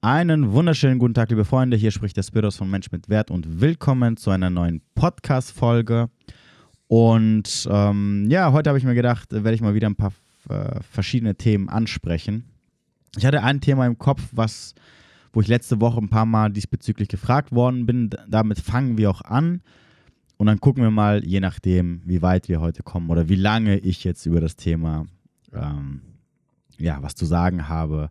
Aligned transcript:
Einen 0.00 0.52
wunderschönen 0.52 1.00
guten 1.00 1.14
Tag, 1.14 1.30
liebe 1.30 1.44
Freunde. 1.44 1.76
Hier 1.76 1.90
spricht 1.90 2.16
der 2.16 2.22
Spiros 2.22 2.56
von 2.56 2.70
Mensch 2.70 2.92
mit 2.92 3.08
Wert 3.08 3.32
und 3.32 3.60
willkommen 3.60 4.16
zu 4.16 4.30
einer 4.30 4.48
neuen 4.48 4.80
Podcast-Folge. 4.94 6.08
Und 6.86 7.68
ähm, 7.68 8.26
ja, 8.30 8.52
heute 8.52 8.70
habe 8.70 8.78
ich 8.78 8.84
mir 8.84 8.94
gedacht, 8.94 9.32
werde 9.32 9.54
ich 9.54 9.60
mal 9.60 9.74
wieder 9.74 9.88
ein 9.88 9.96
paar 9.96 10.12
äh, 10.50 10.80
verschiedene 10.88 11.34
Themen 11.34 11.68
ansprechen. 11.68 12.44
Ich 13.16 13.26
hatte 13.26 13.42
ein 13.42 13.60
Thema 13.60 13.86
im 13.86 13.98
Kopf, 13.98 14.22
was, 14.30 14.76
wo 15.32 15.40
ich 15.40 15.48
letzte 15.48 15.80
Woche 15.80 15.98
ein 15.98 16.08
paar 16.08 16.26
Mal 16.26 16.52
diesbezüglich 16.52 17.08
gefragt 17.08 17.50
worden 17.50 17.84
bin. 17.84 18.08
Damit 18.28 18.60
fangen 18.60 18.98
wir 18.98 19.10
auch 19.10 19.22
an. 19.22 19.62
Und 20.36 20.46
dann 20.46 20.60
gucken 20.60 20.84
wir 20.84 20.92
mal, 20.92 21.24
je 21.24 21.40
nachdem, 21.40 22.02
wie 22.04 22.22
weit 22.22 22.48
wir 22.48 22.60
heute 22.60 22.84
kommen 22.84 23.10
oder 23.10 23.28
wie 23.28 23.34
lange 23.34 23.78
ich 23.78 24.04
jetzt 24.04 24.26
über 24.26 24.40
das 24.40 24.54
Thema 24.54 25.06
ähm, 25.52 26.02
ja, 26.78 27.02
was 27.02 27.16
zu 27.16 27.26
sagen 27.26 27.68
habe, 27.68 28.10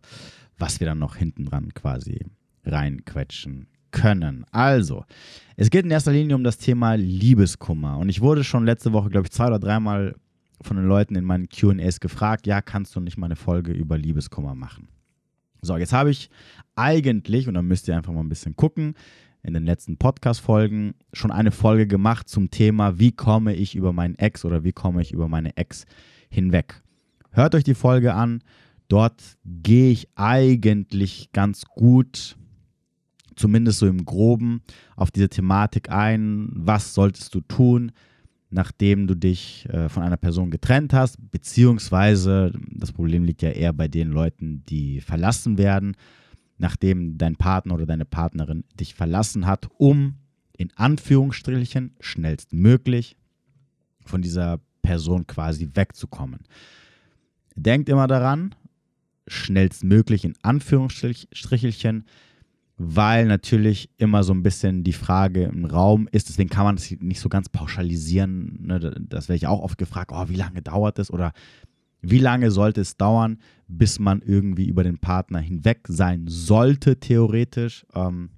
was 0.58 0.80
wir 0.80 0.86
dann 0.86 0.98
noch 0.98 1.16
hinten 1.16 1.44
dran 1.44 1.72
quasi 1.74 2.26
reinquetschen 2.64 3.68
können. 3.90 4.44
Also, 4.50 5.04
es 5.56 5.70
geht 5.70 5.84
in 5.84 5.90
erster 5.90 6.12
Linie 6.12 6.36
um 6.36 6.44
das 6.44 6.58
Thema 6.58 6.94
Liebeskummer. 6.94 7.98
Und 7.98 8.08
ich 8.08 8.20
wurde 8.20 8.44
schon 8.44 8.64
letzte 8.64 8.92
Woche, 8.92 9.08
glaube 9.08 9.26
ich, 9.26 9.32
zwei 9.32 9.46
oder 9.46 9.58
dreimal 9.58 10.14
von 10.60 10.76
den 10.76 10.86
Leuten 10.86 11.14
in 11.14 11.24
meinen 11.24 11.48
QAs 11.48 12.00
gefragt, 12.00 12.46
ja, 12.46 12.60
kannst 12.60 12.94
du 12.96 13.00
nicht 13.00 13.16
mal 13.16 13.26
eine 13.26 13.36
Folge 13.36 13.72
über 13.72 13.96
Liebeskummer 13.96 14.54
machen? 14.54 14.88
So, 15.62 15.76
jetzt 15.76 15.92
habe 15.92 16.10
ich 16.10 16.30
eigentlich, 16.76 17.48
und 17.48 17.54
dann 17.54 17.66
müsst 17.66 17.88
ihr 17.88 17.96
einfach 17.96 18.12
mal 18.12 18.20
ein 18.20 18.28
bisschen 18.28 18.56
gucken, 18.56 18.94
in 19.42 19.54
den 19.54 19.64
letzten 19.64 19.96
Podcast-Folgen 19.96 20.94
schon 21.12 21.30
eine 21.30 21.50
Folge 21.50 21.86
gemacht 21.86 22.28
zum 22.28 22.50
Thema, 22.50 22.98
wie 22.98 23.12
komme 23.12 23.54
ich 23.54 23.76
über 23.76 23.92
meinen 23.92 24.16
Ex 24.16 24.44
oder 24.44 24.64
wie 24.64 24.72
komme 24.72 25.00
ich 25.00 25.12
über 25.12 25.28
meine 25.28 25.56
Ex 25.56 25.86
hinweg. 26.28 26.82
Hört 27.30 27.54
euch 27.54 27.64
die 27.64 27.74
Folge 27.74 28.14
an. 28.14 28.42
Dort 28.88 29.22
gehe 29.44 29.90
ich 29.90 30.08
eigentlich 30.14 31.30
ganz 31.32 31.64
gut, 31.66 32.36
zumindest 33.36 33.78
so 33.78 33.86
im 33.86 34.04
groben, 34.04 34.62
auf 34.96 35.10
diese 35.10 35.28
Thematik 35.28 35.90
ein. 35.90 36.48
Was 36.54 36.94
solltest 36.94 37.34
du 37.34 37.42
tun, 37.42 37.92
nachdem 38.50 39.06
du 39.06 39.14
dich 39.14 39.68
äh, 39.68 39.90
von 39.90 40.02
einer 40.02 40.16
Person 40.16 40.50
getrennt 40.50 40.94
hast? 40.94 41.18
Beziehungsweise, 41.30 42.52
das 42.70 42.92
Problem 42.92 43.24
liegt 43.24 43.42
ja 43.42 43.50
eher 43.50 43.74
bei 43.74 43.88
den 43.88 44.08
Leuten, 44.08 44.64
die 44.68 45.02
verlassen 45.02 45.58
werden, 45.58 45.94
nachdem 46.56 47.18
dein 47.18 47.36
Partner 47.36 47.74
oder 47.74 47.86
deine 47.86 48.06
Partnerin 48.06 48.64
dich 48.74 48.94
verlassen 48.94 49.46
hat, 49.46 49.68
um 49.76 50.14
in 50.56 50.72
Anführungsstrichen 50.76 51.94
schnellstmöglich 52.00 53.16
von 54.04 54.22
dieser 54.22 54.60
Person 54.82 55.26
quasi 55.26 55.68
wegzukommen. 55.74 56.40
Denkt 57.54 57.88
immer 57.88 58.06
daran, 58.06 58.54
schnellstmöglich 59.28 60.24
in 60.24 60.34
Anführungsstrichelchen, 60.42 62.04
weil 62.76 63.26
natürlich 63.26 63.90
immer 63.96 64.22
so 64.22 64.32
ein 64.32 64.42
bisschen 64.42 64.84
die 64.84 64.92
Frage 64.92 65.44
im 65.44 65.64
Raum 65.64 66.08
ist, 66.12 66.28
deswegen 66.28 66.48
kann 66.48 66.64
man 66.64 66.76
das 66.76 66.90
nicht 67.00 67.20
so 67.20 67.28
ganz 67.28 67.48
pauschalisieren. 67.48 68.66
Ne? 68.66 68.78
Das 69.00 69.28
werde 69.28 69.36
ich 69.36 69.46
auch 69.46 69.60
oft 69.60 69.78
gefragt, 69.78 70.12
oh, 70.14 70.28
wie 70.28 70.36
lange 70.36 70.62
dauert 70.62 70.98
es 70.98 71.10
oder 71.10 71.32
wie 72.00 72.20
lange 72.20 72.50
sollte 72.52 72.80
es 72.80 72.96
dauern, 72.96 73.38
bis 73.66 73.98
man 73.98 74.22
irgendwie 74.22 74.68
über 74.68 74.84
den 74.84 74.98
Partner 74.98 75.40
hinweg 75.40 75.80
sein 75.88 76.26
sollte, 76.28 77.00
theoretisch? 77.00 77.84
Ähm, 77.94 78.30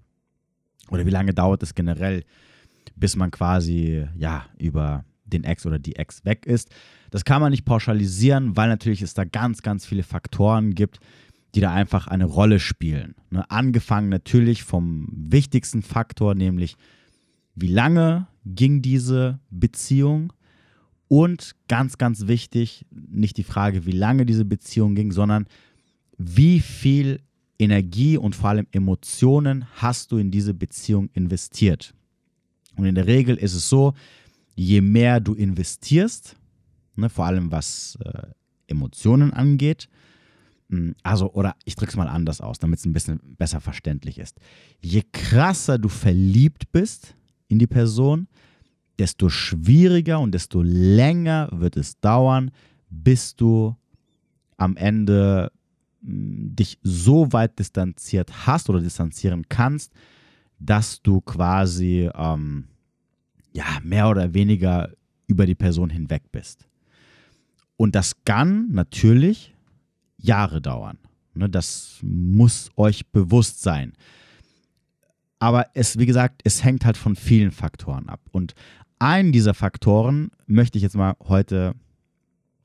oder 0.91 1.07
wie 1.07 1.11
lange 1.11 1.35
dauert 1.35 1.63
es 1.63 1.75
generell, 1.75 2.25
bis 2.97 3.17
man 3.17 3.31
quasi 3.31 4.07
ja 4.17 4.47
über 4.59 5.05
den 5.33 5.45
Ex 5.45 5.67
oder 5.67 5.79
die 5.79 5.97
Ex 5.97 6.25
weg 6.25 6.47
ist? 6.47 6.71
Das 7.11 7.25
kann 7.25 7.41
man 7.41 7.51
nicht 7.51 7.65
pauschalisieren, 7.65 8.57
weil 8.57 8.69
natürlich 8.69 9.03
es 9.03 9.15
da 9.15 9.25
ganz, 9.25 9.63
ganz 9.63 9.87
viele 9.87 10.03
Faktoren 10.03 10.75
gibt, 10.75 11.01
die 11.55 11.61
da 11.61 11.73
einfach 11.73 12.07
eine 12.07 12.27
Rolle 12.27 12.61
spielen. 12.61 13.15
Ne? 13.31 13.49
Angefangen 13.51 14.09
natürlich 14.09 14.63
vom 14.63 15.09
wichtigsten 15.11 15.83
Faktor, 15.83 16.35
nämlich 16.35 16.77
wie 17.55 17.69
lange 17.69 18.29
ging 18.45 18.83
diese 18.83 19.41
Beziehung 19.51 20.33
und 21.09 21.57
ganz, 21.67 21.99
ganz 21.99 22.29
wichtig, 22.29 22.87
nicht 22.91 23.37
die 23.37 23.43
Frage, 23.43 23.85
wie 23.85 23.93
lange 23.93 24.27
diese 24.27 24.45
Beziehung 24.45 24.95
ging, 24.95 25.11
sondern 25.11 25.47
wie 26.17 26.61
viel 26.61 27.21
Energie 27.59 28.17
und 28.17 28.37
vor 28.37 28.51
allem 28.51 28.67
Emotionen 28.73 29.67
hast 29.75 30.13
du 30.13 30.19
in 30.19 30.31
diese 30.31 30.55
Beziehung 30.55 31.11
investiert. 31.13 31.95
Und 32.77 32.87
in 32.87 32.95
der 32.95 33.07
Regel 33.07 33.37
ist 33.37 33.55
es 33.55 33.69
so, 33.69 33.95
je 34.55 34.81
mehr 34.81 35.21
du 35.21 35.35
investierst, 35.35 36.37
ne, 36.97 37.09
vor 37.09 37.27
allem 37.27 37.51
was 37.51 37.99
äh, 38.05 38.23
Emotionen 38.67 39.33
angeht. 39.33 39.89
Hm, 40.71 40.95
also, 41.03 41.33
oder 41.33 41.57
ich 41.65 41.77
drücke 41.77 41.91
es 41.91 41.97
mal 41.97 42.09
anders 42.09 42.41
aus, 42.41 42.59
damit 42.59 42.79
es 42.79 42.85
ein 42.85 42.93
bisschen 42.93 43.21
besser 43.39 43.61
verständlich 43.61 44.19
ist. 44.19 44.39
Je 44.81 45.03
krasser 45.13 45.79
du 45.79 45.89
verliebt 45.89 46.71
bist 46.73 47.15
in 47.49 47.59
die 47.59 47.67
Person, 47.67 48.29
desto 48.99 49.29
schwieriger 49.29 50.21
und 50.21 50.33
desto 50.33 50.63
länger 50.63 51.49
wird 51.53 51.77
es 51.77 51.99
dauern, 52.01 52.51
bis 52.91 53.35
du 53.35 53.77
am 54.57 54.77
Ende 54.77 55.51
hm, 56.03 56.55
dich 56.55 56.79
so 56.83 57.33
weit 57.33 57.59
distanziert 57.59 58.47
hast 58.47 58.69
oder 58.71 58.81
distanzieren 58.81 59.49
kannst, 59.49 59.93
dass 60.59 61.01
du 61.01 61.21
quasi 61.23 62.11
ähm, 62.15 62.67
ja 63.53 63.65
mehr 63.83 64.09
oder 64.09 64.35
weniger 64.35 64.91
über 65.27 65.47
die 65.47 65.55
Person 65.55 65.91
hinweg 65.91 66.23
bist. 66.33 66.67
Und 67.77 67.95
das 67.95 68.25
kann 68.25 68.69
natürlich 68.73 69.55
Jahre 70.19 70.61
dauern. 70.61 70.99
Ne, 71.35 71.49
das 71.49 71.99
muss 72.03 72.71
euch 72.77 73.07
bewusst 73.07 73.63
sein. 73.63 73.93
Aber 75.39 75.67
es, 75.75 75.99
wie 75.99 76.07
gesagt, 76.07 76.43
es 76.45 76.65
hängt 76.65 76.85
halt 76.85 76.97
von 76.97 77.17
vielen 77.17 77.51
Faktoren 77.51 78.09
ab. 78.09 78.21
Und 78.33 78.55
einen 78.99 79.33
dieser 79.33 79.55
Faktoren 79.55 80.31
möchte 80.47 80.77
ich 80.77 80.83
jetzt 80.83 80.97
mal 80.97 81.15
heute 81.21 81.75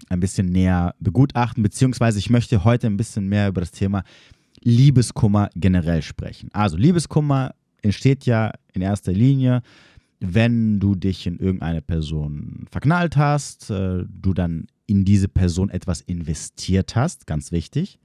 ein 0.10 0.20
bisschen 0.20 0.48
näher 0.48 0.94
begutachten, 1.00 1.64
beziehungsweise 1.64 2.20
ich 2.20 2.30
möchte 2.30 2.64
heute 2.66 2.88
ein 2.88 2.98
bisschen 2.98 3.30
mehr 3.30 3.48
über 3.48 3.62
das 3.62 3.72
Thema 3.72 4.04
Liebeskummer 4.62 5.50
generell 5.56 6.02
sprechen. 6.02 6.50
Also 6.52 6.76
Liebeskummer 6.76 7.56
entsteht 7.82 8.26
ja 8.26 8.52
in 8.74 8.82
erster 8.82 9.14
Linie, 9.14 9.62
wenn 10.34 10.80
du 10.80 10.96
dich 10.96 11.28
in 11.28 11.40
irgendeine 11.40 11.82
Person 11.82 12.66
verknallt 12.72 13.18
hast, 13.18 13.70
äh, 13.70 14.04
du 14.10 14.34
dann 14.34 14.68
in 14.88 15.06
diese 15.06 15.28
Person 15.28 15.70
etwas 15.70 16.02
investiert 16.02 16.96
hast, 16.96 17.28
ganz 17.28 17.52
wichtig, 17.52 18.00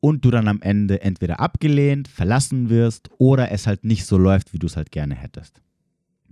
und 0.00 0.24
du 0.24 0.30
dann 0.30 0.48
am 0.48 0.62
Ende 0.62 1.02
entweder 1.02 1.40
abgelehnt, 1.40 2.08
verlassen 2.08 2.70
wirst 2.70 3.10
oder 3.18 3.50
es 3.50 3.66
halt 3.66 3.84
nicht 3.84 4.06
so 4.06 4.16
läuft, 4.16 4.52
wie 4.52 4.58
du 4.58 4.66
es 4.66 4.76
halt 4.76 4.92
gerne 4.92 5.14
hättest. 5.14 5.60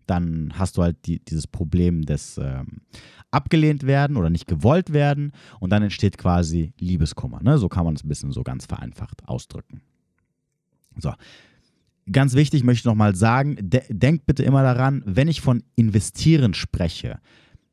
Dann 0.06 0.52
hast 0.54 0.76
du 0.76 0.82
halt 0.82 0.96
die, 1.06 1.18
dieses 1.18 1.48
Problem 1.48 2.02
des 2.02 2.38
ähm, 2.38 2.82
abgelehnt 3.32 3.84
werden 3.84 4.16
oder 4.16 4.30
nicht 4.30 4.46
gewollt 4.46 4.92
werden 4.92 5.32
und 5.58 5.70
dann 5.70 5.82
entsteht 5.82 6.16
quasi 6.16 6.72
Liebeskummer. 6.78 7.42
Ne? 7.42 7.58
So 7.58 7.68
kann 7.68 7.84
man 7.84 7.94
es 7.94 8.04
ein 8.04 8.08
bisschen 8.08 8.30
so 8.30 8.44
ganz 8.44 8.66
vereinfacht 8.66 9.28
ausdrücken. 9.28 9.82
So. 10.98 11.12
Ganz 12.10 12.34
wichtig 12.34 12.62
möchte 12.62 12.80
ich 12.80 12.84
nochmal 12.84 13.16
sagen, 13.16 13.56
de 13.60 13.82
denkt 13.88 14.26
bitte 14.26 14.44
immer 14.44 14.62
daran, 14.62 15.02
wenn 15.06 15.28
ich 15.28 15.40
von 15.40 15.62
investieren 15.74 16.54
spreche, 16.54 17.18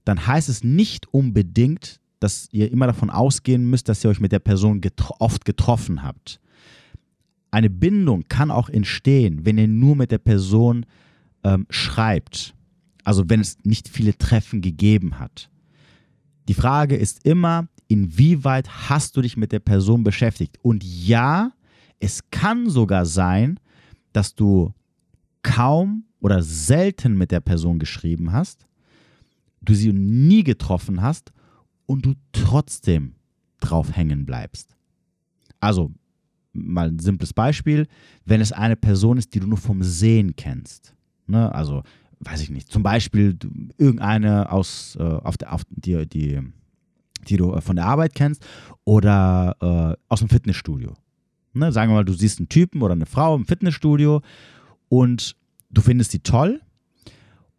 dann 0.05 0.25
heißt 0.25 0.49
es 0.49 0.63
nicht 0.63 1.13
unbedingt, 1.13 1.99
dass 2.19 2.47
ihr 2.51 2.71
immer 2.71 2.88
davon 2.88 3.09
ausgehen 3.09 3.69
müsst, 3.69 3.89
dass 3.89 4.03
ihr 4.03 4.09
euch 4.09 4.19
mit 4.19 4.31
der 4.31 4.39
Person 4.39 4.81
getro 4.81 5.16
oft 5.19 5.45
getroffen 5.45 6.03
habt. 6.03 6.39
Eine 7.51 7.69
Bindung 7.69 8.23
kann 8.29 8.49
auch 8.49 8.69
entstehen, 8.69 9.45
wenn 9.45 9.57
ihr 9.57 9.67
nur 9.67 9.95
mit 9.95 10.11
der 10.11 10.17
Person 10.17 10.85
ähm, 11.44 11.67
schreibt. 11.69 12.55
Also 13.03 13.29
wenn 13.29 13.41
es 13.41 13.57
nicht 13.63 13.89
viele 13.89 14.17
Treffen 14.17 14.61
gegeben 14.61 15.19
hat. 15.19 15.50
Die 16.47 16.53
Frage 16.53 16.95
ist 16.95 17.25
immer, 17.25 17.67
inwieweit 17.88 18.89
hast 18.89 19.15
du 19.15 19.21
dich 19.21 19.38
mit 19.38 19.51
der 19.51 19.59
Person 19.59 20.03
beschäftigt? 20.03 20.57
Und 20.61 20.83
ja, 20.83 21.51
es 22.00 22.21
kann 22.31 22.69
sogar 22.69 23.05
sein, 23.05 23.59
dass 24.13 24.36
du 24.36 24.74
kaum 25.42 26.06
oder 26.19 26.42
selten 26.42 27.18
mit 27.18 27.31
der 27.31 27.42
Person 27.42 27.80
geschrieben 27.80 28.31
hast, 28.31 28.65
du 29.62 29.74
sie 29.74 29.92
nie 29.92 30.44
getroffen 30.44 31.01
hast 31.01 31.33
und 31.86 32.06
du 32.06 32.13
trotzdem 32.31 33.15
drauf 33.60 33.95
hängen 33.95 34.25
bleibst. 34.25 34.75
Also, 35.60 35.92
mal 36.54 36.89
ein 36.89 37.00
simples 37.00 37.33
Beispiel, 37.33 37.88
wenn 38.25 38.42
es 38.42 38.51
eine 38.51 38.75
Person 38.75 39.18
ist, 39.18 39.33
die 39.33 39.39
du 39.39 39.48
nur 39.48 39.57
vom 39.57 39.83
Sehen 39.83 40.36
kennst. 40.36 40.94
Ne? 41.27 41.54
Also, 41.54 41.83
weiß 42.19 42.42
ich 42.42 42.50
nicht, 42.50 42.71
zum 42.71 42.83
Beispiel 42.83 43.38
irgendeine 43.77 44.51
aus, 44.51 44.95
äh, 45.00 45.04
auf 45.04 45.38
der, 45.38 45.54
auf 45.54 45.63
die, 45.69 46.07
die, 46.07 46.42
die 47.27 47.38
du 47.38 47.60
von 47.62 47.75
der 47.75 47.86
Arbeit 47.86 48.13
kennst 48.13 48.45
oder 48.86 49.56
äh, 49.62 50.04
aus 50.10 50.19
dem 50.19 50.30
Fitnessstudio. 50.30 50.94
Ne? 51.53 51.71
Sagen 51.71 51.91
wir 51.91 51.95
mal, 51.95 52.05
du 52.05 52.13
siehst 52.13 52.39
einen 52.39 52.50
Typen 52.50 52.81
oder 52.81 52.94
eine 52.94 53.05
Frau 53.05 53.35
im 53.35 53.45
Fitnessstudio 53.45 54.21
und 54.89 55.35
du 55.69 55.81
findest 55.81 56.11
sie 56.11 56.19
toll 56.19 56.61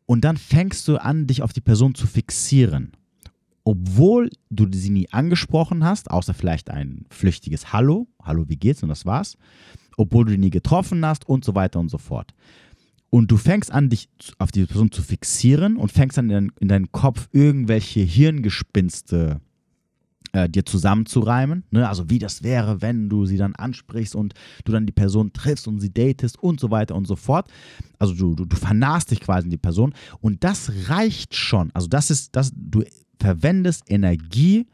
und 0.06 0.24
dann 0.24 0.36
fängst 0.36 0.86
du 0.88 0.98
an, 0.98 1.26
dich 1.26 1.42
auf 1.42 1.52
die 1.52 1.60
Person 1.60 1.94
zu 1.94 2.06
fixieren. 2.06 2.92
obwohl 3.64 4.30
du 4.50 4.66
sie 4.72 4.90
nie 4.90 5.08
angesprochen 5.10 5.84
hast, 5.84 6.10
außer 6.10 6.34
vielleicht 6.34 6.70
ein 6.70 7.06
flüchtiges 7.08 7.72
Hallo, 7.72 8.06
Hallo, 8.22 8.44
wie 8.48 8.56
geht's 8.56 8.82
und 8.82 8.90
das 8.90 9.06
war's, 9.06 9.36
obwohl 9.96 10.26
du 10.26 10.32
die 10.32 10.38
nie 10.38 10.50
getroffen 10.50 11.04
hast 11.04 11.26
und 11.26 11.44
so 11.44 11.54
weiter 11.54 11.80
und 11.80 11.88
so 11.88 11.98
fort. 11.98 12.34
Und 13.08 13.30
du 13.30 13.36
fängst 13.36 13.72
an, 13.72 13.88
dich 13.88 14.08
auf 14.38 14.50
diese 14.50 14.66
Person 14.66 14.90
zu 14.90 15.00
fixieren 15.02 15.76
und 15.76 15.92
fängst 15.92 16.18
an, 16.18 16.28
in, 16.30 16.52
in 16.60 16.68
deinen 16.68 16.92
Kopf 16.92 17.28
irgendwelche 17.32 18.00
Hirngespinste 18.00 19.40
äh, 20.34 20.48
dir 20.48 20.66
zusammenzureimen. 20.66 21.64
Ne? 21.70 21.88
Also 21.88 22.10
wie 22.10 22.18
das 22.18 22.42
wäre, 22.42 22.82
wenn 22.82 23.08
du 23.08 23.24
sie 23.24 23.36
dann 23.36 23.54
ansprichst 23.54 24.14
und 24.14 24.34
du 24.64 24.72
dann 24.72 24.84
die 24.84 24.92
Person 24.92 25.32
triffst 25.32 25.68
und 25.68 25.80
sie 25.80 25.94
datest 25.94 26.42
und 26.42 26.60
so 26.60 26.70
weiter 26.70 26.96
und 26.96 27.06
so 27.06 27.16
fort. 27.16 27.48
Also 27.98 28.14
du, 28.14 28.34
du, 28.34 28.44
du 28.44 28.56
vernahst 28.56 29.12
dich 29.12 29.20
quasi 29.20 29.46
in 29.46 29.50
die 29.50 29.56
Person. 29.56 29.94
Und 30.20 30.44
das 30.44 30.72
reicht 30.88 31.36
schon. 31.36 31.70
Also 31.72 31.86
das 31.86 32.10
ist, 32.10 32.34
das, 32.36 32.52
du 32.54 32.82
verwendest 33.20 33.84
Energie, 33.88 34.66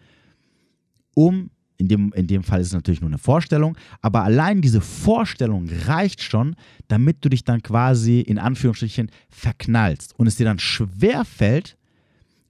um 1.14 1.50
in 1.76 1.88
dem, 1.88 2.12
in 2.14 2.26
dem 2.26 2.42
Fall 2.42 2.60
ist 2.60 2.68
es 2.68 2.72
natürlich 2.74 3.00
nur 3.00 3.08
eine 3.08 3.18
Vorstellung, 3.18 3.76
aber 4.02 4.22
allein 4.22 4.60
diese 4.60 4.82
Vorstellung 4.82 5.66
reicht 5.86 6.22
schon, 6.22 6.54
damit 6.88 7.24
du 7.24 7.30
dich 7.30 7.44
dann 7.44 7.62
quasi 7.62 8.20
in 8.20 8.38
Anführungsstrichen 8.38 9.10
verknallst 9.30 10.18
und 10.18 10.26
es 10.26 10.36
dir 10.36 10.44
dann 10.44 10.58
schwer 10.58 11.24
fällt, 11.24 11.78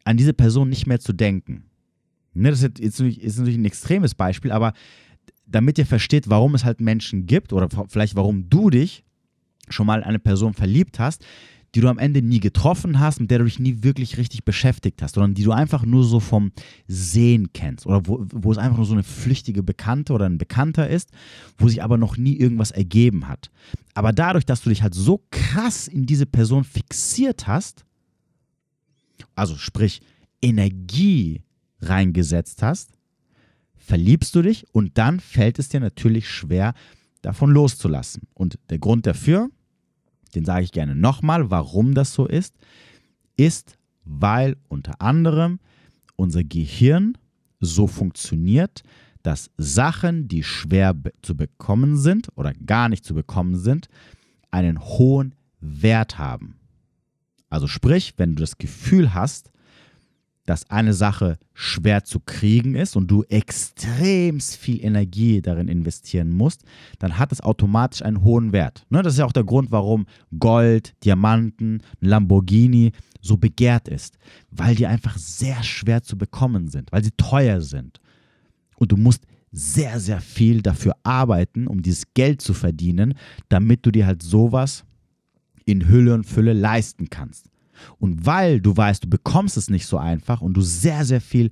an 0.03 0.17
diese 0.17 0.33
Person 0.33 0.69
nicht 0.69 0.89
mehr 0.89 0.99
zu 0.99 1.13
denken. 1.13 1.69
Ne, 2.32 2.50
das 2.50 2.62
ist, 2.62 2.79
natürlich, 2.79 3.21
ist 3.21 3.38
natürlich 3.38 3.59
ein 3.59 3.65
extremes 3.65 4.15
Beispiel, 4.15 4.53
aber 4.53 4.73
damit 5.47 5.79
ihr 5.79 5.87
versteht, 5.87 6.31
warum 6.31 6.55
es 6.55 6.65
halt 6.65 6.81
Menschen 6.81 7.27
gibt 7.27 7.53
oder 7.53 7.69
vielleicht 7.88 8.15
warum 8.15 8.49
du 8.49 8.71
dich 8.71 9.05
schon 9.69 9.87
mal 9.87 10.00
in 10.00 10.05
eine 10.05 10.19
Person 10.19 10.55
verliebt 10.55 10.99
hast, 10.99 11.25
die 11.75 11.81
du 11.81 11.88
am 11.88 11.99
Ende 11.99 12.21
nie 12.23 12.41
getroffen 12.41 12.99
hast, 12.99 13.21
mit 13.21 13.31
der 13.31 13.38
du 13.38 13.44
dich 13.44 13.61
nie 13.61 13.82
wirklich 13.82 14.17
richtig 14.17 14.44
beschäftigt 14.44 15.03
hast, 15.03 15.15
sondern 15.15 15.35
die 15.35 15.44
du 15.44 15.53
einfach 15.53 15.85
nur 15.85 16.05
so 16.05 16.19
vom 16.19 16.53
Sehen 16.88 17.53
kennst 17.53 17.87
oder 17.87 18.06
wo, 18.06 18.27
wo 18.32 18.50
es 18.50 18.59
einfach 18.59 18.77
nur 18.77 18.87
so 18.87 18.93
eine 18.93 19.05
flüchtige 19.05 19.62
Bekannte 19.62 20.12
oder 20.12 20.27
ein 20.27 20.38
Bekannter 20.38 20.88
ist, 20.88 21.11
wo 21.59 21.69
sich 21.69 21.82
aber 21.82 21.97
noch 21.97 22.17
nie 22.17 22.37
irgendwas 22.37 22.73
ergeben 22.73 23.29
hat. 23.29 23.50
Aber 23.94 24.12
dadurch, 24.12 24.44
dass 24.44 24.62
du 24.62 24.71
dich 24.71 24.82
halt 24.82 24.94
so 24.94 25.23
krass 25.31 25.87
in 25.87 26.06
diese 26.06 26.27
Person 26.27 26.65
fixiert 26.65 27.47
hast, 27.47 27.85
also 29.37 29.56
sprich 29.56 30.00
Energie 30.43 31.43
reingesetzt 31.82 32.62
hast, 32.62 32.93
verliebst 33.77 34.35
du 34.35 34.43
dich 34.43 34.67
und 34.73 34.99
dann 34.99 35.21
fällt 35.21 35.59
es 35.59 35.69
dir 35.69 35.81
natürlich 35.81 36.29
schwer, 36.29 36.75
davon 37.23 37.50
loszulassen. 37.50 38.23
Und 38.35 38.59
der 38.71 38.79
Grund 38.79 39.06
dafür, 39.06 39.50
den 40.35 40.44
sage 40.44 40.65
ich 40.65 40.73
gerne 40.73 40.94
nochmal, 40.94 41.50
warum 41.50 41.94
das 41.94 42.15
so 42.15 42.27
ist, 42.27 42.55
ist, 43.37 43.77
weil 44.05 44.56
unter 44.69 45.00
anderem 45.00 45.59
unser 46.17 46.44
Gehirn 46.44 47.17
so 47.61 47.87
funktioniert, 47.87 48.82
dass 49.23 49.50
Sachen, 49.56 50.29
die 50.29 50.43
schwer 50.43 50.94
zu 51.23 51.37
bekommen 51.37 51.97
sind 51.97 52.29
oder 52.37 52.53
gar 52.55 52.88
nicht 52.88 53.05
zu 53.05 53.15
bekommen 53.15 53.56
sind, 53.56 53.88
einen 54.50 54.81
hohen 54.81 55.35
Wert 55.61 56.19
haben. 56.19 56.56
Also 57.49 57.67
sprich, 57.67 58.15
wenn 58.17 58.35
du 58.35 58.41
das 58.41 58.59
Gefühl 58.59 59.12
hast, 59.15 59.50
dass 60.47 60.69
eine 60.71 60.95
Sache 60.95 61.39
schwer 61.55 62.05
zu 62.05 62.21
kriegen 62.21 62.75
ist 62.75 62.97
und 62.97 63.11
du 63.11 63.23
extrem 63.25 64.41
viel 64.41 64.85
Energie 64.85 65.43
darin 65.43 65.69
investieren 65.69 66.31
musst, 66.31 66.65
dann 66.99 67.19
hat 67.19 67.33
es 67.33 67.41
automatisch 67.41 68.03
einen 68.03 68.23
hohen 68.25 68.53
Wert. 68.53 68.85
Ne, 68.91 69.03
das 69.03 69.15
ist 69.15 69.19
ja 69.19 69.27
auch 69.27 69.33
der 69.33 69.45
Grund, 69.45 69.71
warum 69.71 70.07
Gold, 70.39 70.95
Diamanten, 71.05 71.83
Lamborghini 72.01 72.93
so 73.21 73.37
begehrt 73.37 73.89
ist, 73.89 74.19
weil 74.51 74.75
die 74.75 74.87
einfach 74.87 75.19
sehr 75.19 75.63
schwer 75.63 76.03
zu 76.03 76.17
bekommen 76.17 76.69
sind, 76.69 76.91
weil 76.93 77.05
sie 77.05 77.13
teuer 77.17 77.61
sind. 77.61 78.01
Und 78.77 78.93
du 78.93 78.97
musst 78.97 79.27
sehr, 79.53 80.01
sehr 80.01 80.21
viel 80.21 80.63
dafür 80.63 80.95
arbeiten, 81.03 81.67
um 81.67 81.83
dieses 81.83 82.15
Geld 82.15 82.41
zu 82.41 82.55
verdienen, 82.55 83.15
damit 83.49 83.85
du 83.85 83.91
dir 83.91 84.07
halt 84.07 84.23
sowas 84.23 84.85
in 85.65 85.89
Hülle 85.89 86.15
und 86.15 86.25
Fülle 86.25 86.53
leisten 86.53 87.11
kannst. 87.11 87.50
Und 87.99 88.27
weil 88.27 88.61
du 88.61 88.77
weißt, 88.77 89.05
du 89.05 89.09
bekommst 89.09 89.56
es 89.56 89.71
nicht 89.71 89.87
so 89.87 89.99
einfach 89.99 90.41
und 90.41 90.55
du 90.55 90.61
sehr, 90.61 91.05
sehr 91.05 91.21
viel 91.21 91.50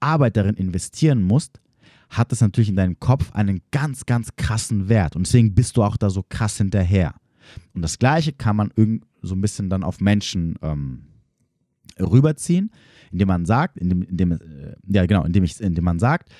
Arbeit 0.00 0.36
darin 0.36 0.54
investieren 0.54 1.22
musst, 1.22 1.60
hat 2.08 2.32
es 2.32 2.40
natürlich 2.40 2.68
in 2.68 2.76
deinem 2.76 2.98
Kopf 2.98 3.32
einen 3.32 3.60
ganz, 3.70 4.04
ganz 4.06 4.34
krassen 4.36 4.88
Wert. 4.88 5.14
Und 5.14 5.26
deswegen 5.26 5.54
bist 5.54 5.76
du 5.76 5.82
auch 5.82 5.96
da 5.96 6.10
so 6.10 6.24
krass 6.28 6.56
hinterher. 6.56 7.14
Und 7.72 7.82
das 7.82 7.98
Gleiche 7.98 8.32
kann 8.32 8.56
man 8.56 8.72
so 9.22 9.34
ein 9.34 9.40
bisschen 9.40 9.70
dann 9.70 9.84
auf 9.84 10.00
Menschen 10.00 10.56
ähm, 10.62 11.04
rüberziehen, 11.98 12.70
indem 13.12 13.28
man 13.28 13.46
sagt, 13.46 13.78
indem, 13.78 14.02
indem, 14.02 14.32
äh, 14.32 14.38
ja 14.88 15.06
genau, 15.06 15.24
indem, 15.24 15.44
ich, 15.44 15.60
indem 15.60 15.84
man 15.84 15.98
sagt, 15.98 16.30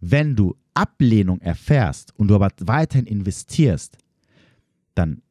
wenn 0.00 0.34
du 0.36 0.56
Ablehnung 0.74 1.40
erfährst 1.40 2.12
und 2.18 2.28
du 2.28 2.34
aber 2.34 2.50
weiterhin 2.60 3.06
investierst, 3.06 3.98
dann 4.94 5.22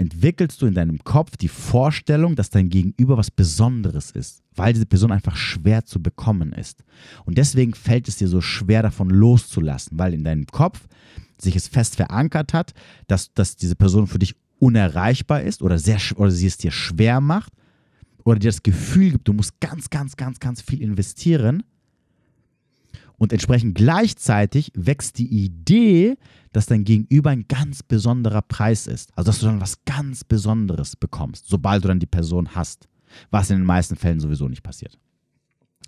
entwickelst 0.00 0.62
du 0.62 0.66
in 0.66 0.74
deinem 0.74 1.04
Kopf 1.04 1.36
die 1.36 1.48
Vorstellung, 1.48 2.34
dass 2.34 2.48
dein 2.48 2.70
Gegenüber 2.70 3.18
was 3.18 3.30
Besonderes 3.30 4.10
ist, 4.10 4.42
weil 4.56 4.72
diese 4.72 4.86
Person 4.86 5.12
einfach 5.12 5.36
schwer 5.36 5.84
zu 5.84 6.02
bekommen 6.02 6.54
ist. 6.54 6.82
Und 7.26 7.36
deswegen 7.36 7.74
fällt 7.74 8.08
es 8.08 8.16
dir 8.16 8.26
so 8.26 8.40
schwer 8.40 8.82
davon 8.82 9.10
loszulassen, 9.10 9.98
weil 9.98 10.14
in 10.14 10.24
deinem 10.24 10.46
Kopf 10.46 10.88
sich 11.38 11.54
es 11.54 11.68
fest 11.68 11.96
verankert 11.96 12.54
hat, 12.54 12.72
dass, 13.08 13.34
dass 13.34 13.56
diese 13.56 13.76
Person 13.76 14.06
für 14.06 14.18
dich 14.18 14.36
unerreichbar 14.58 15.42
ist 15.42 15.62
oder, 15.62 15.78
sehr, 15.78 15.98
oder 16.16 16.30
sie 16.30 16.46
es 16.46 16.56
dir 16.56 16.70
schwer 16.70 17.20
macht 17.20 17.52
oder 18.24 18.38
dir 18.38 18.48
das 18.48 18.62
Gefühl 18.62 19.10
gibt, 19.10 19.28
du 19.28 19.34
musst 19.34 19.60
ganz, 19.60 19.90
ganz, 19.90 20.16
ganz, 20.16 20.40
ganz 20.40 20.62
viel 20.62 20.80
investieren. 20.80 21.62
Und 23.20 23.34
entsprechend 23.34 23.74
gleichzeitig 23.74 24.72
wächst 24.74 25.18
die 25.18 25.28
Idee, 25.28 26.16
dass 26.54 26.64
dein 26.64 26.84
Gegenüber 26.84 27.28
ein 27.28 27.44
ganz 27.48 27.82
besonderer 27.82 28.40
Preis 28.40 28.86
ist. 28.86 29.10
Also, 29.14 29.28
dass 29.28 29.40
du 29.40 29.46
dann 29.46 29.60
was 29.60 29.84
ganz 29.84 30.24
Besonderes 30.24 30.96
bekommst, 30.96 31.46
sobald 31.46 31.84
du 31.84 31.88
dann 31.88 32.00
die 32.00 32.06
Person 32.06 32.54
hast. 32.54 32.88
Was 33.30 33.50
in 33.50 33.58
den 33.58 33.66
meisten 33.66 33.96
Fällen 33.96 34.20
sowieso 34.20 34.48
nicht 34.48 34.62
passiert. 34.62 34.98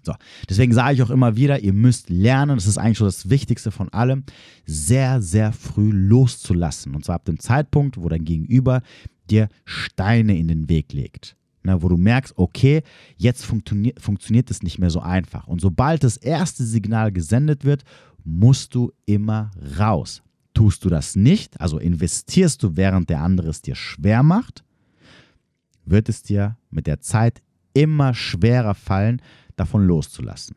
So, 0.02 0.12
deswegen 0.50 0.74
sage 0.74 0.92
ich 0.92 1.02
auch 1.02 1.08
immer 1.08 1.34
wieder, 1.34 1.60
ihr 1.60 1.72
müsst 1.72 2.10
lernen, 2.10 2.56
das 2.56 2.66
ist 2.66 2.76
eigentlich 2.76 2.98
schon 2.98 3.06
das 3.06 3.30
Wichtigste 3.30 3.70
von 3.70 3.88
allem, 3.94 4.24
sehr, 4.66 5.22
sehr 5.22 5.54
früh 5.54 5.90
loszulassen. 5.90 6.94
Und 6.94 7.06
zwar 7.06 7.14
ab 7.14 7.24
dem 7.24 7.38
Zeitpunkt, 7.38 7.96
wo 7.96 8.10
dein 8.10 8.26
Gegenüber 8.26 8.82
dir 9.30 9.48
Steine 9.64 10.36
in 10.36 10.48
den 10.48 10.68
Weg 10.68 10.92
legt. 10.92 11.34
Na, 11.62 11.80
wo 11.82 11.88
du 11.88 11.96
merkst, 11.96 12.36
okay, 12.36 12.82
jetzt 13.16 13.44
funktioniert, 13.44 14.00
funktioniert 14.00 14.50
es 14.50 14.62
nicht 14.62 14.78
mehr 14.78 14.90
so 14.90 15.00
einfach. 15.00 15.46
Und 15.46 15.60
sobald 15.60 16.02
das 16.02 16.16
erste 16.16 16.64
Signal 16.64 17.12
gesendet 17.12 17.64
wird, 17.64 17.84
musst 18.24 18.74
du 18.74 18.92
immer 19.06 19.50
raus. 19.78 20.22
Tust 20.54 20.84
du 20.84 20.88
das 20.88 21.16
nicht, 21.16 21.60
also 21.60 21.78
investierst 21.78 22.62
du, 22.62 22.76
während 22.76 23.08
der 23.08 23.22
andere 23.22 23.48
es 23.48 23.62
dir 23.62 23.74
schwer 23.74 24.22
macht, 24.22 24.64
wird 25.84 26.08
es 26.08 26.22
dir 26.22 26.58
mit 26.70 26.86
der 26.86 27.00
Zeit 27.00 27.42
immer 27.74 28.12
schwerer 28.12 28.74
fallen, 28.74 29.22
davon 29.56 29.86
loszulassen. 29.86 30.56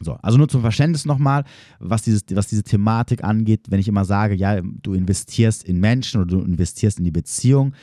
So, 0.00 0.14
also 0.22 0.38
nur 0.38 0.48
zum 0.48 0.60
Verständnis 0.60 1.04
nochmal, 1.04 1.44
was, 1.78 2.02
dieses, 2.02 2.24
was 2.32 2.48
diese 2.48 2.62
Thematik 2.62 3.24
angeht, 3.24 3.66
wenn 3.68 3.80
ich 3.80 3.88
immer 3.88 4.04
sage, 4.04 4.34
ja, 4.34 4.60
du 4.60 4.94
investierst 4.94 5.64
in 5.64 5.78
Menschen 5.78 6.20
oder 6.20 6.38
du 6.38 6.44
investierst 6.44 6.98
in 6.98 7.04
die 7.04 7.10
Beziehung, 7.10 7.74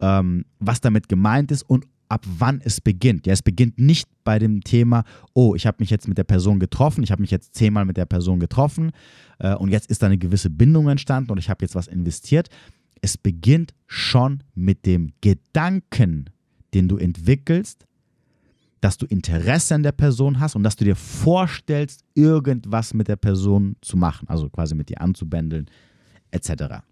ähm, 0.00 0.44
was 0.58 0.80
damit 0.80 1.08
gemeint 1.08 1.50
ist 1.50 1.62
und 1.62 1.86
ab 2.08 2.24
wann 2.38 2.60
es 2.62 2.80
beginnt. 2.80 3.26
Ja, 3.26 3.32
es 3.32 3.42
beginnt 3.42 3.78
nicht 3.78 4.08
bei 4.24 4.38
dem 4.38 4.62
Thema, 4.62 5.04
oh, 5.32 5.54
ich 5.54 5.66
habe 5.66 5.78
mich 5.80 5.90
jetzt 5.90 6.08
mit 6.08 6.18
der 6.18 6.24
Person 6.24 6.60
getroffen, 6.60 7.02
ich 7.02 7.10
habe 7.10 7.22
mich 7.22 7.30
jetzt 7.30 7.54
zehnmal 7.54 7.84
mit 7.84 7.96
der 7.96 8.06
Person 8.06 8.40
getroffen 8.40 8.92
äh, 9.38 9.54
und 9.54 9.70
jetzt 9.70 9.90
ist 9.90 10.02
da 10.02 10.06
eine 10.06 10.18
gewisse 10.18 10.50
Bindung 10.50 10.88
entstanden 10.88 11.30
und 11.32 11.38
ich 11.38 11.50
habe 11.50 11.64
jetzt 11.64 11.74
was 11.74 11.88
investiert. 11.88 12.48
Es 13.00 13.18
beginnt 13.18 13.74
schon 13.86 14.42
mit 14.54 14.86
dem 14.86 15.12
Gedanken, 15.20 16.30
den 16.72 16.88
du 16.88 16.96
entwickelst, 16.96 17.86
dass 18.80 18.98
du 18.98 19.06
Interesse 19.06 19.74
an 19.74 19.82
der 19.82 19.92
Person 19.92 20.40
hast 20.40 20.56
und 20.56 20.62
dass 20.62 20.76
du 20.76 20.84
dir 20.84 20.96
vorstellst, 20.96 22.04
irgendwas 22.14 22.92
mit 22.92 23.08
der 23.08 23.16
Person 23.16 23.76
zu 23.80 23.96
machen, 23.96 24.28
also 24.28 24.50
quasi 24.50 24.74
mit 24.74 24.90
ihr 24.90 25.00
anzubändeln, 25.00 25.70
etc. 26.30 26.82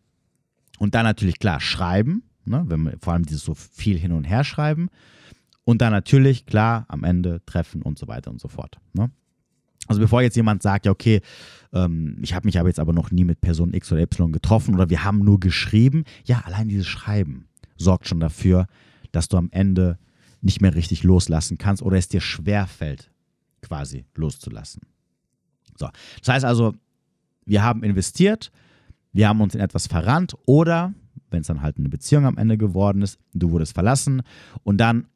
Und 0.78 0.94
dann 0.94 1.04
natürlich 1.04 1.38
klar 1.38 1.61
schreiben, 1.61 2.23
Ne? 2.45 2.65
Wenn 2.67 2.83
wir 2.83 2.95
vor 3.01 3.13
allem 3.13 3.25
dieses 3.25 3.45
so 3.45 3.55
viel 3.55 3.99
hin 3.99 4.13
und 4.13 4.25
her 4.25 4.45
schreiben. 4.45 4.89
Und 5.65 5.81
dann 5.81 5.93
natürlich, 5.93 6.47
klar, 6.47 6.87
am 6.89 7.05
Ende 7.05 7.41
treffen 7.47 7.83
und 7.83 7.99
so 7.99 8.09
weiter 8.09 8.31
und 8.31 8.41
so 8.41 8.49
fort. 8.49 8.79
Ne? 8.95 9.11
Also 9.89 10.01
bevor 10.01 10.23
jetzt 10.23 10.37
jemand 10.37 10.63
sagt, 10.63 10.87
ja, 10.87 10.93
okay, 10.93 11.21
ähm, 11.73 12.19
ich 12.23 12.35
habe 12.35 12.47
mich 12.47 12.59
aber 12.59 12.69
jetzt 12.69 12.81
aber 12.81 12.93
noch 12.93 13.11
nie 13.11 13.25
mit 13.25 13.41
Person 13.41 13.75
X 13.75 13.91
oder 13.93 14.03
Y 14.03 14.33
getroffen 14.33 14.75
oder 14.75 14.91
wir 14.91 15.05
haben 15.05 15.19
nur 15.19 15.41
geschrieben, 15.41 16.05
ja, 16.25 16.43
allein 16.45 16.69
dieses 16.69 16.87
Schreiben 16.87 17.49
sorgt 17.77 18.09
schon 18.09 18.21
dafür, 18.21 18.67
dass 19.11 19.29
du 19.29 19.37
am 19.37 19.49
Ende 19.51 19.99
nicht 20.41 20.61
mehr 20.61 20.75
richtig 20.75 21.03
loslassen 21.03 21.59
kannst 21.59 21.83
oder 21.83 21.97
es 21.97 22.09
dir 22.09 22.21
schwerfällt, 22.21 23.11
quasi 23.61 24.05
loszulassen. 24.15 24.83
So, 25.77 25.89
das 26.21 26.29
heißt 26.29 26.45
also, 26.45 26.75
wir 27.45 27.63
haben 27.63 27.83
investiert, 27.83 28.53
wir 29.13 29.29
haben 29.29 29.41
uns 29.41 29.55
in 29.55 29.61
etwas 29.61 29.87
verrannt 29.87 30.35
oder 30.47 30.95
wenn 31.33 31.41
es 31.41 31.47
dann 31.47 31.62
halt 31.62 31.79
eine 31.79 31.89
Beziehung 31.89 32.27
am 32.27 32.39
Ende 32.39 32.59
geworden 32.59 33.03
ist, 33.03 33.19
du 33.35 33.51
wurdest 33.51 33.75
verlassen 33.75 34.23
und 34.62 34.79
dann 34.79 35.07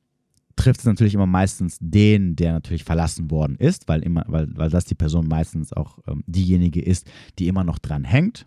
trifft 0.56 0.80
es 0.80 0.86
natürlich 0.86 1.14
immer 1.14 1.26
meistens 1.26 1.76
den, 1.80 2.34
der 2.34 2.52
natürlich 2.52 2.84
verlassen 2.84 3.30
worden 3.30 3.56
ist, 3.56 3.88
weil, 3.88 4.02
immer, 4.02 4.24
weil, 4.26 4.48
weil 4.56 4.70
das 4.70 4.86
die 4.86 4.94
Person 4.94 5.28
meistens 5.28 5.72
auch 5.72 5.98
ähm, 6.06 6.24
diejenige 6.26 6.82
ist, 6.82 7.06
die 7.38 7.46
immer 7.48 7.62
noch 7.62 7.78
dran 7.78 8.04
hängt. 8.04 8.46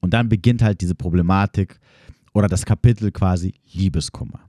Und 0.00 0.14
dann 0.14 0.28
beginnt 0.28 0.62
halt 0.62 0.80
diese 0.80 0.94
Problematik 0.94 1.78
oder 2.32 2.48
das 2.48 2.64
Kapitel 2.64 3.12
quasi 3.12 3.54
Liebeskummer. 3.72 4.40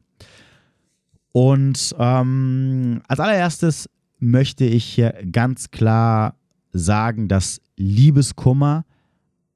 Und 1.31 1.93
ähm, 1.99 3.01
als 3.07 3.19
allererstes 3.19 3.89
möchte 4.19 4.65
ich 4.65 4.85
hier 4.85 5.13
ganz 5.31 5.71
klar 5.71 6.35
sagen, 6.71 7.27
dass 7.27 7.61
Liebeskummer 7.77 8.85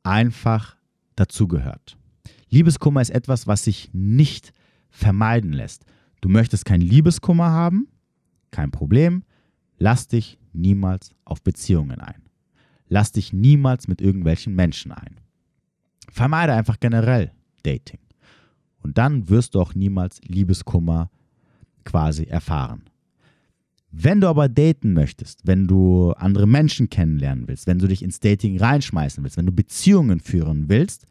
einfach 0.04 0.76
dazugehört. 1.16 1.99
Liebeskummer 2.50 3.02
ist 3.02 3.12
etwas, 3.12 3.48
was 3.48 3.64
sich 3.64 3.90
nicht 3.94 4.54
vermeiden 4.90 5.54
lässt. 5.54 5.86
Du 6.22 6.30
möchtest 6.30 6.66
keinen 6.66 6.82
Liebeskummer 6.82 7.52
haben? 7.52 7.88
Kein 8.52 8.72
Problem. 8.72 9.24
Lass 9.78 10.08
dich 10.08 10.40
niemals 10.52 11.16
auf 11.26 11.42
Beziehungen 11.42 12.02
ein. 12.02 12.24
Lass 12.88 13.12
dich 13.12 13.34
niemals 13.34 13.88
mit 13.88 14.02
irgendwelchen 14.02 14.56
Menschen 14.56 14.92
ein. 14.92 15.20
Vermeide 16.12 16.54
einfach 16.54 16.80
generell 16.80 17.32
Dating. 17.64 18.00
Und 18.82 18.98
dann 18.98 19.30
wirst 19.30 19.56
du 19.56 19.62
auch 19.62 19.76
niemals 19.76 20.20
Liebeskummer 20.24 21.12
quasi 21.84 22.24
erfahren. 22.24 22.84
Wenn 23.92 24.22
du 24.22 24.28
aber 24.28 24.50
daten 24.50 24.94
möchtest, 24.94 25.46
wenn 25.46 25.68
du 25.68 26.12
andere 26.12 26.48
Menschen 26.48 26.90
kennenlernen 26.90 27.48
willst, 27.48 27.68
wenn 27.68 27.80
du 27.80 27.88
dich 27.88 28.04
ins 28.04 28.20
Dating 28.20 28.60
reinschmeißen 28.60 29.24
willst, 29.24 29.38
wenn 29.38 29.48
du 29.48 29.52
Beziehungen 29.52 30.20
führen 30.20 30.70
willst, 30.70 31.06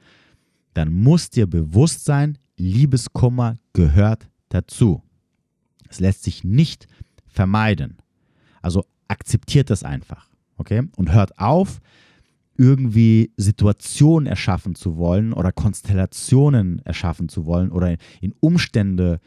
dann 0.78 0.92
muss 0.92 1.30
dir 1.30 1.48
bewusst 1.48 2.04
sein, 2.04 2.38
Liebeskummer 2.56 3.56
gehört 3.72 4.28
dazu. 4.48 5.02
Es 5.88 5.98
lässt 5.98 6.22
sich 6.22 6.44
nicht 6.44 6.86
vermeiden. 7.26 7.98
Also 8.62 8.84
akzeptiert 9.08 9.70
das 9.70 9.82
einfach, 9.82 10.28
okay? 10.56 10.82
Und 10.96 11.12
hört 11.12 11.38
auf, 11.38 11.80
irgendwie 12.56 13.32
Situationen 13.36 14.26
erschaffen 14.26 14.74
zu 14.76 14.96
wollen 14.96 15.32
oder 15.32 15.50
Konstellationen 15.52 16.80
erschaffen 16.84 17.28
zu 17.28 17.44
wollen 17.44 17.70
oder 17.70 17.96
in 18.20 18.34
Umstände 18.40 19.20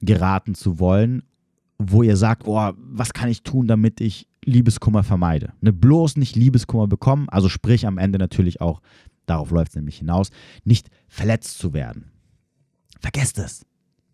geraten 0.00 0.54
zu 0.54 0.78
wollen, 0.78 1.22
wo 1.78 2.02
ihr 2.02 2.16
sagt, 2.16 2.46
oh, 2.46 2.72
was 2.76 3.12
kann 3.12 3.28
ich 3.28 3.42
tun, 3.42 3.66
damit 3.66 4.00
ich 4.00 4.26
Liebeskummer 4.44 5.02
vermeide? 5.02 5.52
Ne, 5.60 5.72
bloß 5.72 6.16
nicht 6.16 6.36
Liebeskummer 6.36 6.86
bekommen, 6.86 7.28
also 7.28 7.48
sprich 7.48 7.86
am 7.86 7.98
Ende 7.98 8.18
natürlich 8.18 8.60
auch, 8.60 8.80
darauf 9.26 9.50
läuft 9.50 9.70
es 9.70 9.76
nämlich 9.76 9.98
hinaus, 9.98 10.30
nicht 10.64 10.90
verletzt 11.08 11.58
zu 11.58 11.72
werden. 11.72 12.10
Vergesst 13.00 13.38
es. 13.38 13.66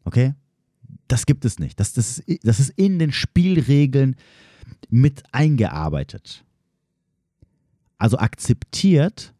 Okay? 0.04 0.34
Das 1.08 1.26
gibt 1.26 1.44
es 1.44 1.58
nicht. 1.58 1.78
Das, 1.80 1.92
das, 1.92 2.22
das 2.42 2.60
ist 2.60 2.70
in 2.70 2.98
den 2.98 3.12
Spielregeln 3.12 4.16
mit 4.88 5.22
eingearbeitet. 5.32 6.44
Also 7.98 8.18
akzeptiert, 8.18 9.34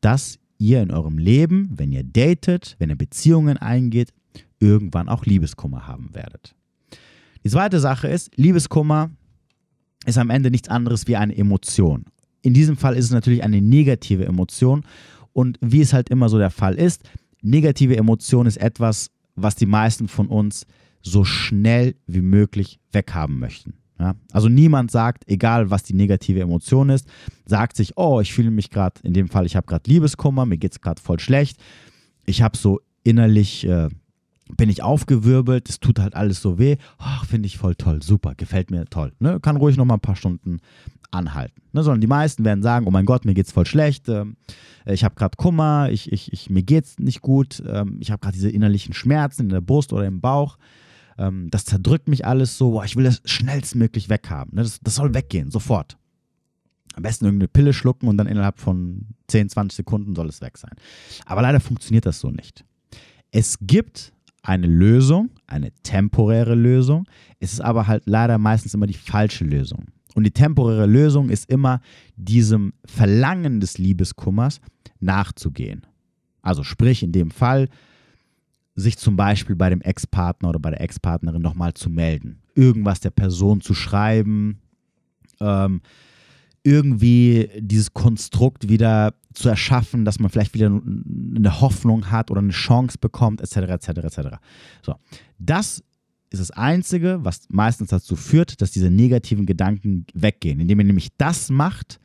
dass 0.00 0.38
ihr 0.58 0.82
in 0.82 0.90
eurem 0.90 1.18
Leben, 1.18 1.70
wenn 1.76 1.92
ihr 1.92 2.04
datet, 2.04 2.76
wenn 2.78 2.90
ihr 2.90 2.96
Beziehungen 2.96 3.56
eingeht, 3.56 4.12
irgendwann 4.60 5.08
auch 5.08 5.26
Liebeskummer 5.26 5.86
haben 5.86 6.14
werdet. 6.14 6.54
Die 7.44 7.50
zweite 7.50 7.80
Sache 7.80 8.08
ist, 8.08 8.36
Liebeskummer 8.36 9.10
ist 10.06 10.18
am 10.18 10.30
Ende 10.30 10.50
nichts 10.50 10.68
anderes 10.68 11.06
wie 11.06 11.16
eine 11.16 11.36
Emotion. 11.36 12.06
In 12.44 12.52
diesem 12.52 12.76
Fall 12.76 12.94
ist 12.94 13.06
es 13.06 13.10
natürlich 13.10 13.42
eine 13.42 13.62
negative 13.62 14.26
Emotion 14.26 14.84
und 15.32 15.58
wie 15.62 15.80
es 15.80 15.94
halt 15.94 16.10
immer 16.10 16.28
so 16.28 16.36
der 16.36 16.50
Fall 16.50 16.74
ist, 16.74 17.02
negative 17.40 17.96
Emotion 17.96 18.46
ist 18.46 18.58
etwas, 18.58 19.10
was 19.34 19.56
die 19.56 19.66
meisten 19.66 20.08
von 20.08 20.28
uns 20.28 20.66
so 21.00 21.24
schnell 21.24 21.94
wie 22.06 22.20
möglich 22.20 22.80
weghaben 22.92 23.38
möchten. 23.38 23.72
Ja? 23.98 24.14
Also 24.30 24.50
niemand 24.50 24.90
sagt, 24.90 25.24
egal 25.26 25.70
was 25.70 25.84
die 25.84 25.94
negative 25.94 26.40
Emotion 26.40 26.90
ist, 26.90 27.08
sagt 27.46 27.76
sich, 27.76 27.96
oh, 27.96 28.20
ich 28.20 28.34
fühle 28.34 28.50
mich 28.50 28.68
gerade, 28.68 29.00
in 29.02 29.14
dem 29.14 29.28
Fall, 29.28 29.46
ich 29.46 29.56
habe 29.56 29.66
gerade 29.66 29.90
Liebeskummer, 29.90 30.44
mir 30.44 30.58
geht 30.58 30.72
es 30.72 30.82
gerade 30.82 31.00
voll 31.00 31.20
schlecht, 31.20 31.58
ich 32.26 32.42
habe 32.42 32.58
so 32.58 32.80
innerlich, 33.04 33.66
äh, 33.66 33.88
bin 34.48 34.68
ich 34.68 34.82
aufgewirbelt, 34.82 35.68
es 35.68 35.80
tut 35.80 35.98
halt 35.98 36.14
alles 36.14 36.42
so 36.42 36.58
weh, 36.58 36.76
oh, 36.98 37.24
finde 37.26 37.46
ich 37.46 37.58
voll 37.58 37.74
toll, 37.74 38.02
super, 38.02 38.34
gefällt 38.34 38.70
mir 38.70 38.84
toll. 38.86 39.12
Ne? 39.18 39.40
Kann 39.40 39.56
ruhig 39.56 39.76
noch 39.76 39.84
mal 39.84 39.94
ein 39.94 40.00
paar 40.00 40.16
Stunden 40.16 40.58
anhalten. 41.10 41.62
Ne? 41.72 41.82
Sondern 41.82 42.00
die 42.00 42.06
meisten 42.06 42.44
werden 42.44 42.62
sagen, 42.62 42.86
oh 42.86 42.90
mein 42.90 43.06
Gott, 43.06 43.24
mir 43.24 43.34
geht 43.34 43.46
es 43.46 43.52
voll 43.52 43.66
schlecht, 43.66 44.08
ähm, 44.08 44.36
ich 44.86 45.02
habe 45.02 45.14
gerade 45.14 45.36
Kummer, 45.36 45.88
ich, 45.90 46.12
ich, 46.12 46.32
ich, 46.32 46.50
mir 46.50 46.62
geht's 46.62 46.98
nicht 46.98 47.22
gut, 47.22 47.62
ähm, 47.66 47.96
ich 48.00 48.10
habe 48.10 48.20
gerade 48.20 48.34
diese 48.34 48.50
innerlichen 48.50 48.92
Schmerzen 48.92 49.42
in 49.42 49.48
der 49.48 49.62
Brust 49.62 49.92
oder 49.92 50.04
im 50.04 50.20
Bauch. 50.20 50.58
Ähm, 51.16 51.48
das 51.50 51.64
zerdrückt 51.64 52.08
mich 52.08 52.26
alles 52.26 52.58
so, 52.58 52.72
boah, 52.72 52.84
ich 52.84 52.96
will 52.96 53.04
das 53.04 53.22
schnellstmöglich 53.24 54.10
weghaben. 54.10 54.56
Ne? 54.56 54.62
Das, 54.62 54.80
das 54.80 54.96
soll 54.96 55.14
weggehen, 55.14 55.50
sofort. 55.50 55.96
Am 56.94 57.02
besten 57.02 57.24
irgendeine 57.24 57.48
Pille 57.48 57.72
schlucken 57.72 58.08
und 58.08 58.18
dann 58.18 58.26
innerhalb 58.26 58.60
von 58.60 59.06
10, 59.28 59.48
20 59.48 59.76
Sekunden 59.76 60.14
soll 60.14 60.28
es 60.28 60.42
weg 60.42 60.58
sein. 60.58 60.72
Aber 61.24 61.42
leider 61.42 61.60
funktioniert 61.60 62.04
das 62.04 62.20
so 62.20 62.30
nicht. 62.30 62.64
Es 63.30 63.56
gibt 63.60 64.12
eine 64.44 64.66
Lösung, 64.66 65.30
eine 65.46 65.72
temporäre 65.82 66.54
Lösung. 66.54 67.08
Es 67.40 67.54
ist 67.54 67.60
aber 67.60 67.86
halt 67.86 68.04
leider 68.06 68.38
meistens 68.38 68.74
immer 68.74 68.86
die 68.86 68.94
falsche 68.94 69.44
Lösung. 69.44 69.86
Und 70.14 70.24
die 70.24 70.30
temporäre 70.30 70.86
Lösung 70.86 71.30
ist 71.30 71.50
immer 71.50 71.80
diesem 72.16 72.74
Verlangen 72.84 73.58
des 73.60 73.78
Liebeskummers 73.78 74.60
nachzugehen. 75.00 75.86
Also 76.42 76.62
sprich 76.62 77.02
in 77.02 77.10
dem 77.10 77.30
Fall, 77.30 77.68
sich 78.76 78.98
zum 78.98 79.16
Beispiel 79.16 79.56
bei 79.56 79.70
dem 79.70 79.80
Ex-Partner 79.80 80.50
oder 80.50 80.58
bei 80.58 80.70
der 80.70 80.80
Ex-Partnerin 80.82 81.42
nochmal 81.42 81.74
zu 81.74 81.88
melden. 81.88 82.42
Irgendwas 82.54 83.00
der 83.00 83.10
Person 83.10 83.60
zu 83.60 83.72
schreiben, 83.72 84.60
ähm, 85.40 85.80
irgendwie 86.64 87.50
dieses 87.58 87.92
Konstrukt 87.92 88.68
wieder 88.68 89.14
zu 89.34 89.48
erschaffen, 89.48 90.04
dass 90.04 90.18
man 90.18 90.30
vielleicht 90.30 90.54
wieder 90.54 90.66
eine 90.66 91.60
Hoffnung 91.60 92.10
hat 92.10 92.30
oder 92.30 92.40
eine 92.40 92.52
Chance 92.52 92.98
bekommt, 92.98 93.40
etc., 93.40 93.56
etc., 93.56 93.88
etc. 93.88 94.18
So, 94.82 94.94
das 95.38 95.84
ist 96.30 96.40
das 96.40 96.50
Einzige, 96.50 97.20
was 97.22 97.42
meistens 97.50 97.90
dazu 97.90 98.16
führt, 98.16 98.60
dass 98.60 98.70
diese 98.70 98.90
negativen 98.90 99.46
Gedanken 99.46 100.06
weggehen, 100.14 100.58
indem 100.58 100.80
ihr 100.80 100.86
nämlich 100.86 101.10
das 101.18 101.50
macht, 101.50 102.00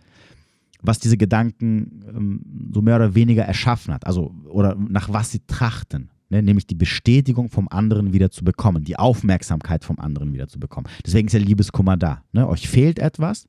was 0.82 1.00
diese 1.00 1.18
Gedanken 1.18 2.04
ähm, 2.08 2.72
so 2.74 2.82
mehr 2.82 2.98
oder 2.98 3.16
weniger 3.16 3.44
erschaffen 3.44 3.94
hat, 3.94 4.06
also 4.06 4.34
oder 4.46 4.76
nach 4.76 5.12
was 5.12 5.32
sie 5.32 5.42
trachten, 5.48 6.10
ne? 6.30 6.44
nämlich 6.44 6.68
die 6.68 6.76
Bestätigung 6.76 7.50
vom 7.50 7.68
anderen 7.70 8.14
wieder 8.14 8.30
zu 8.30 8.44
bekommen, 8.44 8.84
die 8.84 8.98
Aufmerksamkeit 8.98 9.84
vom 9.84 10.00
anderen 10.00 10.34
wieder 10.34 10.48
zu 10.48 10.60
bekommen. 10.60 10.88
Deswegen 11.06 11.28
ist 11.28 11.34
ja 11.34 11.40
Liebeskummer 11.40 11.98
da. 11.98 12.24
Ne? 12.32 12.48
Euch 12.48 12.68
fehlt 12.68 13.00
etwas 13.00 13.48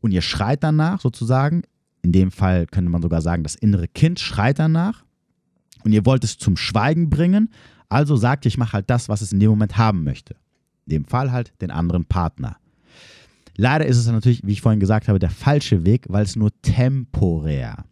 und 0.00 0.12
ihr 0.12 0.22
schreit 0.22 0.62
danach 0.62 1.00
sozusagen. 1.00 1.62
In 2.02 2.12
dem 2.12 2.30
Fall 2.30 2.66
könnte 2.66 2.90
man 2.90 3.02
sogar 3.02 3.22
sagen, 3.22 3.42
das 3.42 3.54
innere 3.54 3.88
Kind 3.88 4.20
schreit 4.20 4.58
danach 4.58 5.04
und 5.84 5.92
ihr 5.92 6.06
wollt 6.06 6.24
es 6.24 6.38
zum 6.38 6.56
Schweigen 6.56 7.10
bringen, 7.10 7.50
also 7.88 8.16
sagt 8.16 8.44
ihr, 8.44 8.48
ich 8.48 8.58
mache 8.58 8.74
halt 8.74 8.90
das, 8.90 9.08
was 9.08 9.20
es 9.20 9.32
in 9.32 9.40
dem 9.40 9.50
Moment 9.50 9.76
haben 9.76 10.04
möchte. 10.04 10.34
In 10.86 10.90
dem 10.90 11.04
Fall 11.04 11.32
halt 11.32 11.52
den 11.60 11.70
anderen 11.70 12.04
Partner. 12.04 12.56
Leider 13.56 13.86
ist 13.86 13.96
es 13.96 14.06
natürlich, 14.06 14.42
wie 14.44 14.52
ich 14.52 14.60
vorhin 14.60 14.80
gesagt 14.80 15.08
habe, 15.08 15.18
der 15.18 15.30
falsche 15.30 15.84
Weg, 15.86 16.06
weil 16.08 16.24
es 16.24 16.36
nur 16.36 16.50
temporär 16.62 17.84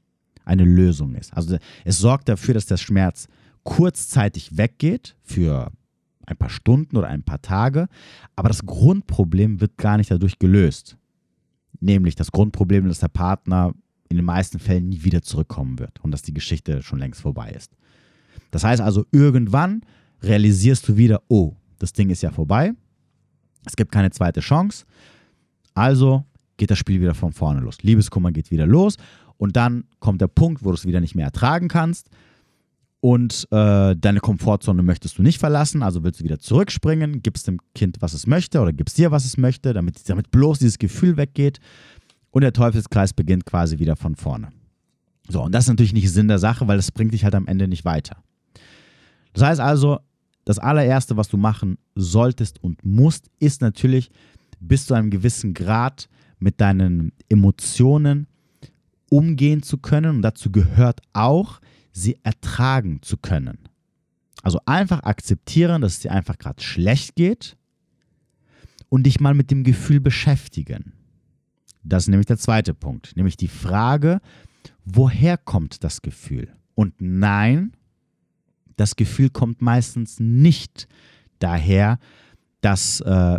eine 0.44 0.64
Lösung 0.64 1.14
ist. 1.14 1.32
Also 1.34 1.56
es 1.84 1.98
sorgt 1.98 2.28
dafür, 2.28 2.54
dass 2.54 2.66
der 2.66 2.76
Schmerz 2.76 3.28
kurzzeitig 3.62 4.58
weggeht 4.58 5.16
für 5.22 5.72
ein 6.26 6.36
paar 6.36 6.50
Stunden 6.50 6.96
oder 6.96 7.08
ein 7.08 7.22
paar 7.22 7.40
Tage, 7.40 7.88
aber 8.36 8.48
das 8.48 8.64
Grundproblem 8.66 9.60
wird 9.60 9.78
gar 9.78 9.96
nicht 9.96 10.10
dadurch 10.10 10.38
gelöst. 10.38 10.96
Nämlich 11.84 12.14
das 12.14 12.32
Grundproblem, 12.32 12.88
dass 12.88 13.00
der 13.00 13.08
Partner 13.08 13.74
in 14.08 14.16
den 14.16 14.24
meisten 14.24 14.58
Fällen 14.58 14.88
nie 14.88 15.04
wieder 15.04 15.20
zurückkommen 15.20 15.78
wird 15.78 16.02
und 16.02 16.12
dass 16.12 16.22
die 16.22 16.32
Geschichte 16.32 16.82
schon 16.82 16.98
längst 16.98 17.20
vorbei 17.20 17.50
ist. 17.50 17.76
Das 18.50 18.64
heißt 18.64 18.80
also, 18.80 19.04
irgendwann 19.12 19.82
realisierst 20.22 20.88
du 20.88 20.96
wieder, 20.96 21.20
oh, 21.28 21.52
das 21.78 21.92
Ding 21.92 22.08
ist 22.08 22.22
ja 22.22 22.30
vorbei. 22.30 22.72
Es 23.66 23.76
gibt 23.76 23.92
keine 23.92 24.10
zweite 24.10 24.40
Chance. 24.40 24.86
Also 25.74 26.24
geht 26.56 26.70
das 26.70 26.78
Spiel 26.78 27.02
wieder 27.02 27.14
von 27.14 27.32
vorne 27.32 27.60
los. 27.60 27.82
Liebeskummer 27.82 28.32
geht 28.32 28.50
wieder 28.50 28.66
los 28.66 28.96
und 29.36 29.54
dann 29.54 29.84
kommt 29.98 30.22
der 30.22 30.28
Punkt, 30.28 30.64
wo 30.64 30.70
du 30.70 30.76
es 30.76 30.86
wieder 30.86 31.00
nicht 31.00 31.14
mehr 31.14 31.26
ertragen 31.26 31.68
kannst 31.68 32.08
und 33.04 33.46
äh, 33.50 33.94
deine 33.96 34.20
Komfortzone 34.20 34.82
möchtest 34.82 35.18
du 35.18 35.22
nicht 35.22 35.38
verlassen, 35.38 35.82
also 35.82 36.02
willst 36.02 36.20
du 36.20 36.24
wieder 36.24 36.38
zurückspringen, 36.38 37.20
gibst 37.20 37.46
dem 37.46 37.60
Kind, 37.74 37.98
was 38.00 38.14
es 38.14 38.26
möchte 38.26 38.62
oder 38.62 38.72
gibst 38.72 38.96
dir, 38.96 39.10
was 39.10 39.26
es 39.26 39.36
möchte, 39.36 39.74
damit, 39.74 40.08
damit 40.08 40.30
bloß 40.30 40.60
dieses 40.60 40.78
Gefühl 40.78 41.18
weggeht 41.18 41.60
und 42.30 42.40
der 42.40 42.54
Teufelskreis 42.54 43.12
beginnt 43.12 43.44
quasi 43.44 43.78
wieder 43.78 43.96
von 43.96 44.16
vorne. 44.16 44.48
So, 45.28 45.42
und 45.42 45.52
das 45.52 45.64
ist 45.64 45.68
natürlich 45.68 45.92
nicht 45.92 46.10
Sinn 46.10 46.28
der 46.28 46.38
Sache, 46.38 46.66
weil 46.66 46.78
das 46.78 46.92
bringt 46.92 47.12
dich 47.12 47.24
halt 47.24 47.34
am 47.34 47.46
Ende 47.46 47.68
nicht 47.68 47.84
weiter. 47.84 48.22
Das 49.34 49.42
heißt 49.42 49.60
also, 49.60 49.98
das 50.46 50.58
allererste, 50.58 51.18
was 51.18 51.28
du 51.28 51.36
machen 51.36 51.76
solltest 51.94 52.64
und 52.64 52.86
musst, 52.86 53.26
ist 53.38 53.60
natürlich 53.60 54.08
bis 54.60 54.86
zu 54.86 54.94
einem 54.94 55.10
gewissen 55.10 55.52
Grad 55.52 56.08
mit 56.38 56.58
deinen 56.58 57.12
Emotionen 57.28 58.28
umgehen 59.10 59.62
zu 59.62 59.76
können. 59.76 60.16
Und 60.16 60.22
dazu 60.22 60.50
gehört 60.50 61.02
auch, 61.12 61.60
sie 61.94 62.18
ertragen 62.22 63.00
zu 63.00 63.16
können. 63.16 63.58
Also 64.42 64.60
einfach 64.66 65.04
akzeptieren, 65.04 65.80
dass 65.80 65.94
es 65.94 66.00
dir 66.00 66.12
einfach 66.12 66.36
gerade 66.36 66.62
schlecht 66.62 67.14
geht 67.14 67.56
und 68.90 69.04
dich 69.04 69.20
mal 69.20 69.32
mit 69.32 69.50
dem 69.50 69.64
Gefühl 69.64 70.00
beschäftigen. 70.00 70.92
Das 71.82 72.04
ist 72.04 72.08
nämlich 72.08 72.26
der 72.26 72.36
zweite 72.36 72.74
Punkt, 72.74 73.16
nämlich 73.16 73.36
die 73.36 73.48
Frage, 73.48 74.20
woher 74.84 75.38
kommt 75.38 75.84
das 75.84 76.02
Gefühl? 76.02 76.52
Und 76.74 76.94
nein, 76.98 77.72
das 78.76 78.96
Gefühl 78.96 79.30
kommt 79.30 79.62
meistens 79.62 80.18
nicht 80.18 80.88
daher, 81.38 81.98
dass 82.60 83.00
äh, 83.00 83.38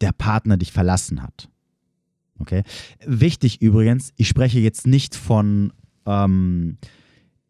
der 0.00 0.12
Partner 0.12 0.56
dich 0.56 0.72
verlassen 0.72 1.22
hat. 1.22 1.48
Okay. 2.38 2.62
Wichtig 3.04 3.60
übrigens, 3.60 4.12
ich 4.16 4.28
spreche 4.28 4.60
jetzt 4.60 4.86
nicht 4.86 5.14
von 5.14 5.72
ähm, 6.06 6.78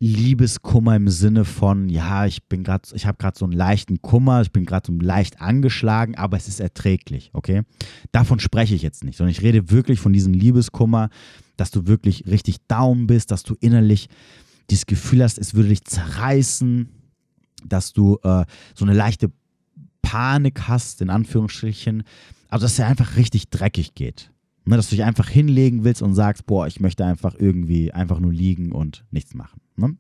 Liebeskummer 0.03 0.97
im 0.97 1.09
Sinne 1.09 1.45
von, 1.45 1.91
ja, 1.91 2.25
ich 2.25 2.43
bin 2.45 2.65
gerade, 2.65 2.89
ich 2.95 3.05
habe 3.05 3.19
gerade 3.19 3.39
so 3.39 3.45
einen 3.45 3.53
leichten 3.53 4.01
Kummer, 4.01 4.41
ich 4.41 4.51
bin 4.51 4.65
gerade 4.65 4.87
so 4.87 4.99
leicht 4.99 5.43
angeschlagen, 5.43 6.17
aber 6.17 6.39
es 6.39 6.49
ist 6.49 6.59
erträglich, 6.59 7.31
okay? 7.35 7.63
Davon 8.11 8.41
spreche 8.41 8.75
ich 8.75 8.81
jetzt 8.81 9.05
nicht, 9.05 9.19
sondern 9.19 9.33
ich 9.33 9.43
rede 9.43 9.71
wirklich 9.71 10.01
von 10.01 10.15
diesem 10.15 10.33
Liebeskummer, 10.33 11.11
dass 11.59 11.71
du 11.71 11.87
wirklich 11.87 12.25
richtig 12.27 12.67
down 12.67 13.07
bist, 13.07 13.31
dass 13.31 13.43
du 13.43 13.55
innerlich 13.61 14.09
dieses 14.71 14.87
Gefühl 14.87 15.23
hast, 15.23 15.39
es 15.39 15.53
würde 15.53 15.69
dich 15.69 15.85
zerreißen, 15.85 16.89
dass 17.67 17.93
du 17.93 18.19
äh, 18.23 18.47
so 18.75 18.87
eine 18.87 18.95
leichte 18.95 19.31
Panik 20.01 20.63
hast, 20.67 21.03
in 21.03 21.11
Anführungsstrichen, 21.11 22.05
also 22.49 22.65
dass 22.65 22.73
es 22.73 22.77
dir 22.77 22.87
einfach 22.87 23.17
richtig 23.17 23.51
dreckig 23.51 23.95
geht. 23.95 24.31
Ne, 24.71 24.77
dass 24.77 24.89
du 24.89 24.95
dich 24.95 25.05
einfach 25.05 25.29
hinlegen 25.29 25.83
willst 25.83 26.01
und 26.01 26.15
sagst, 26.15 26.47
boah, 26.47 26.69
ich 26.69 26.79
möchte 26.79 27.05
einfach 27.05 27.35
irgendwie 27.37 27.93
einfach 27.93 28.21
nur 28.21 28.33
liegen 28.33 28.71
und 28.71 29.05
nichts 29.11 29.35
machen. 29.35 29.61
Ne? 29.75 29.97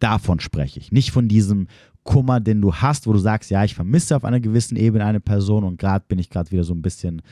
Davon 0.00 0.40
spreche 0.40 0.80
ich. 0.80 0.90
Nicht 0.90 1.12
von 1.12 1.28
diesem 1.28 1.68
Kummer, 2.02 2.40
den 2.40 2.60
du 2.60 2.74
hast, 2.74 3.06
wo 3.06 3.12
du 3.12 3.20
sagst, 3.20 3.48
ja, 3.48 3.62
ich 3.62 3.76
vermisse 3.76 4.16
auf 4.16 4.24
einer 4.24 4.40
gewissen 4.40 4.76
Ebene 4.76 5.04
eine 5.04 5.20
Person 5.20 5.62
und 5.62 5.78
gerade 5.78 6.04
bin 6.08 6.18
ich 6.18 6.30
gerade 6.30 6.50
wieder 6.50 6.64
so 6.64 6.74
ein 6.74 6.82
bisschen 6.82 7.22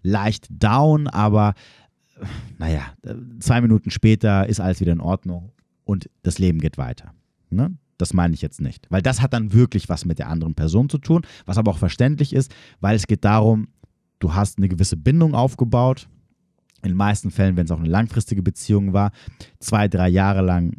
leicht 0.00 0.46
down, 0.48 1.06
aber 1.06 1.52
naja, 2.56 2.94
zwei 3.40 3.60
Minuten 3.60 3.90
später 3.90 4.48
ist 4.48 4.58
alles 4.58 4.80
wieder 4.80 4.92
in 4.92 5.00
Ordnung 5.00 5.52
und 5.84 6.08
das 6.22 6.38
Leben 6.38 6.60
geht 6.60 6.78
weiter. 6.78 7.12
Ne? 7.50 7.76
Das 7.98 8.14
meine 8.14 8.32
ich 8.32 8.40
jetzt 8.40 8.62
nicht, 8.62 8.86
weil 8.88 9.02
das 9.02 9.20
hat 9.20 9.34
dann 9.34 9.52
wirklich 9.52 9.90
was 9.90 10.06
mit 10.06 10.18
der 10.18 10.30
anderen 10.30 10.54
Person 10.54 10.88
zu 10.88 10.96
tun, 10.96 11.26
was 11.44 11.58
aber 11.58 11.72
auch 11.72 11.78
verständlich 11.78 12.32
ist, 12.32 12.54
weil 12.80 12.96
es 12.96 13.06
geht 13.06 13.22
darum, 13.26 13.68
du 14.18 14.34
hast 14.34 14.58
eine 14.58 14.68
gewisse 14.68 14.96
Bindung 14.96 15.34
aufgebaut. 15.34 16.08
In 16.82 16.90
den 16.90 16.96
meisten 16.96 17.30
Fällen, 17.30 17.56
wenn 17.56 17.64
es 17.64 17.70
auch 17.70 17.80
eine 17.80 17.88
langfristige 17.88 18.42
Beziehung 18.42 18.92
war, 18.92 19.10
zwei, 19.58 19.88
drei 19.88 20.08
Jahre 20.08 20.42
lang 20.42 20.74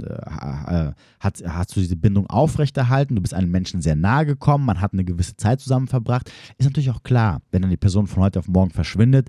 äh, 0.00 0.06
äh, 0.06 0.92
hat, 1.20 1.42
hast 1.46 1.74
du 1.76 1.80
diese 1.80 1.96
Bindung 1.96 2.26
aufrechterhalten, 2.28 3.16
du 3.16 3.22
bist 3.22 3.34
einem 3.34 3.50
Menschen 3.50 3.82
sehr 3.82 3.96
nahe 3.96 4.24
gekommen, 4.26 4.64
man 4.64 4.80
hat 4.80 4.92
eine 4.92 5.04
gewisse 5.04 5.36
Zeit 5.36 5.60
zusammen 5.60 5.88
verbracht. 5.88 6.30
Ist 6.58 6.66
natürlich 6.66 6.90
auch 6.90 7.02
klar, 7.02 7.42
wenn 7.50 7.62
dann 7.62 7.70
die 7.70 7.76
Person 7.76 8.06
von 8.06 8.22
heute 8.22 8.38
auf 8.38 8.48
morgen 8.48 8.70
verschwindet, 8.70 9.28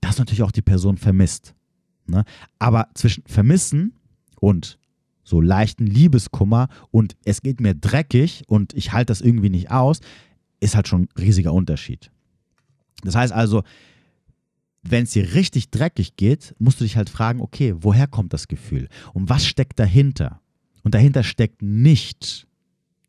dass 0.00 0.18
natürlich 0.18 0.42
auch 0.42 0.52
die 0.52 0.62
Person 0.62 0.96
vermisst. 0.96 1.54
Ne? 2.06 2.24
Aber 2.58 2.88
zwischen 2.94 3.24
Vermissen 3.26 3.94
und 4.40 4.78
so 5.24 5.40
leichten 5.40 5.86
Liebeskummer 5.86 6.68
und 6.90 7.16
es 7.24 7.42
geht 7.42 7.60
mir 7.60 7.74
dreckig 7.74 8.44
und 8.46 8.74
ich 8.74 8.92
halte 8.92 9.06
das 9.06 9.20
irgendwie 9.20 9.50
nicht 9.50 9.70
aus, 9.70 10.00
ist 10.60 10.74
halt 10.74 10.88
schon 10.88 11.02
ein 11.02 11.08
riesiger 11.18 11.52
Unterschied. 11.52 12.10
Das 13.02 13.14
heißt 13.14 13.32
also, 13.32 13.62
wenn 14.82 15.04
es 15.04 15.12
dir 15.12 15.34
richtig 15.34 15.70
dreckig 15.70 16.16
geht, 16.16 16.54
musst 16.58 16.80
du 16.80 16.84
dich 16.84 16.96
halt 16.96 17.08
fragen, 17.08 17.40
okay, 17.40 17.74
woher 17.78 18.06
kommt 18.06 18.32
das 18.32 18.48
Gefühl? 18.48 18.88
Und 19.12 19.28
was 19.28 19.46
steckt 19.46 19.78
dahinter? 19.78 20.40
Und 20.82 20.94
dahinter 20.94 21.22
steckt 21.22 21.62
nicht, 21.62 22.48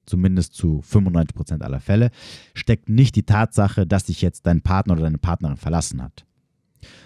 zumindest 0.06 0.54
zu 0.54 0.84
95% 0.88 1.62
aller 1.62 1.80
Fälle, 1.80 2.12
steckt 2.54 2.90
nicht 2.90 3.16
die 3.16 3.24
Tatsache, 3.24 3.88
dass 3.88 4.06
dich 4.06 4.22
jetzt 4.22 4.46
dein 4.46 4.62
Partner 4.62 4.94
oder 4.94 5.04
deine 5.04 5.18
Partnerin 5.18 5.58
verlassen 5.58 6.04
hat. 6.04 6.26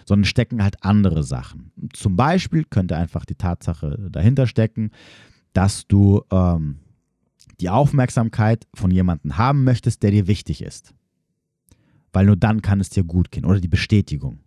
Sondern 0.05 0.25
stecken 0.25 0.61
halt 0.61 0.83
andere 0.83 1.23
Sachen. 1.23 1.71
Zum 1.93 2.15
Beispiel 2.15 2.65
könnte 2.65 2.97
einfach 2.97 3.23
die 3.23 3.35
Tatsache 3.35 4.09
dahinter 4.11 4.47
stecken, 4.47 4.91
dass 5.53 5.87
du 5.87 6.23
ähm, 6.31 6.79
die 7.61 7.69
Aufmerksamkeit 7.69 8.67
von 8.73 8.91
jemandem 8.91 9.37
haben 9.37 9.63
möchtest, 9.63 10.03
der 10.03 10.11
dir 10.11 10.27
wichtig 10.27 10.61
ist 10.61 10.93
weil 12.13 12.25
nur 12.25 12.35
dann 12.35 12.61
kann 12.61 12.79
es 12.79 12.89
dir 12.89 13.03
gut 13.03 13.31
gehen. 13.31 13.45
Oder 13.45 13.59
die 13.59 13.67
Bestätigung. 13.67 14.39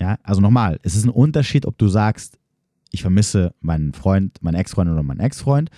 Ja, 0.00 0.18
also 0.22 0.40
nochmal, 0.40 0.80
es 0.82 0.96
ist 0.96 1.04
ein 1.04 1.10
Unterschied, 1.10 1.66
ob 1.66 1.78
du 1.78 1.88
sagst, 1.88 2.38
ich 2.90 3.02
vermisse 3.02 3.54
meinen 3.60 3.92
Freund, 3.92 4.42
meinen 4.42 4.56
Ex-Freund 4.56 4.90
oder 4.90 5.02
meinen 5.02 5.20
Ex-Freund. 5.20 5.70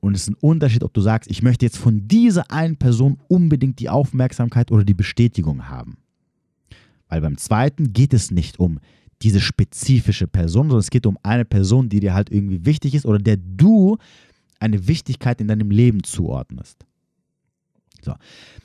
Und 0.00 0.14
es 0.14 0.22
ist 0.22 0.30
ein 0.30 0.36
Unterschied, 0.40 0.84
ob 0.84 0.94
du 0.94 1.00
sagst, 1.00 1.30
ich 1.30 1.42
möchte 1.42 1.64
jetzt 1.64 1.78
von 1.78 2.06
dieser 2.06 2.50
einen 2.50 2.76
Person 2.76 3.18
unbedingt 3.28 3.80
die 3.80 3.88
Aufmerksamkeit 3.88 4.70
oder 4.70 4.84
die 4.84 4.94
Bestätigung 4.94 5.68
haben. 5.68 5.96
Weil 7.08 7.20
beim 7.20 7.36
zweiten 7.38 7.92
geht 7.92 8.14
es 8.14 8.30
nicht 8.30 8.58
um 8.58 8.78
diese 9.22 9.40
spezifische 9.40 10.26
Person, 10.26 10.64
sondern 10.64 10.80
es 10.80 10.90
geht 10.90 11.06
um 11.06 11.18
eine 11.22 11.44
Person, 11.44 11.88
die 11.88 12.00
dir 12.00 12.14
halt 12.14 12.30
irgendwie 12.30 12.64
wichtig 12.64 12.94
ist 12.94 13.06
oder 13.06 13.18
der 13.18 13.36
du 13.36 13.96
eine 14.60 14.86
Wichtigkeit 14.88 15.40
in 15.40 15.48
deinem 15.48 15.70
Leben 15.70 16.02
zuordnest. 16.02 16.86
So. 18.06 18.14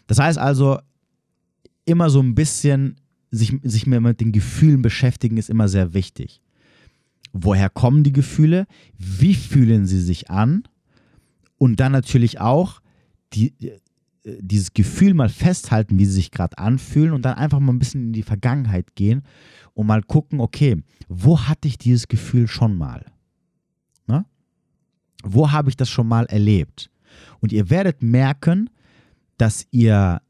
Das 0.08 0.20
heißt 0.20 0.38
also, 0.38 0.80
immer 1.84 2.10
so 2.10 2.22
ein 2.22 2.36
bisschen 2.36 2.96
sich, 3.32 3.54
sich 3.64 3.88
mit 3.88 4.22
den 4.22 4.32
Gefühlen 4.32 4.82
beschäftigen, 4.82 5.38
ist 5.38 5.50
immer 5.50 5.68
sehr 5.68 5.94
wichtig. 5.94 6.42
Woher 7.34 7.70
kommen 7.70 8.04
die 8.04 8.14
Gefühle? 8.14 8.68
Wie 8.98 9.34
fühlen 9.34 9.86
sie 9.86 10.00
sich 10.00 10.30
an? 10.30 10.64
Und 11.58 11.80
dann 11.80 11.92
natürlich 11.92 12.40
auch 12.40 12.82
die, 13.34 13.54
äh, 13.62 13.80
dieses 14.24 14.74
Gefühl 14.74 15.14
mal 15.14 15.30
festhalten, 15.30 15.98
wie 15.98 16.06
sie 16.06 16.14
sich 16.14 16.32
gerade 16.32 16.58
anfühlen 16.58 17.14
und 17.14 17.24
dann 17.24 17.36
einfach 17.36 17.60
mal 17.60 17.74
ein 17.74 17.80
bisschen 17.80 18.08
in 18.08 18.14
die 18.14 18.24
Vergangenheit 18.24 18.96
gehen 18.96 19.24
und 19.74 19.88
mal 19.88 20.04
gucken, 20.04 20.40
okay, 20.40 20.84
wo 21.08 21.40
hatte 21.40 21.68
ich 21.68 21.78
dieses 21.78 22.08
Gefühl 22.08 22.48
schon 22.48 22.78
mal? 22.78 23.06
Ne? 24.08 24.26
Wo 25.24 25.52
habe 25.52 25.70
ich 25.70 25.78
das 25.78 25.90
schon 25.90 26.08
mal 26.08 26.26
erlebt? 26.26 26.92
Und 27.40 27.52
ihr 27.54 27.70
werdet 27.70 28.02
merken, 28.04 28.70
dass 29.42 29.66
ihr 29.72 30.22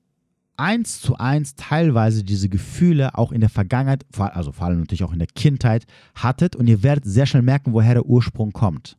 eins 0.55 1.01
zu 1.01 1.17
eins 1.17 1.55
teilweise 1.55 2.23
diese 2.23 2.47
Gefühle 2.47 3.15
auch 3.15 3.33
in 3.33 3.41
der 3.41 3.49
Vergangenheit, 3.49 4.05
also 4.17 4.53
vor 4.53 4.67
allem 4.67 4.79
natürlich 4.79 5.03
auch 5.03 5.11
in 5.11 5.19
der 5.19 5.27
Kindheit 5.27 5.85
hattet 6.15 6.55
und 6.55 6.67
ihr 6.67 6.81
werdet 6.81 7.03
sehr 7.03 7.25
schnell 7.25 7.43
merken, 7.43 7.73
woher 7.73 7.93
der 7.93 8.05
Ursprung 8.05 8.53
kommt. 8.53 8.97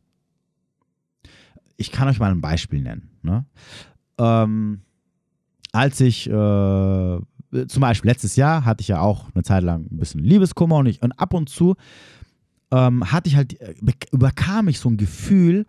Ich 1.77 1.91
kann 1.91 2.07
euch 2.07 2.19
mal 2.19 2.29
ein 2.29 2.41
Beispiel 2.41 2.81
nennen. 2.81 3.09
Ne? 3.23 3.45
Ähm, 4.19 4.81
als 5.71 5.99
ich 5.99 6.29
äh, 6.29 6.31
zum 6.31 7.81
Beispiel 7.81 8.11
letztes 8.11 8.35
Jahr 8.35 8.65
hatte 8.65 8.81
ich 8.81 8.89
ja 8.89 8.99
auch 8.99 9.33
eine 9.33 9.43
Zeit 9.43 9.63
lang 9.63 9.87
ein 9.89 9.97
bisschen 9.97 10.23
Liebeskummer 10.23 10.75
und, 10.75 10.85
ich, 10.85 11.01
und 11.01 11.13
ab 11.13 11.33
und 11.33 11.49
zu 11.49 11.75
ähm, 12.71 13.11
hatte 13.11 13.29
ich 13.29 13.35
halt, 13.35 13.59
äh, 13.59 13.73
überkam 14.11 14.67
ich 14.67 14.77
so 14.77 14.89
ein 14.89 14.97
Gefühl, 14.97 15.65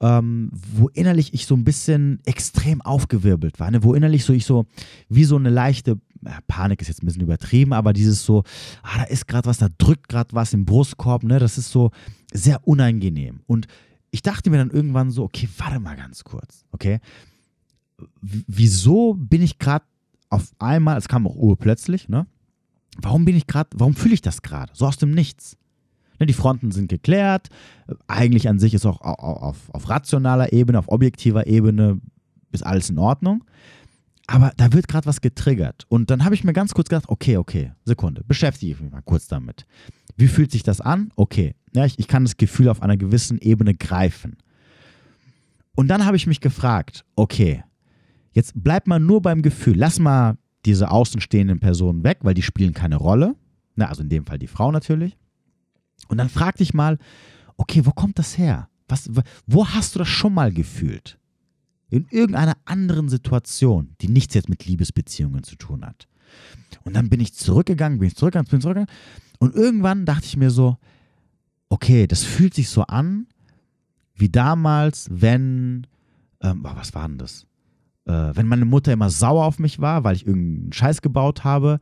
ähm, 0.00 0.50
wo 0.52 0.88
innerlich 0.88 1.32
ich 1.32 1.46
so 1.46 1.54
ein 1.54 1.64
bisschen 1.64 2.20
extrem 2.24 2.82
aufgewirbelt 2.82 3.58
war, 3.58 3.70
ne? 3.70 3.82
wo 3.82 3.94
innerlich 3.94 4.24
so 4.24 4.32
ich 4.32 4.44
so 4.44 4.66
wie 5.08 5.24
so 5.24 5.36
eine 5.36 5.50
leichte 5.50 5.98
Panik 6.46 6.80
ist 6.80 6.88
jetzt 6.88 7.02
ein 7.02 7.06
bisschen 7.06 7.22
übertrieben, 7.22 7.72
aber 7.72 7.92
dieses 7.92 8.24
so, 8.24 8.42
ah, 8.82 8.98
da 8.98 9.04
ist 9.04 9.28
gerade 9.28 9.48
was, 9.48 9.58
da 9.58 9.68
drückt 9.78 10.08
gerade 10.08 10.34
was 10.34 10.52
im 10.52 10.64
Brustkorb, 10.64 11.22
ne? 11.22 11.38
Das 11.38 11.58
ist 11.58 11.70
so 11.70 11.90
sehr 12.32 12.66
unangenehm. 12.66 13.40
Und 13.46 13.66
ich 14.10 14.22
dachte 14.22 14.50
mir 14.50 14.58
dann 14.58 14.70
irgendwann 14.70 15.10
so, 15.10 15.24
okay, 15.24 15.48
warte 15.58 15.80
mal 15.80 15.96
ganz 15.96 16.24
kurz, 16.24 16.64
okay? 16.72 17.00
W 18.20 18.42
wieso 18.46 19.14
bin 19.14 19.42
ich 19.42 19.58
gerade 19.58 19.84
auf 20.28 20.52
einmal, 20.58 20.98
es 20.98 21.08
kam 21.08 21.26
auch 21.26 21.36
urplötzlich, 21.36 22.08
ne? 22.08 22.26
Warum 22.98 23.24
bin 23.24 23.36
ich 23.36 23.46
gerade, 23.46 23.70
warum 23.74 23.94
fühle 23.94 24.14
ich 24.14 24.22
das 24.22 24.42
gerade? 24.42 24.72
So 24.74 24.86
aus 24.86 24.96
dem 24.96 25.10
Nichts. 25.10 25.56
Ne, 26.18 26.26
die 26.26 26.32
Fronten 26.32 26.70
sind 26.70 26.88
geklärt. 26.88 27.48
Eigentlich 28.06 28.48
an 28.48 28.58
sich 28.58 28.74
ist 28.74 28.86
auch 28.86 29.00
auf, 29.00 29.56
auf 29.72 29.88
rationaler 29.88 30.52
Ebene, 30.52 30.78
auf 30.78 30.88
objektiver 30.88 31.46
Ebene 31.46 32.00
ist 32.52 32.64
alles 32.64 32.90
in 32.90 32.98
Ordnung. 32.98 33.44
Aber 34.26 34.52
da 34.56 34.72
wird 34.72 34.88
gerade 34.88 35.06
was 35.06 35.20
getriggert. 35.20 35.84
Und 35.88 36.10
dann 36.10 36.24
habe 36.24 36.34
ich 36.34 36.42
mir 36.42 36.52
ganz 36.52 36.74
kurz 36.74 36.88
gedacht, 36.88 37.08
okay, 37.08 37.36
okay, 37.36 37.72
Sekunde, 37.84 38.24
beschäftige 38.26 38.72
ich 38.72 38.80
mich 38.80 38.90
mal 38.90 39.02
kurz 39.02 39.28
damit. 39.28 39.66
Wie 40.16 40.26
fühlt 40.26 40.50
sich 40.50 40.62
das 40.62 40.80
an? 40.80 41.12
Okay, 41.14 41.54
ja, 41.74 41.84
ich, 41.84 41.98
ich 41.98 42.08
kann 42.08 42.24
das 42.24 42.36
Gefühl 42.36 42.68
auf 42.68 42.82
einer 42.82 42.96
gewissen 42.96 43.38
Ebene 43.38 43.74
greifen. 43.74 44.36
Und 45.76 45.88
dann 45.88 46.06
habe 46.06 46.16
ich 46.16 46.26
mich 46.26 46.40
gefragt, 46.40 47.04
okay, 47.14 47.62
jetzt 48.32 48.52
bleib 48.56 48.86
mal 48.86 48.98
nur 48.98 49.22
beim 49.22 49.42
Gefühl. 49.42 49.76
Lass 49.76 49.98
mal 49.98 50.36
diese 50.64 50.90
außenstehenden 50.90 51.60
Personen 51.60 52.02
weg, 52.02 52.18
weil 52.22 52.34
die 52.34 52.42
spielen 52.42 52.74
keine 52.74 52.96
Rolle. 52.96 53.36
Na, 53.76 53.86
also 53.86 54.02
in 54.02 54.08
dem 54.08 54.24
Fall 54.24 54.38
die 54.38 54.46
Frau 54.48 54.72
natürlich. 54.72 55.16
Und 56.08 56.18
dann 56.18 56.28
frag 56.28 56.56
dich 56.56 56.74
mal, 56.74 56.98
okay, 57.56 57.84
wo 57.84 57.90
kommt 57.90 58.18
das 58.18 58.38
her? 58.38 58.68
Was, 58.88 59.10
wo 59.46 59.66
hast 59.66 59.94
du 59.94 59.98
das 59.98 60.08
schon 60.08 60.34
mal 60.34 60.52
gefühlt? 60.52 61.18
In 61.88 62.06
irgendeiner 62.10 62.56
anderen 62.64 63.08
Situation, 63.08 63.94
die 64.00 64.08
nichts 64.08 64.34
jetzt 64.34 64.48
mit 64.48 64.66
Liebesbeziehungen 64.66 65.44
zu 65.44 65.56
tun 65.56 65.84
hat. 65.84 66.08
Und 66.84 66.94
dann 66.94 67.08
bin 67.08 67.20
ich 67.20 67.34
zurückgegangen, 67.34 67.98
bin 67.98 68.08
ich 68.08 68.16
zurückgegangen, 68.16 68.48
bin 68.50 68.58
ich 68.58 68.62
zurückgegangen. 68.62 68.94
Und 69.38 69.54
irgendwann 69.54 70.04
dachte 70.04 70.26
ich 70.26 70.36
mir 70.36 70.50
so, 70.50 70.78
okay, 71.68 72.06
das 72.06 72.24
fühlt 72.24 72.54
sich 72.54 72.68
so 72.68 72.82
an, 72.82 73.26
wie 74.14 74.28
damals, 74.28 75.08
wenn, 75.10 75.86
ähm, 76.40 76.60
was 76.62 76.94
war 76.94 77.06
denn 77.06 77.18
das? 77.18 77.46
Äh, 78.06 78.34
wenn 78.34 78.46
meine 78.46 78.64
Mutter 78.64 78.92
immer 78.92 79.10
sauer 79.10 79.44
auf 79.44 79.58
mich 79.58 79.80
war, 79.80 80.04
weil 80.04 80.16
ich 80.16 80.26
irgendeinen 80.26 80.72
Scheiß 80.72 81.02
gebaut 81.02 81.44
habe 81.44 81.80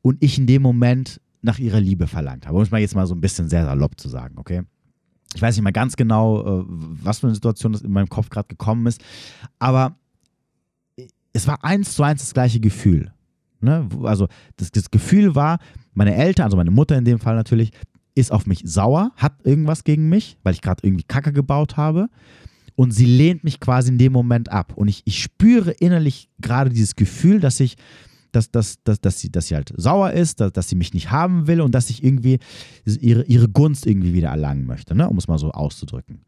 und 0.00 0.22
ich 0.22 0.38
in 0.38 0.46
dem 0.46 0.62
Moment 0.62 1.20
nach 1.42 1.58
ihrer 1.58 1.80
Liebe 1.80 2.06
verlangt 2.06 2.46
habe. 2.46 2.56
Um 2.56 2.62
es 2.62 2.70
mal 2.70 2.80
jetzt 2.80 2.94
mal 2.94 3.06
so 3.06 3.14
ein 3.14 3.20
bisschen 3.20 3.48
sehr 3.48 3.64
salopp 3.64 3.98
zu 4.00 4.08
sagen, 4.08 4.36
okay? 4.38 4.62
Ich 5.34 5.42
weiß 5.42 5.56
nicht 5.56 5.64
mal 5.64 5.72
ganz 5.72 5.96
genau, 5.96 6.60
äh, 6.60 6.64
was 6.68 7.20
für 7.20 7.26
eine 7.26 7.34
Situation 7.34 7.72
das 7.72 7.82
in 7.82 7.92
meinem 7.92 8.08
Kopf 8.08 8.30
gerade 8.30 8.48
gekommen 8.48 8.86
ist, 8.86 9.02
aber 9.58 9.96
es 11.32 11.46
war 11.46 11.62
eins 11.62 11.94
zu 11.94 12.02
eins 12.02 12.22
das 12.22 12.32
gleiche 12.32 12.60
Gefühl. 12.60 13.12
Ne? 13.60 13.88
Also 14.04 14.28
das, 14.56 14.70
das 14.70 14.90
Gefühl 14.90 15.34
war, 15.34 15.58
meine 15.92 16.14
Eltern, 16.14 16.44
also 16.44 16.56
meine 16.56 16.70
Mutter 16.70 16.96
in 16.96 17.04
dem 17.04 17.18
Fall 17.18 17.34
natürlich, 17.34 17.72
ist 18.14 18.32
auf 18.32 18.46
mich 18.46 18.62
sauer, 18.64 19.12
hat 19.16 19.34
irgendwas 19.44 19.84
gegen 19.84 20.08
mich, 20.08 20.38
weil 20.42 20.54
ich 20.54 20.62
gerade 20.62 20.86
irgendwie 20.86 21.04
Kacke 21.04 21.32
gebaut 21.32 21.76
habe. 21.76 22.08
Und 22.74 22.90
sie 22.92 23.06
lehnt 23.06 23.44
mich 23.44 23.60
quasi 23.60 23.90
in 23.90 23.98
dem 23.98 24.12
Moment 24.12 24.50
ab. 24.50 24.72
Und 24.76 24.88
ich, 24.88 25.02
ich 25.04 25.22
spüre 25.22 25.70
innerlich 25.70 26.28
gerade 26.40 26.70
dieses 26.70 26.96
Gefühl, 26.96 27.40
dass 27.40 27.60
ich, 27.60 27.76
dass, 28.36 28.50
dass, 28.50 28.82
dass, 28.84 29.00
dass, 29.00 29.20
sie, 29.20 29.30
dass 29.30 29.48
sie 29.48 29.54
halt 29.54 29.72
sauer 29.76 30.12
ist, 30.12 30.40
dass, 30.40 30.52
dass 30.52 30.68
sie 30.68 30.76
mich 30.76 30.94
nicht 30.94 31.10
haben 31.10 31.46
will 31.46 31.60
und 31.60 31.74
dass 31.74 31.90
ich 31.90 32.04
irgendwie 32.04 32.38
ihre, 32.84 33.24
ihre 33.24 33.48
Gunst 33.48 33.86
irgendwie 33.86 34.12
wieder 34.12 34.28
erlangen 34.28 34.66
möchte, 34.66 34.94
ne? 34.94 35.08
um 35.08 35.16
es 35.18 35.26
mal 35.26 35.38
so 35.38 35.50
auszudrücken. 35.50 36.20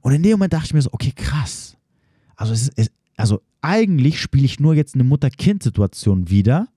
Und 0.00 0.12
in 0.12 0.22
dem 0.22 0.32
Moment 0.32 0.52
dachte 0.52 0.66
ich 0.66 0.74
mir 0.74 0.82
so, 0.82 0.90
okay, 0.92 1.12
krass. 1.14 1.76
Also, 2.36 2.52
es 2.52 2.68
ist, 2.68 2.90
also 3.16 3.40
eigentlich 3.62 4.20
spiele 4.20 4.44
ich 4.44 4.60
nur 4.60 4.74
jetzt 4.74 4.94
eine 4.94 5.04
Mutter-Kind-Situation 5.04 6.28
wieder, 6.28 6.68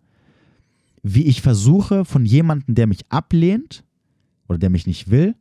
wie 1.04 1.24
ich 1.24 1.42
versuche, 1.42 2.06
von 2.06 2.26
jemandem, 2.26 2.76
der 2.76 2.88
mich 2.88 3.02
ablehnt 3.10 3.84
oder 4.48 4.58
der 4.58 4.70
mich 4.70 4.88
nicht 4.88 5.10
will, 5.10 5.36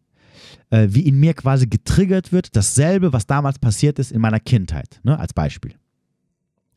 äh, 0.70 0.88
wie 0.90 1.06
in 1.06 1.18
mir 1.18 1.34
quasi 1.34 1.66
getriggert 1.66 2.32
wird, 2.32 2.56
dasselbe, 2.56 3.12
was 3.12 3.26
damals 3.26 3.58
passiert 3.58 3.98
ist 3.98 4.12
in 4.12 4.20
meiner 4.20 4.40
Kindheit, 4.40 5.00
ne, 5.02 5.18
als 5.18 5.34
Beispiel. 5.34 5.74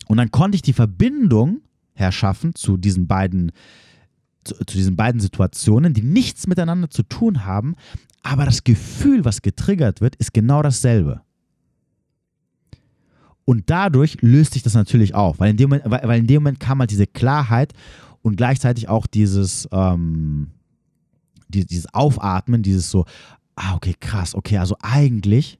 Und 0.06 0.16
dann 0.16 0.30
konnte 0.30 0.56
ich 0.56 0.62
die 0.62 0.72
Verbindung 0.72 1.60
herschaffen 2.00 2.54
zu 2.54 2.76
diesen 2.76 3.06
beiden, 3.06 3.52
zu, 4.44 4.54
zu 4.54 4.76
diesen 4.76 4.96
beiden 4.96 5.20
Situationen, 5.20 5.94
die 5.94 6.02
nichts 6.02 6.46
miteinander 6.46 6.90
zu 6.90 7.02
tun 7.02 7.44
haben, 7.44 7.76
aber 8.22 8.44
das 8.44 8.64
Gefühl, 8.64 9.24
was 9.24 9.42
getriggert 9.42 10.00
wird, 10.00 10.16
ist 10.16 10.34
genau 10.34 10.62
dasselbe. 10.62 11.22
Und 13.44 13.68
dadurch 13.68 14.18
löst 14.20 14.54
sich 14.54 14.62
das 14.62 14.74
natürlich 14.74 15.14
auf, 15.14 15.40
weil 15.40 15.50
in 15.50 15.56
dem 15.56 15.70
Moment, 15.70 15.90
weil, 15.90 16.02
weil 16.04 16.20
in 16.20 16.26
dem 16.26 16.42
Moment 16.42 16.60
kam 16.60 16.78
halt 16.78 16.90
diese 16.90 17.06
Klarheit 17.06 17.72
und 18.22 18.36
gleichzeitig 18.36 18.88
auch 18.88 19.06
dieses, 19.06 19.68
ähm, 19.72 20.50
die, 21.48 21.64
dieses 21.64 21.92
Aufatmen, 21.92 22.62
dieses 22.62 22.90
so, 22.90 23.06
ah, 23.56 23.74
okay, 23.74 23.94
krass, 23.98 24.34
okay, 24.34 24.58
also 24.58 24.76
eigentlich, 24.80 25.58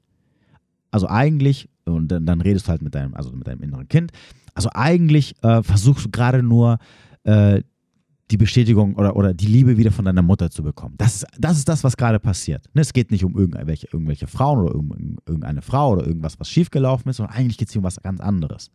also 0.91 1.07
eigentlich, 1.07 1.69
und 1.85 2.07
dann, 2.09 2.25
dann 2.25 2.41
redest 2.41 2.67
du 2.67 2.69
halt 2.69 2.81
mit 2.81 2.95
deinem, 2.95 3.13
also 3.13 3.31
mit 3.31 3.47
deinem 3.47 3.61
inneren 3.61 3.87
Kind, 3.87 4.11
also 4.53 4.69
eigentlich 4.73 5.35
äh, 5.43 5.63
versuchst 5.63 6.05
du 6.05 6.09
gerade 6.09 6.43
nur 6.43 6.77
äh, 7.23 7.61
die 8.31 8.37
Bestätigung 8.37 8.95
oder, 8.95 9.15
oder 9.15 9.33
die 9.33 9.47
Liebe 9.47 9.77
wieder 9.77 9.91
von 9.91 10.05
deiner 10.05 10.21
Mutter 10.21 10.49
zu 10.49 10.63
bekommen. 10.63 10.95
Das 10.97 11.15
ist 11.15 11.25
das, 11.37 11.57
ist 11.57 11.67
das 11.67 11.83
was 11.83 11.97
gerade 11.97 12.19
passiert. 12.19 12.63
Ne, 12.73 12.81
es 12.81 12.93
geht 12.93 13.11
nicht 13.11 13.25
um 13.25 13.37
irgendwelche, 13.37 13.87
irgendwelche 13.91 14.27
Frauen 14.27 14.59
oder 14.59 14.73
irgendeine 15.25 15.61
Frau 15.61 15.91
oder 15.91 16.07
irgendwas, 16.07 16.39
was 16.39 16.49
schiefgelaufen 16.49 17.09
ist, 17.09 17.17
sondern 17.17 17.35
eigentlich 17.35 17.57
geht 17.57 17.67
es 17.67 17.73
hier 17.73 17.81
um 17.81 17.85
was 17.85 18.01
ganz 18.01 18.21
anderes. 18.21 18.71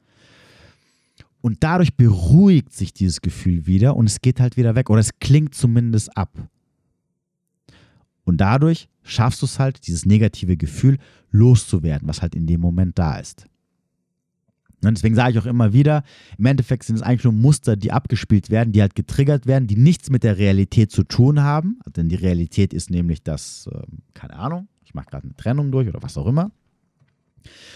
Und 1.40 1.62
dadurch 1.62 1.96
beruhigt 1.96 2.72
sich 2.72 2.92
dieses 2.92 3.20
Gefühl 3.20 3.66
wieder 3.66 3.96
und 3.96 4.06
es 4.06 4.20
geht 4.20 4.40
halt 4.40 4.56
wieder 4.56 4.74
weg 4.74 4.90
oder 4.90 5.00
es 5.00 5.18
klingt 5.20 5.54
zumindest 5.54 6.16
ab. 6.16 6.30
Und 8.24 8.38
dadurch 8.38 8.88
schaffst 9.04 9.40
du 9.40 9.46
es 9.46 9.58
halt, 9.58 9.86
dieses 9.86 10.04
negative 10.04 10.56
Gefühl 10.56 10.98
loszuwerden, 11.30 12.08
was 12.08 12.20
halt 12.20 12.34
in 12.34 12.46
dem 12.46 12.60
Moment 12.60 12.98
da 12.98 13.18
ist. 13.18 13.46
Und 14.86 14.96
deswegen 14.96 15.14
sage 15.14 15.32
ich 15.32 15.38
auch 15.38 15.46
immer 15.46 15.72
wieder, 15.72 16.02
im 16.38 16.46
Endeffekt 16.46 16.84
sind 16.84 16.96
es 16.96 17.02
eigentlich 17.02 17.24
nur 17.24 17.32
Muster, 17.32 17.76
die 17.76 17.92
abgespielt 17.92 18.50
werden, 18.50 18.72
die 18.72 18.80
halt 18.80 18.94
getriggert 18.94 19.46
werden, 19.46 19.66
die 19.66 19.76
nichts 19.76 20.10
mit 20.10 20.22
der 20.22 20.38
Realität 20.38 20.90
zu 20.90 21.02
tun 21.02 21.42
haben. 21.42 21.80
Denn 21.96 22.08
die 22.08 22.16
Realität 22.16 22.72
ist 22.72 22.90
nämlich 22.90 23.22
das, 23.22 23.68
äh, 23.72 23.80
keine 24.14 24.36
Ahnung, 24.36 24.68
ich 24.84 24.94
mache 24.94 25.06
gerade 25.06 25.24
eine 25.24 25.36
Trennung 25.36 25.70
durch 25.70 25.88
oder 25.88 26.02
was 26.02 26.16
auch 26.16 26.26
immer. 26.26 26.50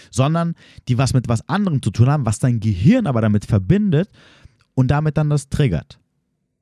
Sondern 0.09 0.55
die 0.87 0.97
was 0.97 1.13
mit 1.13 1.27
was 1.27 1.47
anderem 1.47 1.81
zu 1.81 1.91
tun 1.91 2.09
haben, 2.09 2.25
was 2.25 2.39
dein 2.39 2.59
Gehirn 2.59 3.07
aber 3.07 3.21
damit 3.21 3.45
verbindet 3.45 4.09
und 4.73 4.89
damit 4.89 5.17
dann 5.17 5.29
das 5.29 5.49
triggert. 5.49 5.99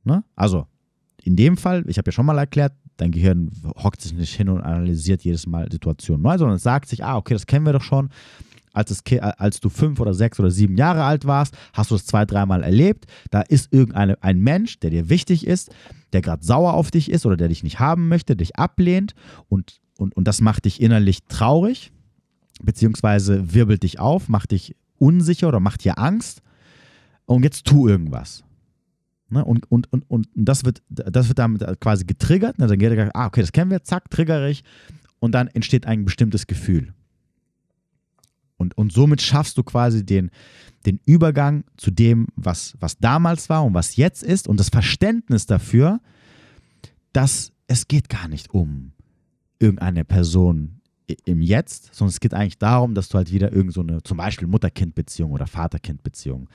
Ne? 0.03 0.23
Also 0.35 0.67
in 1.23 1.35
dem 1.35 1.57
Fall, 1.57 1.83
ich 1.87 1.97
habe 1.97 2.07
ja 2.07 2.11
schon 2.11 2.25
mal 2.25 2.37
erklärt, 2.37 2.73
dein 2.97 3.11
Gehirn 3.11 3.51
hockt 3.77 4.01
sich 4.01 4.13
nicht 4.13 4.35
hin 4.35 4.49
und 4.49 4.61
analysiert 4.61 5.23
jedes 5.23 5.47
Mal 5.47 5.71
Situationen 5.71 6.21
neu, 6.21 6.37
sondern 6.37 6.57
es 6.57 6.63
sagt 6.63 6.89
sich, 6.89 7.03
ah, 7.03 7.17
okay, 7.17 7.33
das 7.33 7.45
kennen 7.45 7.65
wir 7.65 7.73
doch 7.73 7.81
schon. 7.81 8.09
Als, 8.73 8.89
das, 8.89 9.19
als 9.19 9.59
du 9.59 9.69
fünf 9.69 9.99
oder 9.99 10.13
sechs 10.13 10.39
oder 10.39 10.51
sieben 10.51 10.77
Jahre 10.77 11.03
alt 11.03 11.25
warst, 11.25 11.57
hast 11.73 11.91
du 11.91 11.95
das 11.95 12.05
zwei, 12.05 12.25
dreimal 12.25 12.63
erlebt. 12.63 13.05
Da 13.31 13.41
ist 13.41 13.73
irgendein 13.73 14.15
ein 14.21 14.39
Mensch, 14.39 14.79
der 14.79 14.89
dir 14.89 15.09
wichtig 15.09 15.45
ist, 15.47 15.71
der 16.13 16.21
gerade 16.21 16.43
sauer 16.45 16.73
auf 16.73 16.91
dich 16.91 17.09
ist 17.09 17.25
oder 17.25 17.37
der 17.37 17.47
dich 17.47 17.63
nicht 17.63 17.79
haben 17.79 18.07
möchte, 18.07 18.35
dich 18.35 18.55
ablehnt 18.57 19.15
und, 19.47 19.79
und, 19.97 20.15
und 20.15 20.27
das 20.27 20.41
macht 20.41 20.65
dich 20.65 20.81
innerlich 20.81 21.23
traurig, 21.27 21.91
beziehungsweise 22.61 23.53
wirbelt 23.53 23.83
dich 23.83 23.99
auf, 23.99 24.29
macht 24.29 24.51
dich 24.51 24.75
unsicher 24.97 25.47
oder 25.47 25.59
macht 25.59 25.83
dir 25.83 25.97
Angst. 25.97 26.41
Und 27.25 27.43
jetzt 27.43 27.65
tu 27.65 27.87
irgendwas. 27.87 28.43
Ne? 29.29 29.45
Und, 29.45 29.71
und, 29.71 29.91
und, 29.91 30.09
und 30.09 30.27
das 30.35 30.65
wird, 30.65 30.81
das 30.89 31.27
wird 31.27 31.39
damit 31.39 31.63
quasi 31.79 32.05
getriggert. 32.05 32.57
Ne? 32.57 32.67
Dann 32.67 32.79
geht 32.79 32.91
er, 32.91 33.15
ah, 33.15 33.27
okay, 33.27 33.41
das 33.41 33.51
kennen 33.51 33.71
wir, 33.71 33.83
zack, 33.83 34.09
triggere 34.09 34.49
ich. 34.49 34.63
Und 35.19 35.33
dann 35.33 35.47
entsteht 35.47 35.85
ein 35.85 36.05
bestimmtes 36.05 36.47
Gefühl. 36.47 36.93
Und, 38.59 38.77
und 38.77 38.91
somit 38.91 39.21
schaffst 39.21 39.57
du 39.57 39.63
quasi 39.63 40.05
den, 40.05 40.29
den 40.85 40.99
Übergang 41.05 41.63
zu 41.77 41.91
dem, 41.91 42.27
was, 42.35 42.75
was 42.79 42.97
damals 42.99 43.49
war 43.49 43.63
und 43.63 43.73
was 43.73 43.95
jetzt 43.95 44.21
ist 44.21 44.47
und 44.47 44.59
das 44.59 44.69
Verständnis 44.69 45.45
dafür, 45.45 46.01
dass 47.13 47.53
es 47.67 47.87
geht 47.87 48.09
gar 48.09 48.27
nicht 48.27 48.53
um 48.53 48.91
irgendeine 49.59 50.03
Person 50.03 50.81
im 51.25 51.41
Jetzt, 51.41 51.95
sondern 51.95 52.09
es 52.09 52.19
geht 52.19 52.33
eigentlich 52.33 52.57
darum, 52.57 52.93
dass 52.93 53.09
du 53.09 53.17
halt 53.17 53.31
wieder 53.31 53.51
irgend 53.51 53.73
so 53.73 53.83
zum 54.03 54.17
Beispiel 54.17 54.47
Mutter-Kind-Beziehung 54.47 55.31
oder 55.31 55.47
Vater-Kind-Beziehung 55.47 56.49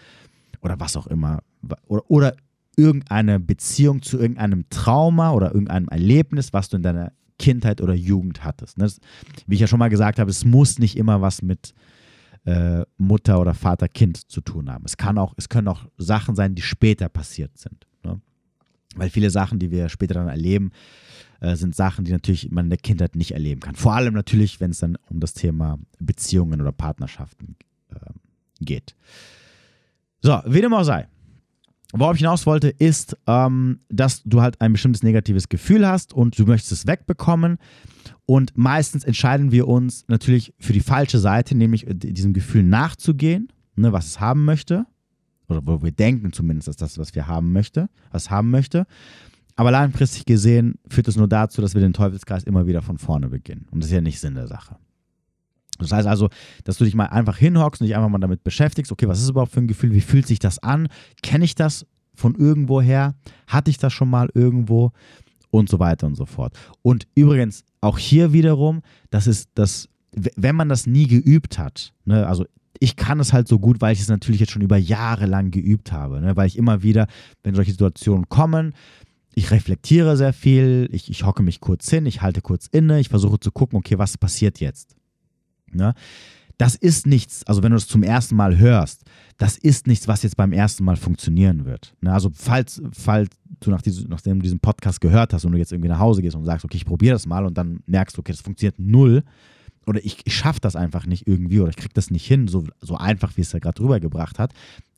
oder 0.61 0.79
was 0.79 0.97
auch 0.97 1.07
immer, 1.07 1.43
oder, 1.87 2.09
oder 2.09 2.37
irgendeine 2.77 3.40
Beziehung 3.40 4.03
zu 4.03 4.19
irgendeinem 4.19 4.69
Trauma 4.71 5.33
oder 5.33 5.53
irgendeinem 5.53 5.88
Erlebnis, 5.88 6.53
was 6.53 6.69
du 6.69 6.77
in 6.77 6.83
deiner 6.83 7.12
Kindheit 7.38 7.81
oder 7.81 7.95
Jugend 7.95 8.45
hattest. 8.45 8.81
Das, 8.81 9.01
wie 9.47 9.55
ich 9.55 9.61
ja 9.61 9.67
schon 9.67 9.79
mal 9.79 9.90
gesagt 9.90 10.19
habe, 10.19 10.31
es 10.31 10.45
muss 10.45 10.79
nicht 10.79 10.97
immer 10.97 11.21
was 11.21 11.43
mit 11.43 11.75
äh, 12.44 12.85
Mutter 12.98 13.40
oder 13.40 13.54
Vater 13.54 13.88
Kind 13.88 14.30
zu 14.30 14.40
tun 14.40 14.70
haben. 14.70 14.85
Es 14.85 14.96
kann 14.96 15.18
auch, 15.18 15.35
es 15.37 15.48
können 15.48 15.68
auch 15.68 15.87
Sachen 15.96 16.37
sein, 16.37 16.54
die 16.54 16.62
später 16.62 17.09
passiert 17.09 17.57
sind. 17.59 17.87
Ne? 18.04 18.20
Weil 18.96 19.11
viele 19.11 19.30
Sachen, 19.30 19.59
die 19.59 19.70
wir 19.70 19.88
später 19.88 20.14
dann 20.14 20.28
erleben, 20.28 20.70
äh, 21.40 21.57
sind 21.57 21.74
Sachen, 21.74 22.04
die 22.04 22.12
natürlich 22.12 22.50
man 22.50 22.66
in 22.66 22.70
der 22.70 22.78
Kindheit 22.78 23.16
nicht 23.16 23.33
erleben 23.33 23.61
kann. 23.61 23.74
Vor 23.74 23.94
allem 23.94 24.14
natürlich, 24.14 24.61
wenn 24.61 24.70
es 24.70 24.78
dann 24.78 24.96
um 25.09 25.20
das 25.20 25.35
Thema 25.35 25.78
Beziehungen 25.98 26.61
oder 26.61 26.72
Partnerschaften 26.72 27.57
äh, 27.90 27.96
geht. 28.61 28.94
So, 30.20 30.40
wie 30.46 30.61
dem 30.61 30.72
auch 30.72 30.85
sei. 30.85 31.07
Worauf 31.96 32.14
ich 32.14 32.20
hinaus 32.22 32.44
wollte, 32.44 32.70
ist, 32.70 33.16
ähm, 33.26 33.80
dass 33.88 34.22
du 34.24 34.42
halt 34.42 34.61
ein 34.61 34.72
bestimmtes 34.72 35.04
negatives 35.04 35.48
Gefühl 35.48 35.87
hast 35.87 36.12
und 36.12 36.37
du 36.38 36.44
möchtest 36.44 36.72
es 36.72 36.87
wegbekommen. 36.88 37.59
Und 38.26 38.56
meistens 38.56 39.04
entscheiden 39.04 39.52
wir 39.52 39.68
uns 39.68 40.04
natürlich 40.08 40.54
für 40.58 40.72
die 40.72 40.80
falsche 40.80 41.18
Seite, 41.18 41.54
nämlich 41.54 41.87
äh, 41.87 41.94
diesem 41.94 42.32
Gefühl 42.32 42.62
nachzugehen, 42.62 43.48
ne, 43.76 43.92
was 43.92 44.06
es 44.06 44.20
haben 44.20 44.44
möchte. 44.44 44.87
Oder 45.48 45.60
wo 45.66 45.82
wir 45.82 45.92
denken 45.92 46.32
zumindest, 46.32 46.68
dass 46.68 46.76
das, 46.76 46.96
was 46.98 47.14
wir 47.14 47.26
haben 47.26 47.52
möchte, 47.52 47.90
was 48.10 48.30
haben 48.30 48.50
möchte. 48.50 48.87
Aber 49.56 49.70
langfristig 49.70 50.24
gesehen 50.24 50.76
führt 50.88 51.06
es 51.06 51.16
nur 51.16 51.28
dazu, 51.28 51.60
dass 51.60 51.74
wir 51.74 51.82
den 51.82 51.92
Teufelskreis 51.92 52.44
immer 52.44 52.66
wieder 52.66 52.82
von 52.82 52.98
vorne 52.98 53.28
beginnen. 53.28 53.66
Und 53.70 53.82
das 53.82 53.90
ist 53.90 53.94
ja 53.94 54.00
nicht 54.00 54.20
Sinn 54.20 54.34
der 54.34 54.48
Sache. 54.48 54.76
Das 55.78 55.92
heißt 55.92 56.06
also, 56.06 56.30
dass 56.64 56.78
du 56.78 56.84
dich 56.84 56.94
mal 56.94 57.06
einfach 57.06 57.37
hinhockst 57.37 57.80
und 57.80 57.87
dich 57.87 57.96
einfach 57.96 58.08
mal 58.08 58.18
damit 58.18 58.42
beschäftigst, 58.42 58.90
okay, 58.90 59.08
was 59.08 59.20
ist 59.20 59.28
überhaupt 59.28 59.52
für 59.52 59.60
ein 59.60 59.66
Gefühl, 59.66 59.92
wie 59.92 60.00
fühlt 60.00 60.26
sich 60.26 60.38
das 60.38 60.60
an? 60.60 60.88
Kenne 61.22 61.44
ich 61.44 61.54
das 61.54 61.87
von 62.14 62.34
irgendwoher? 62.37 63.14
Hatte 63.46 63.70
ich 63.70 63.78
das 63.78 63.92
schon 63.92 64.08
mal 64.08 64.30
irgendwo? 64.34 64.92
Und 65.55 65.69
so 65.69 65.79
weiter 65.79 66.09
und 66.09 66.17
so 66.17 66.27
fort. 66.27 66.53
Und 66.83 67.07
übrigens, 67.14 67.62
auch 67.81 67.97
hier 67.97 68.33
wiederum, 68.33 68.83
das 69.11 69.29
ist 69.29 69.51
das, 69.55 69.88
wenn 70.11 70.57
man 70.57 70.69
das 70.69 70.88
nie 70.88 71.07
geübt 71.07 71.61
hat, 71.61 71.93
ne, 72.05 72.27
also 72.27 72.45
ich 72.81 72.97
kann 72.97 73.21
es 73.21 73.33
halt 73.33 73.47
so 73.47 73.61
gut, 73.61 73.81
weil 73.81 73.93
ich 73.93 74.01
es 74.01 74.09
natürlich 74.09 74.40
jetzt 74.40 74.51
schon 74.51 74.62
über 74.62 74.77
Jahre 74.79 75.27
lang 75.27 75.53
geübt 75.53 75.93
habe, 75.93 76.21
ne, 76.21 76.35
weil 76.35 76.49
ich 76.49 76.59
immer 76.59 76.83
wieder, 76.83 77.07
wenn 77.45 77.55
solche 77.55 77.71
Situationen 77.71 78.29
kommen, 78.29 78.75
ich 79.37 79.53
reflektiere 79.53 80.17
sehr 80.17 80.33
viel, 80.33 80.88
ich, 80.90 81.09
ich 81.09 81.25
hocke 81.25 81.45
mich 81.45 81.61
kurz 81.61 81.88
hin, 81.88 82.05
ich 82.05 82.21
halte 82.21 82.40
kurz 82.40 82.67
inne, 82.67 82.99
ich 82.99 83.09
versuche 83.09 83.38
zu 83.38 83.53
gucken, 83.53 83.79
okay, 83.79 83.97
was 83.97 84.19
passiert 84.19 84.59
jetzt? 84.59 84.97
Ne? 85.71 85.95
Das 86.59 86.77
ist 86.77 87.07
nichts, 87.07 87.45
also 87.47 87.62
wenn 87.62 87.71
du 87.71 87.77
es 87.77 87.88
zum 87.88 88.03
ersten 88.03 88.37
Mal 88.37 88.57
hörst, 88.59 89.03
das 89.38 89.59
ist 89.59 89.88
nichts, 89.88 90.07
was 90.07 90.23
jetzt 90.23 90.37
beim 90.37 90.53
ersten 90.53 90.85
Mal 90.85 90.97
funktionieren 90.97 91.64
wird. 91.64 91.95
Ne? 92.01 92.12
Also 92.12 92.31
falls, 92.33 92.81
falls 92.93 93.31
du 93.59 93.71
nach 93.71 93.83
diesem, 93.83 94.09
nachdem 94.09 94.38
du 94.38 94.45
diesen 94.45 94.61
Podcast 94.61 95.01
gehört 95.01 95.33
hast 95.33 95.45
und 95.45 95.53
du 95.53 95.59
jetzt 95.59 95.73
irgendwie 95.73 95.88
nach 95.88 95.99
Hause 95.99 96.23
gehst 96.23 96.37
und 96.37 96.45
sagst, 96.45 96.64
okay, 96.64 96.77
ich 96.77 96.85
probiere 96.85 97.14
das 97.14 97.27
mal 97.27 97.45
und 97.45 97.59
dann 97.59 97.81
merkst 97.87 98.17
du, 98.17 98.21
okay, 98.21 98.33
das 98.33 98.40
funktioniert 98.40 98.79
null, 98.79 99.25
oder 99.87 100.05
ich, 100.05 100.19
ich 100.25 100.35
schaffe 100.35 100.61
das 100.61 100.77
einfach 100.77 101.07
nicht 101.07 101.27
irgendwie 101.27 101.61
oder 101.61 101.71
ich 101.71 101.77
kriege 101.77 101.93
das 101.95 102.11
nicht 102.11 102.27
hin, 102.27 102.49
so, 102.49 102.64
so 102.81 102.97
einfach, 102.97 103.37
wie 103.37 103.43
es 103.43 103.53
er 103.53 103.61
gerade 103.61 103.83
rübergebracht 103.83 104.38
hat, 104.38 104.53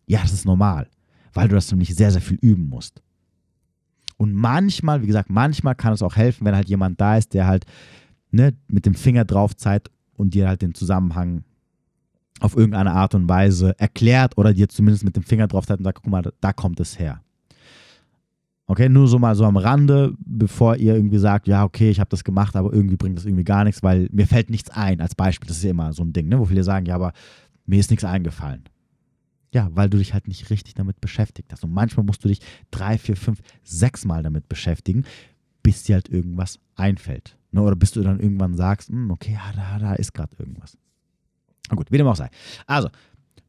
ja, 0.06 0.20
das 0.22 0.32
ist 0.32 0.44
normal, 0.44 0.88
weil 1.32 1.48
du 1.48 1.54
das 1.54 1.70
nämlich 1.70 1.94
sehr, 1.94 2.12
sehr 2.12 2.20
viel 2.20 2.38
üben 2.40 2.68
musst. 2.68 3.02
Und 4.16 4.32
manchmal, 4.32 5.02
wie 5.02 5.06
gesagt, 5.06 5.28
manchmal 5.28 5.74
kann 5.74 5.92
es 5.92 6.02
auch 6.02 6.16
helfen, 6.16 6.46
wenn 6.46 6.54
halt 6.54 6.68
jemand 6.68 7.00
da 7.00 7.16
ist, 7.16 7.34
der 7.34 7.46
halt 7.46 7.66
ne, 8.30 8.54
mit 8.68 8.86
dem 8.86 8.94
Finger 8.94 9.24
drauf 9.24 9.56
zeigt 9.56 9.90
und 10.16 10.34
dir 10.34 10.48
halt 10.48 10.62
den 10.62 10.74
Zusammenhang 10.74 11.44
auf 12.40 12.56
irgendeine 12.56 12.92
Art 12.92 13.14
und 13.14 13.28
Weise 13.28 13.78
erklärt 13.78 14.36
oder 14.36 14.52
dir 14.52 14.68
zumindest 14.68 15.04
mit 15.04 15.16
dem 15.16 15.22
Finger 15.22 15.46
drauf 15.46 15.66
zeigt 15.66 15.80
und 15.80 15.84
sagt, 15.84 16.02
guck 16.02 16.10
mal, 16.10 16.32
da 16.40 16.52
kommt 16.52 16.80
es 16.80 16.98
her. 16.98 17.22
Okay, 18.68 18.88
nur 18.88 19.06
so 19.06 19.18
mal 19.18 19.36
so 19.36 19.44
am 19.44 19.56
Rande, 19.56 20.14
bevor 20.18 20.76
ihr 20.76 20.94
irgendwie 20.94 21.18
sagt, 21.18 21.46
ja, 21.46 21.64
okay, 21.64 21.88
ich 21.88 22.00
habe 22.00 22.10
das 22.10 22.24
gemacht, 22.24 22.56
aber 22.56 22.72
irgendwie 22.72 22.96
bringt 22.96 23.16
das 23.16 23.24
irgendwie 23.24 23.44
gar 23.44 23.62
nichts, 23.62 23.82
weil 23.82 24.08
mir 24.10 24.26
fällt 24.26 24.50
nichts 24.50 24.70
ein 24.70 25.00
als 25.00 25.14
Beispiel. 25.14 25.46
Das 25.46 25.58
ist 25.58 25.62
ja 25.62 25.70
immer 25.70 25.92
so 25.92 26.02
ein 26.02 26.12
Ding, 26.12 26.28
ne, 26.28 26.38
wo 26.38 26.46
viele 26.46 26.64
sagen, 26.64 26.84
ja, 26.86 26.96
aber 26.96 27.12
mir 27.64 27.78
ist 27.78 27.90
nichts 27.90 28.04
eingefallen. 28.04 28.64
Ja, 29.52 29.70
weil 29.72 29.88
du 29.88 29.98
dich 29.98 30.12
halt 30.12 30.26
nicht 30.26 30.50
richtig 30.50 30.74
damit 30.74 31.00
beschäftigt 31.00 31.52
hast. 31.52 31.62
Und 31.62 31.72
manchmal 31.72 32.04
musst 32.04 32.24
du 32.24 32.28
dich 32.28 32.40
drei, 32.72 32.98
vier, 32.98 33.16
fünf, 33.16 33.40
sechs 33.62 34.04
Mal 34.04 34.24
damit 34.24 34.48
beschäftigen, 34.48 35.04
bis 35.62 35.84
dir 35.84 35.94
halt 35.94 36.08
irgendwas 36.08 36.58
einfällt. 36.74 37.35
Ne? 37.50 37.62
Oder 37.62 37.76
bis 37.76 37.92
du 37.92 38.02
dann 38.02 38.20
irgendwann 38.20 38.54
sagst, 38.54 38.88
hm, 38.88 39.10
okay, 39.10 39.34
ja, 39.34 39.52
da, 39.54 39.78
da 39.78 39.94
ist 39.94 40.12
gerade 40.14 40.36
irgendwas. 40.38 40.76
Na 41.68 41.76
gut, 41.76 41.90
wie 41.90 41.98
dem 41.98 42.06
auch 42.06 42.16
sei. 42.16 42.30
Also, 42.66 42.88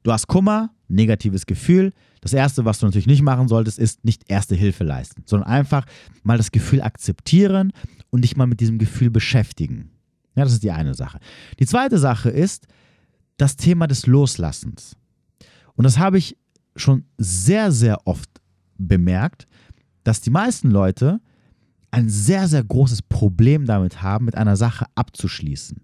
du 0.04 0.12
hast 0.12 0.28
Kummer, 0.28 0.72
negatives 0.88 1.46
Gefühl. 1.46 1.94
Das 2.22 2.34
Erste, 2.34 2.66
was 2.66 2.80
du 2.80 2.86
natürlich 2.86 3.08
nicht 3.08 3.22
machen 3.22 3.48
solltest, 3.48 3.80
ist 3.80 4.04
nicht 4.04 4.24
erste 4.28 4.56
Hilfe 4.56 4.84
leisten, 4.84 5.24
sondern 5.26 5.50
einfach 5.50 5.86
mal 6.24 6.38
das 6.38 6.52
Gefühl 6.52 6.82
akzeptieren 6.82 7.72
und 8.10 8.24
dich 8.24 8.36
mal 8.36 8.48
mit 8.48 8.60
diesem 8.60 8.80
Gefühl 8.80 9.10
beschäftigen. 9.10 9.92
Ja, 10.36 10.44
das 10.44 10.54
ist 10.54 10.64
die 10.64 10.72
eine 10.72 10.94
Sache. 10.94 11.20
Die 11.60 11.66
zweite 11.66 11.98
Sache 11.98 12.30
ist 12.30 12.68
das 13.38 13.56
Thema 13.56 13.88
des 13.88 14.08
Loslassens. 14.08 14.96
Und 15.76 15.84
das 15.84 15.98
habe 16.00 16.18
ich 16.18 16.38
schon 16.76 17.06
sehr, 17.18 17.72
sehr 17.72 18.06
oft 18.08 18.30
bemerkt, 18.78 19.48
dass 20.04 20.22
die 20.22 20.30
meisten 20.30 20.72
Leute 20.72 21.20
ein 21.92 22.10
sehr, 22.10 22.48
sehr 22.48 22.64
großes 22.64 23.02
Problem 23.04 23.66
damit 23.66 24.02
haben, 24.02 24.26
mit 24.26 24.36
einer 24.36 24.56
Sache 24.56 24.86
abzuschließen. 24.96 25.82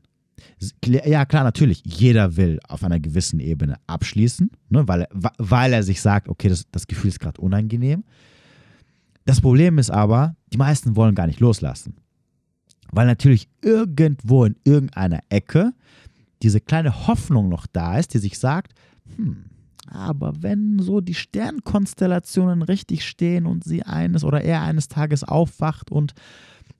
Ja, 0.85 1.25
klar, 1.25 1.43
natürlich. 1.43 1.81
Jeder 1.85 2.37
will 2.37 2.59
auf 2.67 2.83
einer 2.83 2.99
gewissen 2.99 3.39
Ebene 3.39 3.77
abschließen, 3.87 4.51
ne, 4.69 4.87
weil, 4.87 5.07
weil 5.11 5.73
er 5.73 5.83
sich 5.83 6.01
sagt, 6.01 6.29
okay, 6.29 6.49
das, 6.49 6.65
das 6.71 6.87
Gefühl 6.87 7.09
ist 7.09 7.19
gerade 7.19 7.41
unangenehm. 7.41 8.03
Das 9.25 9.41
Problem 9.41 9.77
ist 9.77 9.89
aber, 9.89 10.35
die 10.51 10.57
meisten 10.57 10.95
wollen 10.95 11.15
gar 11.15 11.27
nicht 11.27 11.39
loslassen. 11.39 11.95
Weil 12.91 13.07
natürlich 13.07 13.49
irgendwo 13.61 14.45
in 14.45 14.55
irgendeiner 14.63 15.21
Ecke 15.29 15.73
diese 16.41 16.59
kleine 16.59 17.07
Hoffnung 17.07 17.49
noch 17.49 17.65
da 17.65 17.97
ist, 17.97 18.13
die 18.13 18.19
sich 18.19 18.37
sagt, 18.37 18.73
hm, 19.15 19.45
aber 19.87 20.33
wenn 20.41 20.79
so 20.79 21.01
die 21.01 21.13
Sternkonstellationen 21.13 22.61
richtig 22.61 23.05
stehen 23.05 23.45
und 23.45 23.63
sie 23.63 23.83
eines 23.83 24.23
oder 24.23 24.41
er 24.41 24.61
eines 24.61 24.87
Tages 24.87 25.23
aufwacht 25.23 25.91
und 25.91 26.13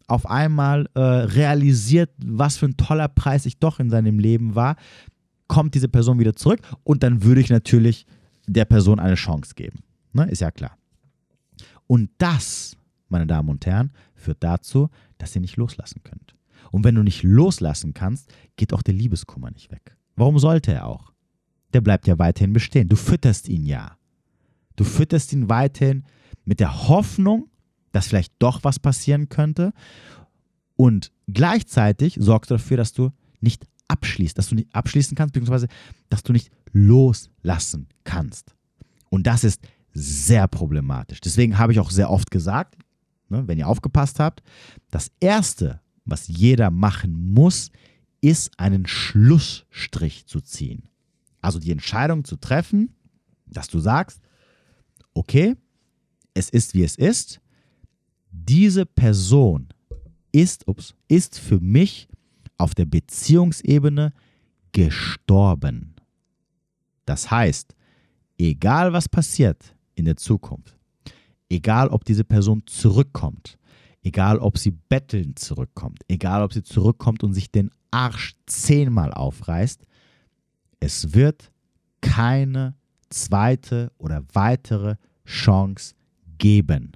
auf 0.07 0.29
einmal 0.29 0.87
äh, 0.95 0.99
realisiert, 0.99 2.11
was 2.23 2.57
für 2.57 2.67
ein 2.67 2.77
toller 2.77 3.07
Preis 3.07 3.45
ich 3.45 3.59
doch 3.59 3.79
in 3.79 3.89
seinem 3.89 4.19
Leben 4.19 4.55
war, 4.55 4.75
kommt 5.47 5.75
diese 5.75 5.87
Person 5.87 6.19
wieder 6.19 6.35
zurück 6.35 6.59
und 6.83 7.03
dann 7.03 7.23
würde 7.23 7.41
ich 7.41 7.49
natürlich 7.49 8.05
der 8.47 8.65
Person 8.65 8.99
eine 8.99 9.15
Chance 9.15 9.53
geben. 9.55 9.79
Ne? 10.13 10.29
Ist 10.29 10.41
ja 10.41 10.51
klar. 10.51 10.77
Und 11.87 12.09
das, 12.17 12.75
meine 13.09 13.27
Damen 13.27 13.49
und 13.49 13.65
Herren, 13.65 13.91
führt 14.15 14.43
dazu, 14.43 14.89
dass 15.17 15.35
ihr 15.35 15.41
nicht 15.41 15.57
loslassen 15.57 16.01
könnt. 16.03 16.35
Und 16.71 16.83
wenn 16.83 16.95
du 16.95 17.03
nicht 17.03 17.23
loslassen 17.23 17.93
kannst, 17.93 18.33
geht 18.55 18.73
auch 18.73 18.81
der 18.81 18.93
Liebeskummer 18.93 19.51
nicht 19.51 19.71
weg. 19.71 19.95
Warum 20.15 20.39
sollte 20.39 20.73
er 20.73 20.87
auch? 20.87 21.12
Der 21.73 21.81
bleibt 21.81 22.07
ja 22.07 22.19
weiterhin 22.19 22.53
bestehen. 22.53 22.87
Du 22.87 22.95
fütterst 22.95 23.47
ihn 23.49 23.65
ja. 23.65 23.97
Du 24.75 24.83
fütterst 24.83 25.33
ihn 25.33 25.49
weiterhin 25.49 26.03
mit 26.45 26.59
der 26.59 26.87
Hoffnung, 26.87 27.49
dass 27.91 28.07
vielleicht 28.07 28.33
doch 28.39 28.63
was 28.63 28.79
passieren 28.79 29.29
könnte. 29.29 29.73
Und 30.75 31.11
gleichzeitig 31.31 32.17
sorgst 32.19 32.51
du 32.51 32.55
dafür, 32.55 32.77
dass 32.77 32.93
du 32.93 33.11
nicht 33.39 33.67
abschließt, 33.87 34.37
dass 34.37 34.49
du 34.49 34.55
nicht 34.55 34.73
abschließen 34.73 35.15
kannst, 35.15 35.33
beziehungsweise 35.33 35.67
dass 36.09 36.23
du 36.23 36.33
nicht 36.33 36.51
loslassen 36.71 37.87
kannst. 38.03 38.55
Und 39.09 39.27
das 39.27 39.43
ist 39.43 39.61
sehr 39.93 40.47
problematisch. 40.47 41.21
Deswegen 41.21 41.57
habe 41.57 41.71
ich 41.71 41.79
auch 41.79 41.91
sehr 41.91 42.09
oft 42.09 42.31
gesagt, 42.31 42.75
ne, 43.29 43.47
wenn 43.47 43.59
ihr 43.59 43.67
aufgepasst 43.67 44.19
habt, 44.19 44.41
das 44.89 45.11
Erste, 45.19 45.81
was 46.05 46.27
jeder 46.27 46.71
machen 46.71 47.33
muss, 47.33 47.71
ist 48.21 48.57
einen 48.57 48.87
Schlussstrich 48.87 50.25
zu 50.25 50.41
ziehen. 50.41 50.89
Also 51.43 51.59
die 51.59 51.71
Entscheidung 51.71 52.23
zu 52.23 52.37
treffen, 52.37 52.95
dass 53.45 53.67
du 53.67 53.79
sagst, 53.79 54.21
okay, 55.13 55.55
es 56.33 56.49
ist 56.49 56.73
wie 56.73 56.83
es 56.83 56.95
ist, 56.95 57.41
diese 58.31 58.85
Person 58.85 59.67
ist, 60.31 60.67
ups, 60.67 60.95
ist 61.09 61.37
für 61.37 61.59
mich 61.59 62.07
auf 62.57 62.73
der 62.73 62.85
Beziehungsebene 62.85 64.13
gestorben. 64.71 65.95
Das 67.05 67.29
heißt, 67.29 67.75
egal 68.37 68.93
was 68.93 69.09
passiert 69.09 69.75
in 69.95 70.05
der 70.05 70.15
Zukunft, 70.15 70.79
egal 71.49 71.89
ob 71.89 72.05
diese 72.05 72.23
Person 72.23 72.63
zurückkommt, 72.65 73.59
egal 74.01 74.39
ob 74.39 74.57
sie 74.57 74.71
bettelnd 74.71 75.39
zurückkommt, 75.39 76.03
egal 76.07 76.41
ob 76.41 76.53
sie 76.53 76.63
zurückkommt 76.63 77.21
und 77.21 77.33
sich 77.33 77.51
den 77.51 77.69
Arsch 77.91 78.33
zehnmal 78.45 79.13
aufreißt, 79.13 79.85
es 80.83 81.13
wird 81.13 81.51
keine 82.01 82.75
zweite 83.09 83.91
oder 83.97 84.23
weitere 84.33 84.95
Chance 85.25 85.95
geben. 86.37 86.91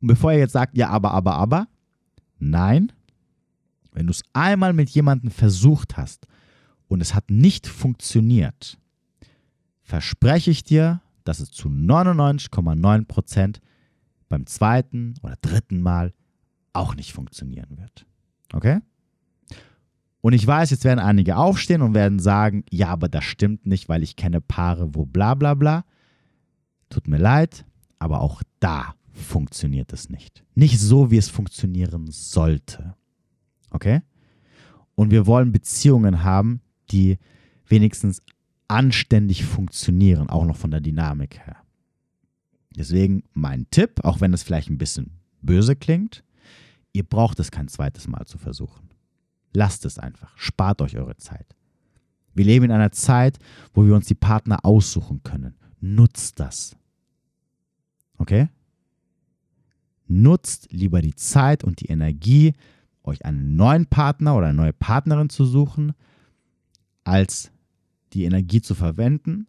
Und 0.00 0.08
bevor 0.08 0.32
ihr 0.32 0.40
jetzt 0.40 0.52
sagt, 0.52 0.76
ja, 0.76 0.90
aber, 0.90 1.12
aber, 1.12 1.34
aber, 1.36 1.66
nein, 2.38 2.92
wenn 3.92 4.06
du 4.06 4.10
es 4.10 4.22
einmal 4.34 4.74
mit 4.74 4.90
jemandem 4.90 5.30
versucht 5.30 5.96
hast 5.96 6.26
und 6.88 7.00
es 7.00 7.14
hat 7.14 7.30
nicht 7.30 7.66
funktioniert, 7.66 8.78
verspreche 9.82 10.50
ich 10.50 10.62
dir, 10.62 11.00
dass 11.24 11.40
es 11.40 11.50
zu 11.50 11.68
99,9% 11.68 13.60
beim 14.28 14.46
zweiten 14.46 15.14
oder 15.22 15.36
dritten 15.40 15.80
Mal 15.80 16.12
auch 16.74 16.94
nicht 16.94 17.14
funktionieren 17.14 17.78
wird. 17.78 18.06
Okay? 18.52 18.80
Und 20.28 20.34
ich 20.34 20.46
weiß, 20.46 20.68
jetzt 20.68 20.84
werden 20.84 20.98
einige 20.98 21.38
aufstehen 21.38 21.80
und 21.80 21.94
werden 21.94 22.18
sagen, 22.18 22.62
ja, 22.70 22.88
aber 22.88 23.08
das 23.08 23.24
stimmt 23.24 23.64
nicht, 23.64 23.88
weil 23.88 24.02
ich 24.02 24.14
kenne 24.14 24.42
Paare, 24.42 24.94
wo 24.94 25.06
bla 25.06 25.32
bla 25.32 25.54
bla. 25.54 25.86
Tut 26.90 27.08
mir 27.08 27.16
leid, 27.16 27.64
aber 27.98 28.20
auch 28.20 28.42
da 28.60 28.94
funktioniert 29.10 29.90
es 29.94 30.10
nicht. 30.10 30.44
Nicht 30.54 30.78
so, 30.78 31.10
wie 31.10 31.16
es 31.16 31.30
funktionieren 31.30 32.10
sollte. 32.10 32.94
Okay? 33.70 34.02
Und 34.94 35.12
wir 35.12 35.26
wollen 35.26 35.50
Beziehungen 35.50 36.22
haben, 36.22 36.60
die 36.90 37.16
wenigstens 37.66 38.20
anständig 38.68 39.46
funktionieren, 39.46 40.28
auch 40.28 40.44
noch 40.44 40.58
von 40.58 40.70
der 40.70 40.82
Dynamik 40.82 41.38
her. 41.38 41.56
Deswegen 42.76 43.22
mein 43.32 43.66
Tipp, 43.70 44.04
auch 44.04 44.20
wenn 44.20 44.34
es 44.34 44.42
vielleicht 44.42 44.68
ein 44.68 44.76
bisschen 44.76 45.12
böse 45.40 45.74
klingt, 45.74 46.22
ihr 46.92 47.04
braucht 47.04 47.40
es 47.40 47.50
kein 47.50 47.68
zweites 47.68 48.06
Mal 48.06 48.26
zu 48.26 48.36
versuchen. 48.36 48.87
Lasst 49.52 49.84
es 49.84 49.98
einfach, 49.98 50.36
spart 50.36 50.80
euch 50.82 50.96
eure 50.96 51.16
Zeit. 51.16 51.56
Wir 52.34 52.44
leben 52.44 52.66
in 52.66 52.70
einer 52.70 52.92
Zeit, 52.92 53.38
wo 53.74 53.84
wir 53.84 53.94
uns 53.94 54.06
die 54.06 54.14
Partner 54.14 54.64
aussuchen 54.64 55.22
können. 55.22 55.54
Nutzt 55.80 56.38
das. 56.38 56.76
Okay? 58.18 58.48
Nutzt 60.06 60.72
lieber 60.72 61.02
die 61.02 61.14
Zeit 61.14 61.64
und 61.64 61.80
die 61.80 61.86
Energie, 61.86 62.54
euch 63.02 63.24
einen 63.24 63.56
neuen 63.56 63.86
Partner 63.86 64.36
oder 64.36 64.46
eine 64.46 64.56
neue 64.56 64.72
Partnerin 64.72 65.30
zu 65.30 65.44
suchen, 65.44 65.94
als 67.04 67.50
die 68.12 68.24
Energie 68.24 68.60
zu 68.60 68.74
verwenden. 68.74 69.46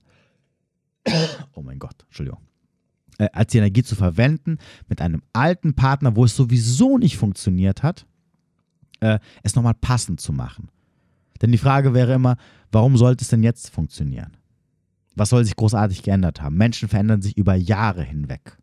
Oh 1.54 1.62
mein 1.62 1.80
Gott, 1.80 2.06
Entschuldigung. 2.08 2.40
Äh, 3.18 3.30
als 3.34 3.52
die 3.52 3.58
Energie 3.58 3.84
zu 3.84 3.96
verwenden 3.96 4.58
mit 4.88 5.02
einem 5.02 5.22
alten 5.34 5.76
Partner, 5.76 6.16
wo 6.16 6.26
es 6.26 6.36
sowieso 6.36 6.98
nicht 6.98 7.18
funktioniert 7.18 7.84
hat, 7.84 8.06
äh, 9.00 9.20
es 9.44 9.56
nochmal 9.56 9.76
passend 9.76 10.20
zu 10.20 10.34
machen. 10.34 10.70
Denn 11.42 11.52
die 11.52 11.58
Frage 11.58 11.94
wäre 11.94 12.14
immer, 12.14 12.38
warum 12.72 12.98
sollte 12.98 13.24
es 13.24 13.30
denn 13.30 13.44
jetzt 13.44 13.70
funktionieren? 13.70 14.38
Was 15.16 15.30
soll 15.30 15.44
sich 15.44 15.56
großartig 15.56 16.04
geändert 16.04 16.42
haben? 16.42 16.56
Menschen 16.58 16.90
verändern 16.90 17.22
sich 17.22 17.38
über 17.38 17.56
Jahre 17.56 18.04
hinweg 18.04 18.58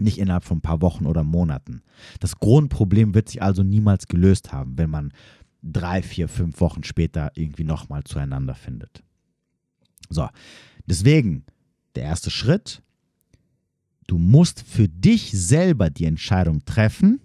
nicht 0.00 0.18
innerhalb 0.18 0.44
von 0.44 0.58
ein 0.58 0.62
paar 0.62 0.80
Wochen 0.80 1.06
oder 1.06 1.24
Monaten. 1.24 1.82
Das 2.18 2.38
Grundproblem 2.38 3.14
wird 3.14 3.28
sich 3.28 3.42
also 3.42 3.62
niemals 3.62 4.06
gelöst 4.06 4.52
haben, 4.52 4.78
wenn 4.78 4.90
man 4.90 5.12
drei, 5.62 6.02
vier, 6.02 6.28
fünf 6.28 6.60
Wochen 6.60 6.84
später 6.84 7.32
irgendwie 7.34 7.64
nochmal 7.64 8.04
zueinander 8.04 8.54
findet. 8.54 9.02
So, 10.08 10.28
deswegen 10.86 11.44
der 11.94 12.04
erste 12.04 12.30
Schritt, 12.30 12.82
du 14.06 14.18
musst 14.18 14.62
für 14.62 14.88
dich 14.88 15.30
selber 15.32 15.90
die 15.90 16.06
Entscheidung 16.06 16.64
treffen, 16.64 17.20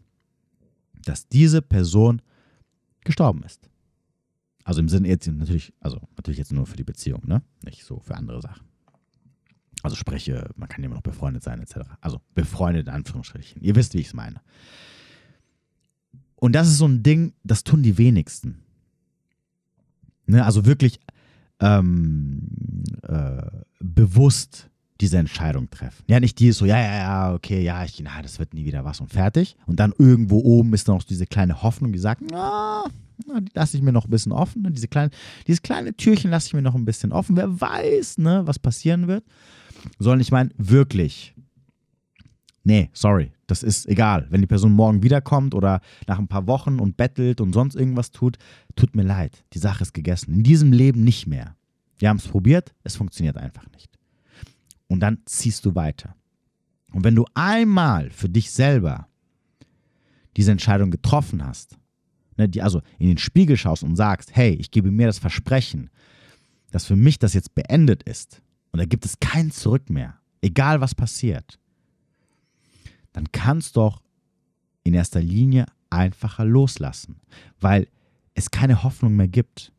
dass 1.05 1.27
diese 1.27 1.61
Person 1.61 2.21
gestorben 3.05 3.43
ist. 3.43 3.69
Also 4.65 4.81
im 4.81 4.89
Sinne 4.89 5.07
jetzt 5.07 5.27
natürlich, 5.27 5.73
also 5.79 6.01
natürlich 6.17 6.39
jetzt 6.39 6.51
nur 6.51 6.65
für 6.65 6.75
die 6.75 6.83
Beziehung, 6.83 7.21
ne? 7.25 7.43
Nicht 7.63 7.85
so 7.85 7.99
für 7.99 8.15
andere 8.15 8.41
Sachen. 8.41 8.65
Also 9.83 9.95
spreche, 9.95 10.49
man 10.55 10.67
kann 10.67 10.83
immer 10.83 10.95
noch 10.95 11.03
befreundet 11.03 11.43
sein, 11.43 11.61
etc. 11.61 11.89
Also 12.01 12.19
befreundet 12.33 12.87
in 12.87 12.93
Anführungsstrichen. 12.93 13.61
Ihr 13.61 13.75
wisst, 13.75 13.93
wie 13.93 13.99
ich 13.99 14.07
es 14.07 14.13
meine. 14.13 14.41
Und 16.35 16.53
das 16.53 16.67
ist 16.67 16.77
so 16.77 16.87
ein 16.87 17.03
Ding, 17.03 17.33
das 17.43 17.63
tun 17.63 17.83
die 17.83 17.97
wenigsten. 17.97 18.63
Ne? 20.25 20.43
Also 20.43 20.65
wirklich 20.65 20.99
ähm, 21.59 22.47
äh, 23.03 23.43
bewusst 23.79 24.69
diese 25.01 25.17
Entscheidung 25.17 25.69
treffen. 25.69 26.03
Ja, 26.07 26.19
nicht 26.19 26.39
die 26.39 26.47
ist 26.47 26.57
so, 26.57 26.65
ja, 26.65 26.79
ja, 26.79 26.95
ja, 26.95 27.33
okay, 27.33 27.61
ja, 27.61 27.83
ich, 27.83 28.01
na, 28.01 28.21
das 28.21 28.39
wird 28.39 28.53
nie 28.53 28.65
wieder 28.65 28.85
was 28.85 29.01
und 29.01 29.11
fertig. 29.11 29.57
Und 29.65 29.79
dann 29.79 29.93
irgendwo 29.97 30.39
oben 30.39 30.73
ist 30.73 30.87
noch 30.87 31.03
diese 31.03 31.25
kleine 31.25 31.63
Hoffnung, 31.63 31.91
die 31.91 31.99
sagt, 31.99 32.21
na, 32.29 32.85
na 33.27 33.41
die 33.41 33.51
lasse 33.53 33.75
ich 33.75 33.83
mir 33.83 33.91
noch 33.91 34.05
ein 34.05 34.09
bisschen 34.09 34.31
offen. 34.31 34.61
Ne? 34.61 34.71
Diese 34.71 34.87
kleine, 34.87 35.11
dieses 35.47 35.61
kleine 35.61 35.95
Türchen 35.95 36.31
lasse 36.31 36.47
ich 36.47 36.53
mir 36.53 36.61
noch 36.61 36.75
ein 36.75 36.85
bisschen 36.85 37.11
offen. 37.11 37.35
Wer 37.35 37.59
weiß, 37.59 38.19
ne, 38.19 38.43
was 38.45 38.57
passieren 38.57 39.07
wird. 39.07 39.25
Sondern 39.99 40.21
ich 40.21 40.31
meine, 40.31 40.49
wirklich. 40.57 41.33
Nee, 42.63 42.89
sorry, 42.93 43.31
das 43.47 43.63
ist 43.63 43.87
egal. 43.87 44.25
Wenn 44.29 44.41
die 44.41 44.47
Person 44.47 44.71
morgen 44.71 45.03
wiederkommt 45.03 45.53
oder 45.53 45.81
nach 46.07 46.17
ein 46.17 46.27
paar 46.27 46.47
Wochen 46.47 46.79
und 46.79 46.97
bettelt 46.97 47.41
und 47.41 47.53
sonst 47.53 47.75
irgendwas 47.75 48.11
tut, 48.11 48.37
tut 48.75 48.95
mir 48.95 49.03
leid. 49.03 49.43
Die 49.53 49.59
Sache 49.59 49.83
ist 49.83 49.93
gegessen. 49.93 50.33
In 50.33 50.43
diesem 50.43 50.71
Leben 50.71 51.03
nicht 51.03 51.27
mehr. 51.27 51.55
Wir 51.97 52.09
haben 52.09 52.17
es 52.17 52.27
probiert, 52.27 52.73
es 52.83 52.95
funktioniert 52.95 53.37
einfach 53.37 53.69
nicht 53.71 53.94
und 54.87 54.99
dann 54.99 55.19
ziehst 55.25 55.65
du 55.65 55.75
weiter. 55.75 56.15
Und 56.91 57.03
wenn 57.03 57.15
du 57.15 57.25
einmal 57.33 58.09
für 58.11 58.29
dich 58.29 58.51
selber 58.51 59.07
diese 60.37 60.51
Entscheidung 60.51 60.91
getroffen 60.91 61.45
hast, 61.45 61.77
ne, 62.37 62.47
die, 62.47 62.61
also 62.61 62.81
in 62.99 63.07
den 63.07 63.17
Spiegel 63.17 63.57
schaust 63.57 63.83
und 63.83 63.95
sagst, 63.95 64.35
hey, 64.35 64.53
ich 64.53 64.71
gebe 64.71 64.91
mir 64.91 65.07
das 65.07 65.19
Versprechen, 65.19 65.89
dass 66.71 66.85
für 66.85 66.95
mich 66.95 67.19
das 67.19 67.33
jetzt 67.33 67.55
beendet 67.55 68.03
ist 68.03 68.41
und 68.71 68.79
da 68.79 68.85
gibt 68.85 69.05
es 69.05 69.19
kein 69.19 69.51
Zurück 69.51 69.89
mehr, 69.89 70.19
egal 70.41 70.81
was 70.81 70.95
passiert, 70.95 71.59
dann 73.13 73.31
kannst 73.31 73.75
du 73.75 73.81
auch 73.81 74.01
in 74.83 74.93
erster 74.93 75.21
Linie 75.21 75.65
einfacher 75.89 76.45
loslassen, 76.45 77.21
weil 77.59 77.87
es 78.33 78.51
keine 78.51 78.83
Hoffnung 78.83 79.15
mehr 79.15 79.27
gibt. 79.27 79.71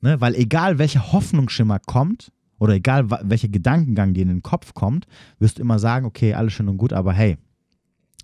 Ne? 0.00 0.20
Weil 0.20 0.34
egal 0.34 0.78
welcher 0.78 1.12
Hoffnungsschimmer 1.12 1.78
kommt, 1.78 2.30
oder 2.62 2.74
egal 2.74 3.10
welcher 3.10 3.48
Gedankengang 3.48 4.14
dir 4.14 4.22
in 4.22 4.28
den 4.28 4.42
Kopf 4.42 4.72
kommt, 4.72 5.08
wirst 5.40 5.58
du 5.58 5.62
immer 5.62 5.80
sagen, 5.80 6.06
okay, 6.06 6.34
alles 6.34 6.52
schön 6.52 6.68
und 6.68 6.76
gut, 6.76 6.92
aber 6.92 7.12
hey, 7.12 7.36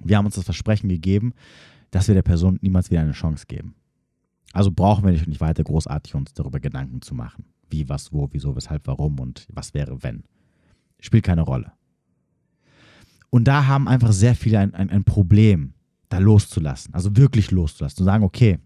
wir 0.01 0.16
haben 0.16 0.27
uns 0.27 0.37
das 0.37 0.44
Versprechen 0.44 0.88
gegeben, 0.88 1.33
dass 1.90 2.07
wir 2.07 2.14
der 2.14 2.22
Person 2.22 2.57
niemals 2.62 2.88
wieder 2.88 3.01
eine 3.01 3.11
Chance 3.11 3.46
geben. 3.48 3.74
Also 4.53 4.70
brauchen 4.70 5.05
wir 5.05 5.11
nicht 5.11 5.40
weiter 5.40 5.64
großartig 5.64 6.14
uns 6.14 6.35
darüber 6.35 6.61
Gedanken 6.61 7.03
zu 7.03 7.16
machen. 7.16 7.46
Wie, 7.68 7.88
was, 7.88 8.12
wo, 8.12 8.29
wieso, 8.31 8.55
weshalb, 8.55 8.87
warum 8.87 9.18
und 9.18 9.48
was 9.53 9.74
wäre, 9.74 10.05
wenn. 10.05 10.22
Spielt 11.01 11.24
keine 11.24 11.42
Rolle. 11.42 11.72
Und 13.31 13.48
da 13.48 13.66
haben 13.66 13.88
einfach 13.88 14.12
sehr 14.12 14.37
viele 14.37 14.61
ein, 14.61 14.72
ein, 14.72 14.88
ein 14.88 15.03
Problem, 15.03 15.74
da 16.11 16.18
loszulassen. 16.18 16.94
Also 16.94 17.16
wirklich 17.16 17.51
loszulassen. 17.51 17.96
Zu 17.96 18.05
sagen, 18.05 18.22
okay, 18.22 18.61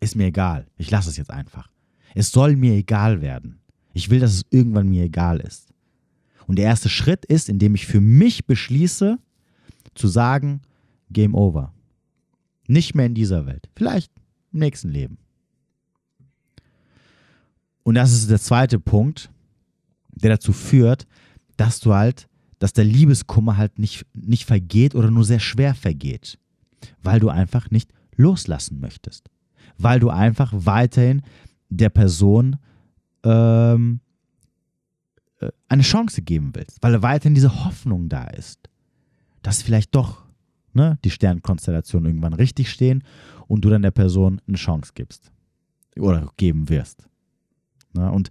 ist 0.00 0.16
mir 0.16 0.28
egal. 0.28 0.66
Ich 0.78 0.90
lasse 0.90 1.10
es 1.10 1.18
jetzt 1.18 1.30
einfach. 1.30 1.68
Es 2.14 2.30
soll 2.32 2.56
mir 2.56 2.72
egal 2.72 3.20
werden. 3.20 3.57
Ich 3.98 4.10
will, 4.10 4.20
dass 4.20 4.32
es 4.32 4.46
irgendwann 4.50 4.88
mir 4.88 5.02
egal 5.02 5.40
ist. 5.40 5.74
Und 6.46 6.56
der 6.56 6.66
erste 6.66 6.88
Schritt 6.88 7.24
ist, 7.24 7.48
indem 7.48 7.74
ich 7.74 7.84
für 7.84 8.00
mich 8.00 8.46
beschließe, 8.46 9.18
zu 9.96 10.06
sagen, 10.06 10.60
Game 11.10 11.34
over. 11.34 11.74
Nicht 12.68 12.94
mehr 12.94 13.06
in 13.06 13.14
dieser 13.14 13.44
Welt. 13.44 13.68
Vielleicht 13.74 14.12
im 14.52 14.60
nächsten 14.60 14.90
Leben. 14.90 15.18
Und 17.82 17.96
das 17.96 18.12
ist 18.12 18.30
der 18.30 18.38
zweite 18.38 18.78
Punkt, 18.78 19.32
der 20.10 20.30
dazu 20.30 20.52
führt, 20.52 21.08
dass 21.56 21.80
du 21.80 21.92
halt, 21.92 22.28
dass 22.60 22.72
der 22.72 22.84
Liebeskummer 22.84 23.56
halt 23.56 23.80
nicht, 23.80 24.06
nicht 24.14 24.44
vergeht 24.44 24.94
oder 24.94 25.10
nur 25.10 25.24
sehr 25.24 25.40
schwer 25.40 25.74
vergeht. 25.74 26.38
Weil 27.02 27.18
du 27.18 27.30
einfach 27.30 27.72
nicht 27.72 27.90
loslassen 28.14 28.78
möchtest. 28.78 29.28
Weil 29.76 29.98
du 29.98 30.08
einfach 30.08 30.52
weiterhin 30.54 31.22
der 31.68 31.88
Person 31.88 32.58
ähm, 33.24 34.00
äh, 35.40 35.50
eine 35.68 35.82
Chance 35.82 36.22
geben 36.22 36.52
willst, 36.54 36.78
weil 36.82 37.02
weiterhin 37.02 37.34
diese 37.34 37.64
Hoffnung 37.64 38.08
da 38.08 38.24
ist, 38.24 38.68
dass 39.42 39.62
vielleicht 39.62 39.94
doch 39.94 40.24
ne, 40.72 40.98
die 41.04 41.10
Sternkonstellationen 41.10 42.06
irgendwann 42.06 42.34
richtig 42.34 42.70
stehen 42.70 43.04
und 43.46 43.64
du 43.64 43.70
dann 43.70 43.82
der 43.82 43.90
Person 43.90 44.40
eine 44.46 44.56
Chance 44.56 44.92
gibst 44.94 45.32
oder 45.98 46.30
geben 46.36 46.68
wirst. 46.68 47.08
Ne, 47.94 48.10
und 48.10 48.30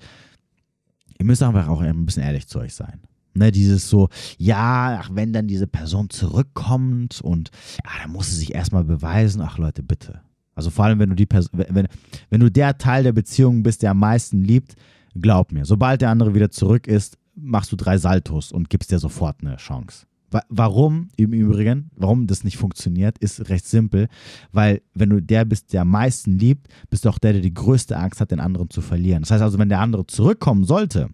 ihr 1.17 1.25
müsst 1.25 1.43
einfach 1.43 1.67
auch 1.67 1.81
ein 1.81 2.05
bisschen 2.05 2.23
ehrlich 2.23 2.47
zu 2.47 2.59
euch 2.59 2.75
sein. 2.75 3.01
Ne, 3.33 3.51
dieses 3.51 3.89
so, 3.89 4.09
ja, 4.37 4.99
ach, 4.99 5.09
wenn 5.13 5.31
dann 5.31 5.47
diese 5.47 5.67
Person 5.67 6.09
zurückkommt 6.09 7.21
und 7.21 7.51
ja, 7.85 7.91
dann 8.01 8.11
muss 8.11 8.31
sie 8.31 8.37
sich 8.37 8.55
erstmal 8.55 8.83
beweisen, 8.83 9.41
ach 9.41 9.57
Leute, 9.57 9.83
bitte. 9.83 10.21
Also 10.57 10.71
vor 10.71 10.85
allem, 10.85 10.97
wenn 10.99 11.09
du 11.09 11.15
die 11.15 11.27
Person, 11.27 11.51
wenn, 11.69 11.87
wenn 12.29 12.39
du 12.39 12.49
der 12.49 12.77
Teil 12.77 13.03
der 13.03 13.13
Beziehung 13.13 13.61
bist, 13.61 13.83
der 13.83 13.91
am 13.91 13.99
meisten 13.99 14.43
liebt, 14.43 14.75
glaub 15.15 15.51
mir, 15.51 15.65
sobald 15.65 16.01
der 16.01 16.09
andere 16.09 16.33
wieder 16.33 16.49
zurück 16.49 16.87
ist, 16.87 17.17
machst 17.35 17.71
du 17.71 17.75
drei 17.75 17.97
Saltos 17.99 18.51
und 18.51 18.69
gibst 18.69 18.91
dir 18.91 18.97
sofort 18.97 19.37
eine 19.41 19.57
Chance. 19.57 20.07
Warum 20.49 21.07
im 21.15 21.31
Übrigen, 21.31 21.89
warum 21.95 22.27
das 22.27 22.43
nicht 22.43 22.57
funktioniert, 22.57 23.17
ist 23.19 23.49
recht 23.49 23.65
simpel, 23.65 24.09
weil 24.51 24.81
wenn 24.93 25.09
du 25.09 25.21
der 25.21 25.45
bist, 25.45 25.71
der 25.71 25.83
am 25.83 25.91
meisten 25.91 26.37
liebt, 26.37 26.67
bist 26.89 27.05
du 27.05 27.09
auch 27.09 27.17
der, 27.17 27.33
der 27.33 27.41
die 27.41 27.53
größte 27.53 27.95
Angst 27.95 28.19
hat, 28.19 28.31
den 28.31 28.41
anderen 28.41 28.69
zu 28.69 28.81
verlieren. 28.81 29.21
Das 29.21 29.31
heißt 29.31 29.41
also, 29.41 29.57
wenn 29.57 29.69
der 29.69 29.79
andere 29.79 30.05
zurückkommen 30.05 30.65
sollte 30.65 31.09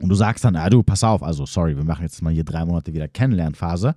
und 0.00 0.10
du 0.10 0.14
sagst 0.14 0.44
dann, 0.44 0.56
ah 0.56 0.68
du, 0.68 0.82
pass 0.82 1.02
auf, 1.02 1.22
also 1.22 1.46
sorry, 1.46 1.76
wir 1.76 1.84
machen 1.84 2.02
jetzt 2.02 2.20
mal 2.20 2.32
hier 2.32 2.44
drei 2.44 2.64
Monate 2.66 2.92
wieder 2.92 3.08
Kennenlernphase, 3.08 3.94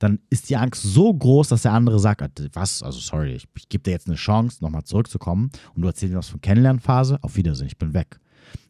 dann 0.00 0.18
ist 0.30 0.48
die 0.48 0.56
Angst 0.56 0.82
so 0.82 1.12
groß, 1.12 1.48
dass 1.48 1.62
der 1.62 1.72
andere 1.72 2.00
sagt, 2.00 2.22
was, 2.54 2.82
also 2.82 2.98
sorry, 2.98 3.34
ich, 3.34 3.46
ich 3.54 3.68
gebe 3.68 3.84
dir 3.84 3.90
jetzt 3.90 4.08
eine 4.08 4.16
Chance, 4.16 4.64
nochmal 4.64 4.82
zurückzukommen 4.82 5.50
und 5.74 5.82
du 5.82 5.88
erzählst 5.88 6.12
mir 6.12 6.18
was 6.18 6.28
von 6.28 6.40
Kennenlernphase, 6.40 7.18
auf 7.22 7.36
Wiedersehen, 7.36 7.66
ich 7.66 7.76
bin 7.76 7.92
weg. 7.92 8.18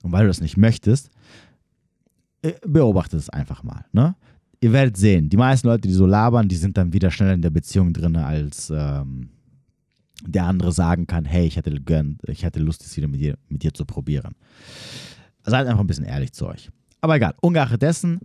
Und 0.03 0.11
weil 0.11 0.23
du 0.23 0.29
das 0.29 0.41
nicht 0.41 0.57
möchtest, 0.57 1.09
äh, 2.43 2.55
beobachte 2.67 3.17
es 3.17 3.31
einfach 3.31 3.63
mal. 3.63 3.85
Ne? 3.93 4.17
Ihr 4.61 4.73
werdet 4.73 4.97
sehen, 4.97 5.31
die 5.31 5.37
meisten 5.37 5.69
Leute, 5.69 5.87
die 5.87 5.95
so 5.95 6.05
labern, 6.05 6.49
die 6.49 6.57
sind 6.57 6.77
dann 6.77 6.93
wieder 6.93 7.13
schneller 7.13 7.35
in 7.35 7.43
der 7.43 7.51
Beziehung 7.51 7.93
drin, 7.93 8.17
als 8.17 8.69
ähm, 8.75 9.31
der 10.27 10.47
andere 10.47 10.73
sagen 10.73 11.07
kann, 11.07 11.25
hey, 11.25 11.47
ich 11.47 11.57
hätte, 11.57 11.71
gönnt, 11.81 12.29
ich 12.29 12.43
hätte 12.43 12.59
Lust, 12.59 12.85
es 12.85 12.97
wieder 12.97 13.09
mit 13.09 13.21
dir, 13.21 13.39
mit 13.49 13.63
dir 13.63 13.73
zu 13.73 13.85
probieren. 13.85 14.35
Seid 15.45 15.69
einfach 15.69 15.81
ein 15.81 15.87
bisschen 15.87 16.05
ehrlich 16.05 16.33
zu 16.33 16.49
euch. 16.49 16.71
Aber 17.01 17.15
egal, 17.15 17.35
ungeachtet 17.41 17.83
dessen, 17.83 18.19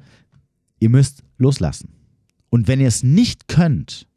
ihr 0.79 0.89
müsst 0.89 1.23
loslassen. 1.37 1.94
Und 2.55 2.69
wenn 2.69 2.79
ihr 2.79 2.87
es 2.87 3.03
nicht 3.03 3.49
könnt, 3.49 4.07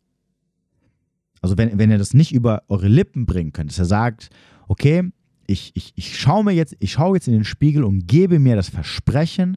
also 1.40 1.58
wenn, 1.58 1.76
wenn 1.76 1.90
ihr 1.90 1.98
das 1.98 2.14
nicht 2.14 2.30
über 2.30 2.62
eure 2.68 2.86
Lippen 2.86 3.26
bringen 3.26 3.52
könnt, 3.52 3.72
dass 3.72 3.80
ihr 3.80 3.84
sagt, 3.84 4.30
okay, 4.68 5.10
ich, 5.48 5.72
ich, 5.74 5.92
ich 5.96 6.16
schaue 6.16 6.44
mir 6.44 6.52
jetzt, 6.52 6.76
ich 6.78 6.92
schaue 6.92 7.16
jetzt 7.16 7.26
in 7.26 7.34
den 7.34 7.44
Spiegel 7.44 7.82
und 7.82 8.06
gebe 8.06 8.38
mir 8.38 8.54
das 8.54 8.68
Versprechen, 8.68 9.56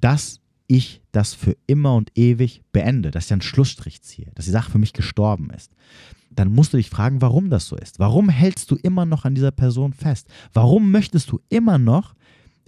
dass 0.00 0.40
ich 0.66 1.02
das 1.12 1.34
für 1.34 1.56
immer 1.68 1.94
und 1.94 2.10
ewig 2.18 2.62
beende, 2.72 3.12
dass 3.12 3.26
ich 3.26 3.32
einen 3.32 3.42
Schlussstrich 3.42 4.02
ziehe, 4.02 4.32
dass 4.34 4.46
die 4.46 4.50
Sache 4.50 4.72
für 4.72 4.78
mich 4.78 4.92
gestorben 4.92 5.50
ist, 5.50 5.70
dann 6.32 6.50
musst 6.50 6.72
du 6.72 6.78
dich 6.78 6.90
fragen, 6.90 7.22
warum 7.22 7.48
das 7.48 7.68
so 7.68 7.76
ist. 7.76 8.00
Warum 8.00 8.28
hältst 8.28 8.72
du 8.72 8.74
immer 8.74 9.06
noch 9.06 9.24
an 9.24 9.36
dieser 9.36 9.52
Person 9.52 9.92
fest? 9.92 10.26
Warum 10.52 10.90
möchtest 10.90 11.30
du 11.30 11.38
immer 11.48 11.78
noch 11.78 12.16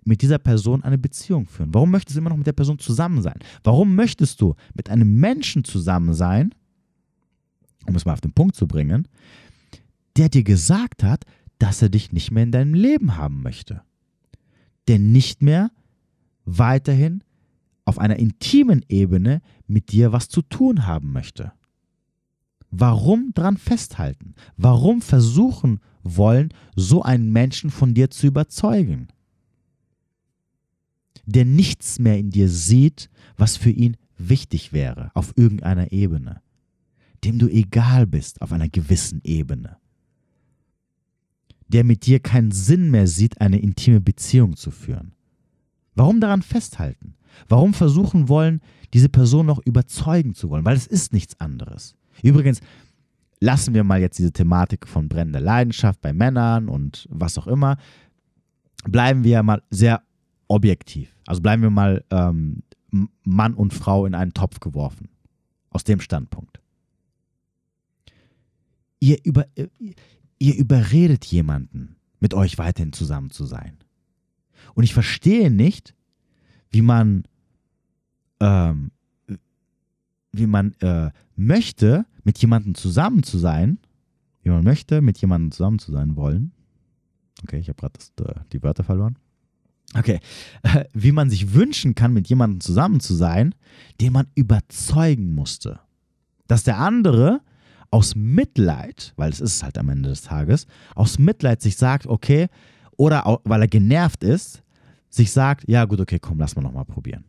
mit 0.04 0.22
dieser 0.22 0.38
Person 0.38 0.82
eine 0.82 0.98
Beziehung 0.98 1.46
führen? 1.46 1.72
Warum 1.72 1.90
möchtest 1.90 2.16
du 2.16 2.20
immer 2.20 2.30
noch 2.30 2.36
mit 2.36 2.46
der 2.46 2.52
Person 2.52 2.78
zusammen 2.78 3.22
sein? 3.22 3.38
Warum 3.62 3.94
möchtest 3.94 4.40
du 4.40 4.54
mit 4.74 4.90
einem 4.90 5.18
Menschen 5.20 5.64
zusammen 5.64 6.14
sein, 6.14 6.54
um 7.86 7.94
es 7.94 8.04
mal 8.04 8.12
auf 8.12 8.20
den 8.20 8.32
Punkt 8.32 8.56
zu 8.56 8.66
bringen, 8.66 9.08
der 10.16 10.28
dir 10.28 10.44
gesagt 10.44 11.02
hat, 11.02 11.24
dass 11.58 11.82
er 11.82 11.88
dich 11.88 12.12
nicht 12.12 12.30
mehr 12.30 12.42
in 12.42 12.52
deinem 12.52 12.74
Leben 12.74 13.16
haben 13.16 13.42
möchte? 13.42 13.82
Der 14.88 14.98
nicht 14.98 15.42
mehr 15.42 15.70
weiterhin 16.44 17.22
auf 17.84 17.98
einer 17.98 18.16
intimen 18.16 18.84
Ebene 18.88 19.40
mit 19.66 19.92
dir 19.92 20.12
was 20.12 20.28
zu 20.28 20.42
tun 20.42 20.86
haben 20.86 21.12
möchte. 21.12 21.52
Warum 22.70 23.32
dran 23.34 23.58
festhalten? 23.58 24.34
Warum 24.56 25.02
versuchen 25.02 25.80
wollen, 26.02 26.54
so 26.74 27.02
einen 27.02 27.30
Menschen 27.30 27.70
von 27.70 27.94
dir 27.94 28.10
zu 28.10 28.26
überzeugen? 28.26 29.08
Der 31.26 31.44
nichts 31.44 31.98
mehr 31.98 32.18
in 32.18 32.30
dir 32.30 32.48
sieht, 32.48 33.10
was 33.36 33.56
für 33.56 33.70
ihn 33.70 33.96
wichtig 34.18 34.72
wäre 34.72 35.10
auf 35.14 35.32
irgendeiner 35.36 35.92
Ebene, 35.92 36.40
dem 37.24 37.38
du 37.38 37.48
egal 37.48 38.06
bist 38.06 38.42
auf 38.42 38.52
einer 38.52 38.68
gewissen 38.68 39.20
Ebene, 39.24 39.76
der 41.68 41.84
mit 41.84 42.06
dir 42.06 42.20
keinen 42.20 42.50
Sinn 42.50 42.90
mehr 42.90 43.06
sieht, 43.06 43.40
eine 43.40 43.60
intime 43.60 44.00
Beziehung 44.00 44.56
zu 44.56 44.70
führen. 44.70 45.12
Warum 45.94 46.20
daran 46.20 46.42
festhalten? 46.42 47.14
Warum 47.48 47.74
versuchen 47.74 48.28
wollen, 48.28 48.60
diese 48.92 49.08
Person 49.08 49.46
noch 49.46 49.60
überzeugen 49.64 50.34
zu 50.34 50.50
wollen? 50.50 50.64
Weil 50.64 50.76
es 50.76 50.86
ist 50.86 51.12
nichts 51.12 51.38
anderes. 51.40 51.94
Übrigens, 52.22 52.60
lassen 53.40 53.74
wir 53.74 53.84
mal 53.84 54.00
jetzt 54.00 54.18
diese 54.18 54.32
Thematik 54.32 54.86
von 54.86 55.08
brennender 55.08 55.40
Leidenschaft 55.40 56.00
bei 56.00 56.12
Männern 56.12 56.68
und 56.68 57.08
was 57.10 57.38
auch 57.38 57.46
immer. 57.46 57.76
Bleiben 58.84 59.24
wir 59.24 59.42
mal 59.42 59.62
sehr 59.70 60.02
objektiv. 60.52 61.16
Also 61.26 61.40
bleiben 61.40 61.62
wir 61.62 61.70
mal 61.70 62.04
ähm, 62.10 62.62
Mann 63.24 63.54
und 63.54 63.72
Frau 63.72 64.04
in 64.06 64.14
einen 64.14 64.34
Topf 64.34 64.60
geworfen. 64.60 65.08
Aus 65.70 65.84
dem 65.84 66.00
Standpunkt. 66.00 66.60
Ihr, 69.00 69.18
über, 69.24 69.46
ihr 70.38 70.56
überredet 70.56 71.24
jemanden, 71.24 71.96
mit 72.20 72.34
euch 72.34 72.58
weiterhin 72.58 72.92
zusammen 72.92 73.30
zu 73.30 73.46
sein. 73.46 73.78
Und 74.74 74.84
ich 74.84 74.92
verstehe 74.92 75.50
nicht, 75.50 75.94
wie 76.70 76.82
man, 76.82 77.24
ähm, 78.38 78.92
wie 80.32 80.46
man 80.46 80.74
äh, 80.80 81.10
möchte, 81.34 82.04
mit 82.22 82.38
jemandem 82.38 82.74
zusammen 82.74 83.22
zu 83.22 83.38
sein, 83.38 83.78
wie 84.42 84.50
man 84.50 84.62
möchte, 84.62 85.00
mit 85.00 85.18
jemandem 85.18 85.50
zusammen 85.52 85.78
zu 85.78 85.90
sein 85.90 86.14
wollen. 86.14 86.52
Okay, 87.42 87.58
ich 87.58 87.68
habe 87.70 87.80
gerade 87.80 87.98
äh, 88.30 88.40
die 88.52 88.62
Wörter 88.62 88.84
verloren. 88.84 89.16
Okay, 89.94 90.20
wie 90.92 91.12
man 91.12 91.30
sich 91.30 91.52
wünschen 91.52 91.94
kann, 91.94 92.12
mit 92.12 92.28
jemandem 92.28 92.60
zusammen 92.60 93.00
zu 93.00 93.14
sein, 93.14 93.54
den 94.00 94.12
man 94.12 94.26
überzeugen 94.34 95.34
musste. 95.34 95.80
Dass 96.46 96.64
der 96.64 96.78
andere 96.78 97.40
aus 97.90 98.14
Mitleid, 98.14 99.12
weil 99.16 99.30
es 99.30 99.40
ist 99.40 99.62
halt 99.62 99.76
am 99.78 99.90
Ende 99.90 100.08
des 100.08 100.22
Tages, 100.22 100.66
aus 100.94 101.18
Mitleid 101.18 101.60
sich 101.60 101.76
sagt, 101.76 102.06
okay, 102.06 102.48
oder 102.96 103.26
auch, 103.26 103.40
weil 103.44 103.60
er 103.60 103.68
genervt 103.68 104.24
ist, 104.24 104.62
sich 105.10 105.30
sagt, 105.30 105.68
ja 105.68 105.84
gut, 105.84 106.00
okay, 106.00 106.18
komm, 106.18 106.38
lass 106.38 106.56
mal 106.56 106.62
nochmal 106.62 106.86
probieren. 106.86 107.24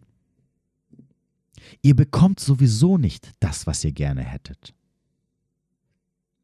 Ihr 1.81 1.95
bekommt 1.95 2.39
sowieso 2.39 2.97
nicht 2.97 3.31
das, 3.39 3.67
was 3.67 3.83
ihr 3.83 3.91
gerne 3.91 4.21
hättet. 4.21 4.73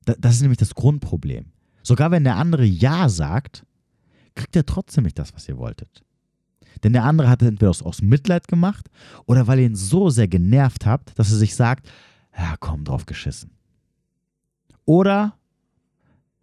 Das 0.05 0.36
ist 0.36 0.41
nämlich 0.41 0.57
das 0.57 0.76
Grundproblem. 0.76 1.45
Sogar 1.84 2.11
wenn 2.11 2.24
der 2.24 2.36
andere 2.36 2.65
Ja 2.65 3.07
sagt, 3.09 3.65
kriegt 4.36 4.55
er 4.55 4.65
trotzdem 4.65 5.03
nicht 5.03 5.20
das, 5.20 5.34
was 5.34 5.47
ihr 5.47 5.57
wolltet. 5.57 6.03
Denn 6.84 6.93
der 6.93 7.03
andere 7.03 7.30
hat 7.30 7.41
entweder 7.41 7.70
aus, 7.70 7.82
aus 7.82 8.01
Mitleid 8.01 8.47
gemacht 8.47 8.89
oder 9.26 9.47
weil 9.47 9.59
ihr 9.59 9.65
ihn 9.65 9.76
so 9.76 10.09
sehr 10.09 10.28
genervt 10.28 10.86
habt, 10.86 11.17
dass 11.17 11.32
er 11.32 11.38
sich 11.38 11.55
sagt, 11.55 11.89
ja 12.38 12.55
komm, 12.59 12.84
drauf 12.84 13.05
geschissen. 13.05 13.51
Oder 14.86 15.34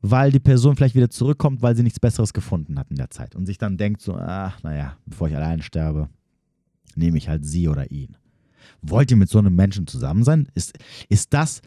weil 0.03 0.31
die 0.31 0.41
Person 0.41 0.77
vielleicht 0.77 0.95
wieder 0.95 1.11
zurückkommt, 1.11 1.63
weil 1.63 1.75
sie 1.75 1.83
nichts 1.83 2.01
Besseres 2.01 2.33
gefunden 2.33 2.79
hat 2.79 2.91
in 2.91 2.97
der 2.97 3.11
Zeit 3.11 3.35
und 3.35 3.47
sich 3.47 3.59
dann 3.59 3.77
denkt 3.77 4.03
so, 4.03 4.17
ach 4.17 4.63
naja, 4.63 4.97
bevor 5.07 5.29
ich 5.29 5.37
allein 5.37 5.63
sterbe, 5.63 6.09
nehme 6.95 7.19
ich 7.19 7.29
halt 7.29 7.45
sie 7.45 7.69
oder 7.69 7.91
ihn. 7.91 8.17
Wollt 8.83 9.11
ihr 9.11 9.17
mit 9.17 9.29
so 9.29 9.39
einem 9.39 9.55
Menschen 9.55 9.87
zusammen 9.87 10.23
sein? 10.23 10.49
Ist, 10.55 10.79
ist 11.09 11.33
das, 11.33 11.63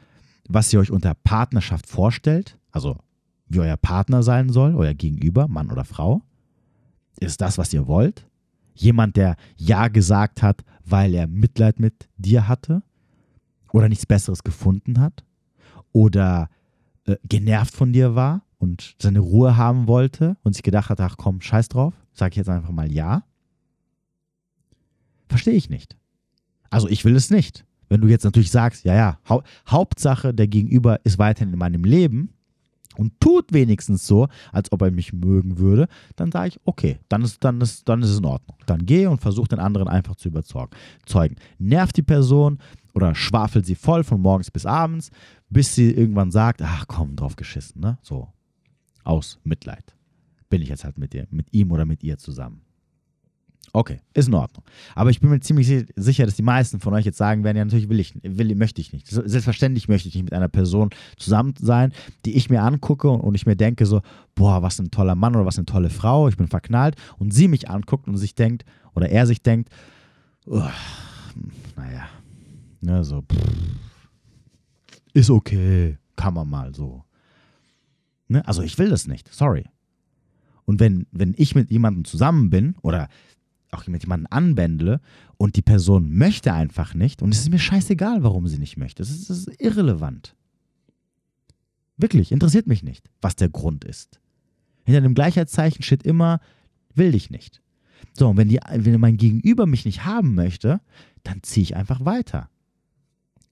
was 0.48 0.72
ihr 0.72 0.80
euch 0.80 0.92
unter 0.92 1.14
Partnerschaft 1.16 1.88
vorstellt? 1.88 2.58
Also 2.72 2.98
wie 3.48 3.60
euer 3.60 3.78
Partner 3.78 4.24
sein 4.24 4.50
soll, 4.50 4.76
euer 4.76 4.94
Gegenüber, 4.94 5.48
Mann 5.48 5.72
oder 5.72 5.86
Frau? 5.86 6.22
Ist 7.20 7.42
das, 7.42 7.58
was 7.58 7.74
ihr 7.74 7.88
wollt? 7.88 8.29
Jemand, 8.80 9.18
der 9.18 9.36
Ja 9.58 9.90
gesagt 9.90 10.42
hat, 10.42 10.64
weil 10.86 11.14
er 11.14 11.28
Mitleid 11.28 11.80
mit 11.80 12.08
dir 12.18 12.48
hatte 12.48 12.82
oder 13.72 13.90
nichts 13.90 14.06
Besseres 14.06 14.44
gefunden 14.44 15.00
hat 15.00 15.24
oder 15.92 16.50
äh, 17.06 17.18
genervt 17.24 17.74
von 17.74 17.92
dir 17.94 18.16
war 18.16 18.44
und 18.58 18.96
seine 19.00 19.20
Ruhe 19.20 19.58
haben 19.58 19.88
wollte 19.88 20.38
und 20.44 20.54
sich 20.54 20.64
gedacht 20.64 20.90
hat, 20.90 21.02
ach 21.02 21.18
komm, 21.18 21.42
scheiß 21.42 21.68
drauf, 21.68 21.94
sage 22.14 22.32
ich 22.32 22.38
jetzt 22.38 22.50
einfach 22.50 22.72
mal 22.72 22.92
Ja. 22.92 23.24
Verstehe 25.28 25.54
ich 25.54 25.70
nicht. 25.70 25.96
Also 26.70 26.88
ich 26.88 27.06
will 27.06 27.16
es 27.16 27.30
nicht. 27.30 27.66
Wenn 27.90 28.02
du 28.02 28.08
jetzt 28.08 28.24
natürlich 28.24 28.52
sagst, 28.52 28.86
ja, 28.86 28.96
ja, 28.96 29.20
hau 29.28 29.44
Hauptsache, 29.68 30.34
der 30.34 30.48
Gegenüber 30.48 31.00
ist 31.04 31.20
weiterhin 31.20 31.54
in 31.54 31.60
meinem 31.60 31.84
Leben, 31.84 32.34
und 32.98 33.20
tut 33.20 33.54
wenigstens 33.54 34.06
so, 34.08 34.28
als 34.52 34.72
ob 34.72 34.82
er 34.82 34.92
mich 34.92 35.14
mögen 35.14 35.58
würde, 35.58 35.88
dann 36.16 36.32
sage 36.32 36.50
ich, 36.50 36.60
okay, 36.66 37.00
dann 37.08 37.22
ist, 37.22 37.44
dann, 37.44 37.62
ist, 37.62 37.88
dann 37.88 38.02
ist 38.02 38.10
es 38.10 38.20
in 38.20 38.26
Ordnung. 38.26 38.58
Dann 38.66 38.86
gehe 38.86 39.10
und 39.10 39.22
versuche 39.22 39.50
den 39.50 39.60
anderen 39.60 39.88
einfach 39.88 40.16
zu 40.16 40.30
überzeugen. 40.30 41.36
Nervt 41.60 41.98
die 41.98 42.02
Person 42.02 42.60
oder 42.94 43.16
schwafelt 43.16 43.66
sie 43.66 43.76
voll 43.76 44.04
von 44.04 44.22
morgens 44.22 44.52
bis 44.52 44.66
abends, 44.66 45.12
bis 45.50 45.76
sie 45.76 45.92
irgendwann 45.92 46.32
sagt, 46.32 46.62
ach 46.62 46.86
komm, 46.88 47.16
drauf 47.16 47.36
geschissen, 47.36 47.82
ne? 47.82 47.98
So, 48.02 48.28
aus 49.04 49.40
Mitleid. 49.44 49.96
Bin 50.50 50.62
ich 50.62 50.70
jetzt 50.70 50.84
halt 50.84 50.98
mit, 50.98 51.14
dir, 51.14 51.28
mit 51.30 51.54
ihm 51.54 51.72
oder 51.72 51.86
mit 51.86 52.04
ihr 52.04 52.18
zusammen. 52.18 52.62
Okay, 53.72 54.00
ist 54.14 54.28
in 54.28 54.34
Ordnung. 54.34 54.64
Aber 54.96 55.10
ich 55.10 55.20
bin 55.20 55.30
mir 55.30 55.40
ziemlich 55.42 55.86
sicher, 55.96 56.26
dass 56.26 56.36
die 56.36 56.42
meisten 56.42 56.80
von 56.80 56.94
euch 56.94 57.06
jetzt 57.06 57.18
sagen 57.18 57.44
werden, 57.44 57.58
ja, 57.58 57.66
natürlich 57.66 57.90
will 57.90 58.00
ich, 58.00 58.14
will, 58.24 58.56
möchte 58.56 58.82
ich 58.82 58.94
nicht. 58.94 59.08
Selbstverständlich 59.08 59.88
möchte 59.88 60.08
ich 60.08 60.16
nicht 60.16 60.24
mit 60.24 60.34
einer 60.34 60.48
Person 60.48 60.90
zusammen 61.18 61.54
sein, 61.60 61.94
die 62.26 62.36
ich 62.36 62.50
mir 62.50 62.64
angucke 62.64 63.10
und 63.10 63.36
ich 63.36 63.46
mir 63.46 63.56
denke 63.56 63.86
so, 63.86 64.02
boah, 64.34 64.64
was 64.64 64.80
ein 64.80 64.92
toller 64.92 65.16
Mann 65.16 65.36
oder 65.36 65.46
was 65.46 65.58
eine 65.58 65.66
tolle 65.66 65.90
Frau, 65.90 66.28
ich 66.28 66.38
bin 66.38 66.48
verknallt 66.48 66.96
und 67.18 67.34
sie 67.34 67.48
mich 67.48 67.70
anguckt 67.70 68.08
und 68.08 68.18
sich 68.18 68.36
denkt, 68.36 68.66
oder 68.96 69.10
er 69.10 69.28
sich 69.28 69.44
denkt, 69.44 69.70
oh, 70.46 70.64
naja, 71.76 72.08
ne, 72.82 73.04
so, 73.04 73.22
pff, 73.22 73.38
ist 75.14 75.30
okay, 75.30 75.98
kann 76.16 76.34
man 76.34 76.50
mal 76.50 76.74
so. 76.74 77.04
Ne? 78.28 78.46
Also 78.48 78.62
ich 78.62 78.78
will 78.78 78.90
das 78.90 79.08
nicht, 79.08 79.32
sorry. 79.34 79.66
Und 80.66 80.80
wenn, 80.80 81.08
wenn 81.12 81.34
ich 81.36 81.56
mit 81.56 81.72
jemandem 81.72 82.06
zusammen 82.06 82.50
bin 82.50 82.76
oder 82.82 83.10
auch 83.72 83.86
mit 83.88 84.04
jemandem 84.04 84.28
anbändle 84.32 85.02
und 85.38 85.56
die 85.56 85.62
Person 85.62 86.12
möchte 86.14 86.54
einfach 86.54 86.94
nicht 86.94 87.22
und 87.22 87.34
es 87.34 87.42
ist 87.42 87.52
mir 87.52 87.60
scheißegal, 87.60 88.24
warum 88.24 88.48
sie 88.48 88.58
nicht 88.58 88.78
möchte. 88.78 89.02
Das 89.02 89.10
ist, 89.10 89.30
ist 89.30 89.62
irrelevant. 89.62 90.36
Wirklich, 91.98 92.32
interessiert 92.32 92.68
mich 92.68 92.84
nicht, 92.84 93.10
was 93.22 93.36
der 93.36 93.50
Grund 93.50 93.84
ist. 93.84 94.20
Hinter 94.86 95.02
dem 95.02 95.14
Gleichheitszeichen 95.14 95.84
steht 95.84 96.04
immer, 96.04 96.40
will 96.96 97.12
dich 97.12 97.30
nicht. 97.30 97.62
So, 98.14 98.30
und 98.30 98.38
wenn, 98.38 98.50
die, 98.50 98.60
wenn 98.74 99.00
mein 99.00 99.18
Gegenüber 99.18 99.66
mich 99.66 99.86
nicht 99.86 100.06
haben 100.06 100.34
möchte, 100.34 100.82
dann 101.24 101.44
ziehe 101.44 101.64
ich 101.64 101.76
einfach 101.76 102.06
weiter. 102.06 102.50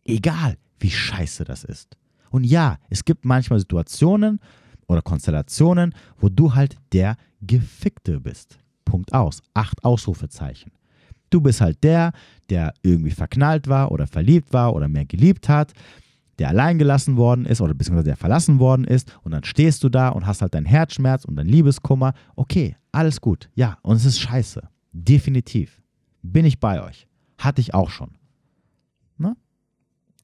Egal, 0.05 0.57
wie 0.79 0.89
scheiße 0.89 1.43
das 1.43 1.63
ist. 1.63 1.97
Und 2.29 2.43
ja, 2.43 2.77
es 2.89 3.05
gibt 3.05 3.25
manchmal 3.25 3.59
Situationen 3.59 4.39
oder 4.87 5.01
Konstellationen, 5.01 5.93
wo 6.17 6.29
du 6.29 6.55
halt 6.55 6.77
der 6.93 7.17
Gefickte 7.41 8.19
bist. 8.19 8.57
Punkt 8.87 9.13
aus. 9.13 9.41
Acht 9.53 9.83
Ausrufezeichen. 9.83 10.71
Du 11.29 11.41
bist 11.41 11.59
halt 11.59 11.83
der, 11.83 12.13
der 12.49 12.73
irgendwie 12.81 13.11
verknallt 13.11 13.67
war 13.67 13.91
oder 13.91 14.07
verliebt 14.07 14.53
war 14.53 14.73
oder 14.73 14.87
mehr 14.87 15.05
geliebt 15.05 15.49
hat, 15.49 15.73
der 16.39 16.49
allein 16.49 16.77
gelassen 16.77 17.17
worden 17.17 17.45
ist 17.45 17.59
oder 17.59 17.73
beziehungsweise 17.73 18.05
der 18.05 18.15
verlassen 18.15 18.59
worden 18.59 18.85
ist 18.85 19.13
und 19.23 19.31
dann 19.31 19.43
stehst 19.43 19.83
du 19.83 19.89
da 19.89 20.09
und 20.09 20.25
hast 20.25 20.41
halt 20.41 20.53
deinen 20.53 20.65
Herzschmerz 20.65 21.25
und 21.25 21.35
deinen 21.35 21.49
Liebeskummer. 21.49 22.13
Okay, 22.35 22.77
alles 22.91 23.19
gut. 23.19 23.49
Ja, 23.55 23.77
und 23.81 23.97
es 23.97 24.05
ist 24.05 24.19
scheiße. 24.19 24.61
Definitiv. 24.93 25.81
Bin 26.21 26.45
ich 26.45 26.59
bei 26.59 26.81
euch. 26.81 27.07
Hatte 27.37 27.59
ich 27.59 27.73
auch 27.73 27.89
schon. 27.89 28.11
Ne? 29.17 29.35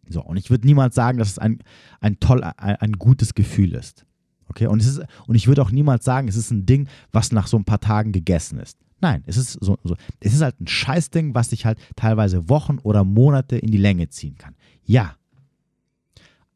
So, 0.07 0.21
und 0.23 0.37
ich 0.37 0.49
würde 0.49 0.65
niemals 0.65 0.95
sagen, 0.95 1.17
dass 1.17 1.29
es 1.29 1.39
ein, 1.39 1.59
ein 1.99 2.19
toll, 2.19 2.43
ein, 2.43 2.75
ein 2.77 2.91
gutes 2.93 3.33
Gefühl 3.33 3.73
ist. 3.73 4.05
Okay, 4.53 4.67
und, 4.67 4.79
es 4.81 4.85
ist, 4.85 5.01
und 5.25 5.33
ich 5.33 5.47
würde 5.47 5.63
auch 5.63 5.71
niemals 5.71 6.05
sagen, 6.05 6.27
es 6.27 6.35
ist 6.35 6.51
ein 6.51 6.67
Ding, 6.67 6.87
was 7.11 7.31
nach 7.31 7.47
so 7.47 7.57
ein 7.57 7.65
paar 7.65 7.79
Tagen 7.79 8.11
gegessen 8.11 8.59
ist. 8.59 8.77
Nein, 9.01 9.23
es 9.25 9.35
ist, 9.35 9.53
so, 9.53 9.79
so, 9.83 9.95
es 10.19 10.35
ist 10.35 10.41
halt 10.41 10.61
ein 10.61 10.67
Scheißding, 10.67 11.33
was 11.33 11.49
sich 11.49 11.65
halt 11.65 11.79
teilweise 11.95 12.49
Wochen 12.49 12.77
oder 12.77 13.03
Monate 13.03 13.57
in 13.57 13.71
die 13.71 13.79
Länge 13.79 14.09
ziehen 14.09 14.37
kann. 14.37 14.53
Ja. 14.85 15.15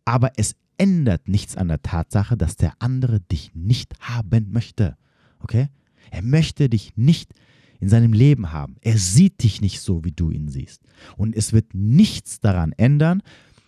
Aber 0.05 0.31
es 0.37 0.55
ändert 0.77 1.27
nichts 1.27 1.57
an 1.57 1.69
der 1.69 1.81
Tatsache, 1.81 2.37
dass 2.37 2.55
der 2.55 2.73
andere 2.77 3.19
dich 3.19 3.55
nicht 3.55 3.95
haben 3.99 4.51
möchte. 4.51 4.95
Okay? 5.39 5.69
Er 6.11 6.21
möchte 6.21 6.69
dich 6.69 6.95
nicht 6.95 7.31
in 7.79 7.89
seinem 7.89 8.13
Leben 8.13 8.51
haben. 8.51 8.75
Er 8.81 8.99
sieht 8.99 9.41
dich 9.41 9.59
nicht 9.59 9.81
so, 9.81 10.05
wie 10.05 10.11
du 10.11 10.29
ihn 10.29 10.49
siehst. 10.49 10.83
Und 11.15 11.35
es 11.35 11.51
wird 11.51 11.73
nichts 11.73 12.41
daran 12.41 12.73
ändern, 12.73 13.23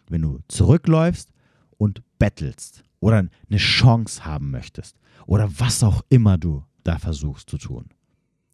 wenn 0.08 0.22
du 0.22 0.40
zurückläufst 0.48 1.32
und 1.80 2.04
bettelst 2.20 2.84
oder 3.00 3.18
eine 3.50 3.58
Chance 3.58 4.26
haben 4.26 4.52
möchtest 4.52 4.98
oder 5.26 5.50
was 5.60 5.84
auch 5.84 6.04
immer 6.10 6.38
du 6.38 6.64
da 6.84 6.98
versuchst 6.98 7.50
zu 7.50 7.58
tun. 7.58 7.86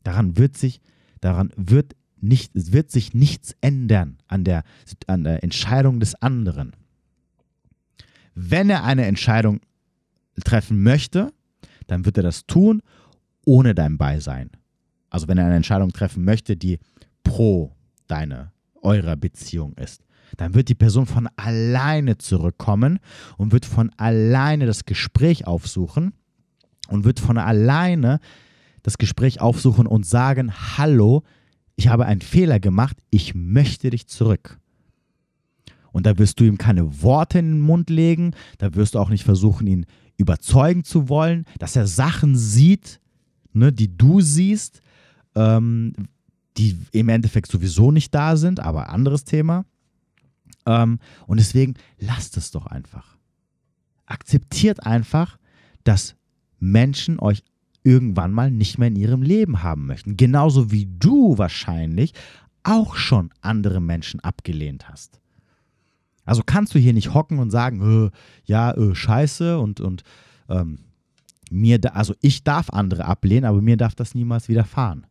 Daran 0.03 0.37
wird 0.37 0.57
sich, 0.57 0.81
daran 1.21 1.51
wird 1.55 1.95
nicht, 2.17 2.51
wird 2.53 2.91
sich 2.91 3.13
nichts 3.13 3.55
ändern 3.61 4.17
an 4.27 4.43
der, 4.43 4.63
an 5.07 5.23
der 5.23 5.43
Entscheidung 5.43 5.99
des 5.99 6.15
anderen. 6.15 6.75
Wenn 8.33 8.69
er 8.69 8.83
eine 8.83 9.05
Entscheidung 9.05 9.61
treffen 10.43 10.83
möchte, 10.83 11.31
dann 11.87 12.05
wird 12.05 12.17
er 12.17 12.23
das 12.23 12.45
tun 12.45 12.81
ohne 13.45 13.75
dein 13.75 13.97
Beisein. 13.97 14.51
Also 15.09 15.27
wenn 15.27 15.37
er 15.37 15.45
eine 15.45 15.55
Entscheidung 15.55 15.93
treffen 15.93 16.25
möchte, 16.25 16.57
die 16.57 16.79
pro 17.23 17.75
deine, 18.07 18.51
eurer 18.81 19.15
Beziehung 19.15 19.73
ist 19.75 20.05
dann 20.37 20.53
wird 20.53 20.69
die 20.69 20.75
Person 20.75 21.05
von 21.05 21.29
alleine 21.35 22.17
zurückkommen 22.17 22.99
und 23.37 23.51
wird 23.51 23.65
von 23.65 23.91
alleine 23.97 24.65
das 24.65 24.85
Gespräch 24.85 25.47
aufsuchen 25.47 26.13
und 26.87 27.03
wird 27.03 27.19
von 27.19 27.37
alleine 27.37 28.19
das 28.83 28.97
Gespräch 28.97 29.41
aufsuchen 29.41 29.87
und 29.87 30.05
sagen, 30.05 30.51
hallo, 30.77 31.23
ich 31.75 31.87
habe 31.87 32.05
einen 32.05 32.21
Fehler 32.21 32.59
gemacht, 32.59 32.97
ich 33.09 33.35
möchte 33.35 33.89
dich 33.89 34.07
zurück. 34.07 34.59
Und 35.91 36.05
da 36.05 36.17
wirst 36.17 36.39
du 36.39 36.43
ihm 36.43 36.57
keine 36.57 37.01
Worte 37.01 37.39
in 37.39 37.53
den 37.53 37.61
Mund 37.61 37.89
legen, 37.89 38.33
da 38.57 38.75
wirst 38.75 38.95
du 38.95 38.99
auch 38.99 39.09
nicht 39.09 39.23
versuchen, 39.23 39.65
ihn 39.65 39.85
überzeugen 40.17 40.83
zu 40.83 41.09
wollen, 41.09 41.45
dass 41.57 41.75
er 41.75 41.87
Sachen 41.87 42.35
sieht, 42.35 42.99
ne, 43.53 43.71
die 43.71 43.97
du 43.97 44.21
siehst, 44.21 44.81
ähm, 45.35 45.93
die 46.57 46.77
im 46.91 47.09
Endeffekt 47.09 47.51
sowieso 47.51 47.91
nicht 47.91 48.13
da 48.13 48.37
sind, 48.37 48.59
aber 48.59 48.89
anderes 48.89 49.23
Thema. 49.23 49.65
Ähm, 50.65 50.99
und 51.27 51.39
deswegen 51.39 51.75
lasst 51.99 52.37
es 52.37 52.51
doch 52.51 52.65
einfach. 52.65 53.17
Akzeptiert 54.05 54.85
einfach, 54.85 55.37
dass 55.83 56.15
Menschen 56.59 57.19
euch 57.19 57.43
irgendwann 57.83 58.31
mal 58.31 58.49
nicht 58.49 58.77
mehr 58.77 58.87
in 58.87 58.95
ihrem 58.95 59.21
Leben 59.21 59.61
haben 59.61 59.85
möchten. 59.85 60.17
Genauso 60.17 60.71
wie 60.71 60.87
du 60.87 61.37
wahrscheinlich 61.37 62.13
auch 62.63 62.95
schon 62.95 63.29
andere 63.41 63.79
Menschen 63.79 64.19
abgelehnt 64.21 64.89
hast. 64.89 65.21
Also 66.25 66.41
kannst 66.43 66.73
du 66.73 66.79
hier 66.79 66.93
nicht 66.93 67.13
hocken 67.13 67.37
und 67.37 67.51
sagen, 67.51 68.07
äh, 68.07 68.11
ja, 68.45 68.71
äh, 68.71 68.95
scheiße 68.95 69.59
und, 69.59 69.79
und 69.79 70.01
ähm, 70.49 70.79
mir, 71.51 71.79
da, 71.79 71.89
also 71.89 72.15
ich 72.21 72.43
darf 72.43 72.71
andere 72.71 73.05
ablehnen, 73.05 73.45
aber 73.45 73.61
mir 73.61 73.77
darf 73.77 73.93
das 73.93 74.15
niemals 74.15 74.49
widerfahren. 74.49 75.05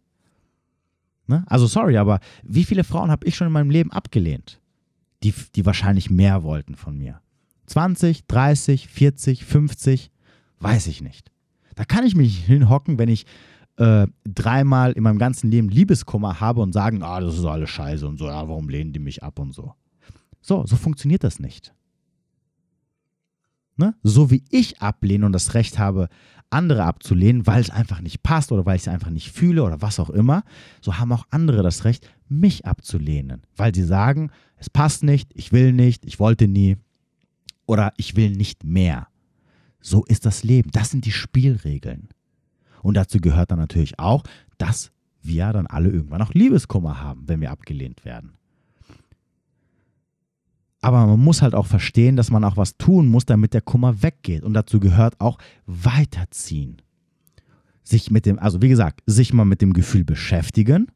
Ne? 1.28 1.44
Also 1.46 1.66
sorry, 1.66 1.96
aber 1.96 2.18
wie 2.42 2.64
viele 2.64 2.82
Frauen 2.84 3.10
habe 3.10 3.26
ich 3.26 3.36
schon 3.36 3.46
in 3.46 3.52
meinem 3.52 3.70
Leben 3.70 3.92
abgelehnt, 3.92 4.60
die, 5.24 5.34
die 5.54 5.66
wahrscheinlich 5.66 6.10
mehr 6.10 6.42
wollten 6.42 6.76
von 6.76 6.96
mir? 6.96 7.20
20, 7.66 8.26
30, 8.26 8.88
40, 8.88 9.44
50, 9.44 10.10
weiß 10.60 10.86
ich 10.86 11.00
nicht. 11.00 11.30
Da 11.74 11.84
kann 11.84 12.06
ich 12.06 12.14
mich 12.14 12.44
hinhocken, 12.44 12.98
wenn 12.98 13.08
ich 13.08 13.26
äh, 13.76 14.06
dreimal 14.24 14.92
in 14.92 15.02
meinem 15.02 15.18
ganzen 15.18 15.50
Leben 15.50 15.68
Liebeskummer 15.68 16.40
habe 16.40 16.60
und 16.60 16.72
sagen, 16.72 17.02
ah, 17.02 17.20
das 17.20 17.36
ist 17.38 17.44
alles 17.44 17.70
scheiße 17.70 18.06
und 18.06 18.18
so, 18.18 18.26
ja, 18.26 18.48
warum 18.48 18.68
lehnen 18.68 18.92
die 18.92 19.00
mich 19.00 19.22
ab 19.22 19.38
und 19.38 19.52
so. 19.52 19.74
So, 20.40 20.64
so 20.66 20.76
funktioniert 20.76 21.24
das 21.24 21.40
nicht. 21.40 21.74
Ne? 23.76 23.94
So 24.02 24.30
wie 24.30 24.44
ich 24.50 24.80
ablehne 24.80 25.26
und 25.26 25.32
das 25.32 25.54
Recht 25.54 25.78
habe, 25.78 26.08
andere 26.50 26.84
abzulehnen, 26.84 27.46
weil 27.46 27.60
es 27.60 27.70
einfach 27.70 28.00
nicht 28.00 28.22
passt 28.22 28.52
oder 28.52 28.64
weil 28.64 28.76
ich 28.76 28.82
es 28.82 28.88
einfach 28.88 29.10
nicht 29.10 29.32
fühle 29.32 29.64
oder 29.64 29.82
was 29.82 29.98
auch 29.98 30.10
immer, 30.10 30.44
so 30.80 30.98
haben 30.98 31.12
auch 31.12 31.26
andere 31.30 31.62
das 31.62 31.84
Recht, 31.84 32.08
mich 32.28 32.64
abzulehnen, 32.64 33.42
weil 33.56 33.74
sie 33.74 33.82
sagen, 33.82 34.30
es 34.56 34.70
passt 34.70 35.02
nicht, 35.02 35.30
ich 35.34 35.52
will 35.52 35.72
nicht, 35.72 36.06
ich 36.06 36.20
wollte 36.20 36.46
nie 36.46 36.76
oder 37.66 37.92
ich 37.96 38.16
will 38.16 38.30
nicht 38.30 38.64
mehr. 38.64 39.08
So 39.80 40.04
ist 40.04 40.24
das 40.24 40.44
Leben. 40.44 40.70
Das 40.70 40.90
sind 40.90 41.04
die 41.04 41.12
Spielregeln. 41.12 42.08
Und 42.82 42.94
dazu 42.94 43.18
gehört 43.18 43.50
dann 43.50 43.58
natürlich 43.58 43.98
auch, 43.98 44.22
dass 44.56 44.92
wir 45.20 45.52
dann 45.52 45.66
alle 45.66 45.90
irgendwann 45.90 46.22
auch 46.22 46.32
Liebeskummer 46.32 47.00
haben, 47.00 47.24
wenn 47.26 47.40
wir 47.40 47.50
abgelehnt 47.50 48.04
werden. 48.04 48.36
Aber 50.84 51.06
man 51.06 51.18
muss 51.18 51.40
halt 51.40 51.54
auch 51.54 51.64
verstehen, 51.64 52.14
dass 52.14 52.30
man 52.30 52.44
auch 52.44 52.58
was 52.58 52.76
tun 52.76 53.08
muss, 53.08 53.24
damit 53.24 53.54
der 53.54 53.62
Kummer 53.62 54.02
weggeht. 54.02 54.42
Und 54.42 54.52
dazu 54.52 54.80
gehört 54.80 55.18
auch 55.18 55.38
weiterziehen. 55.64 56.82
Sich 57.82 58.10
mit 58.10 58.26
dem, 58.26 58.38
also 58.38 58.60
wie 58.60 58.68
gesagt, 58.68 59.00
sich 59.06 59.32
mal 59.32 59.46
mit 59.46 59.62
dem 59.62 59.72
Gefühl 59.72 60.04
beschäftigen. 60.04 60.88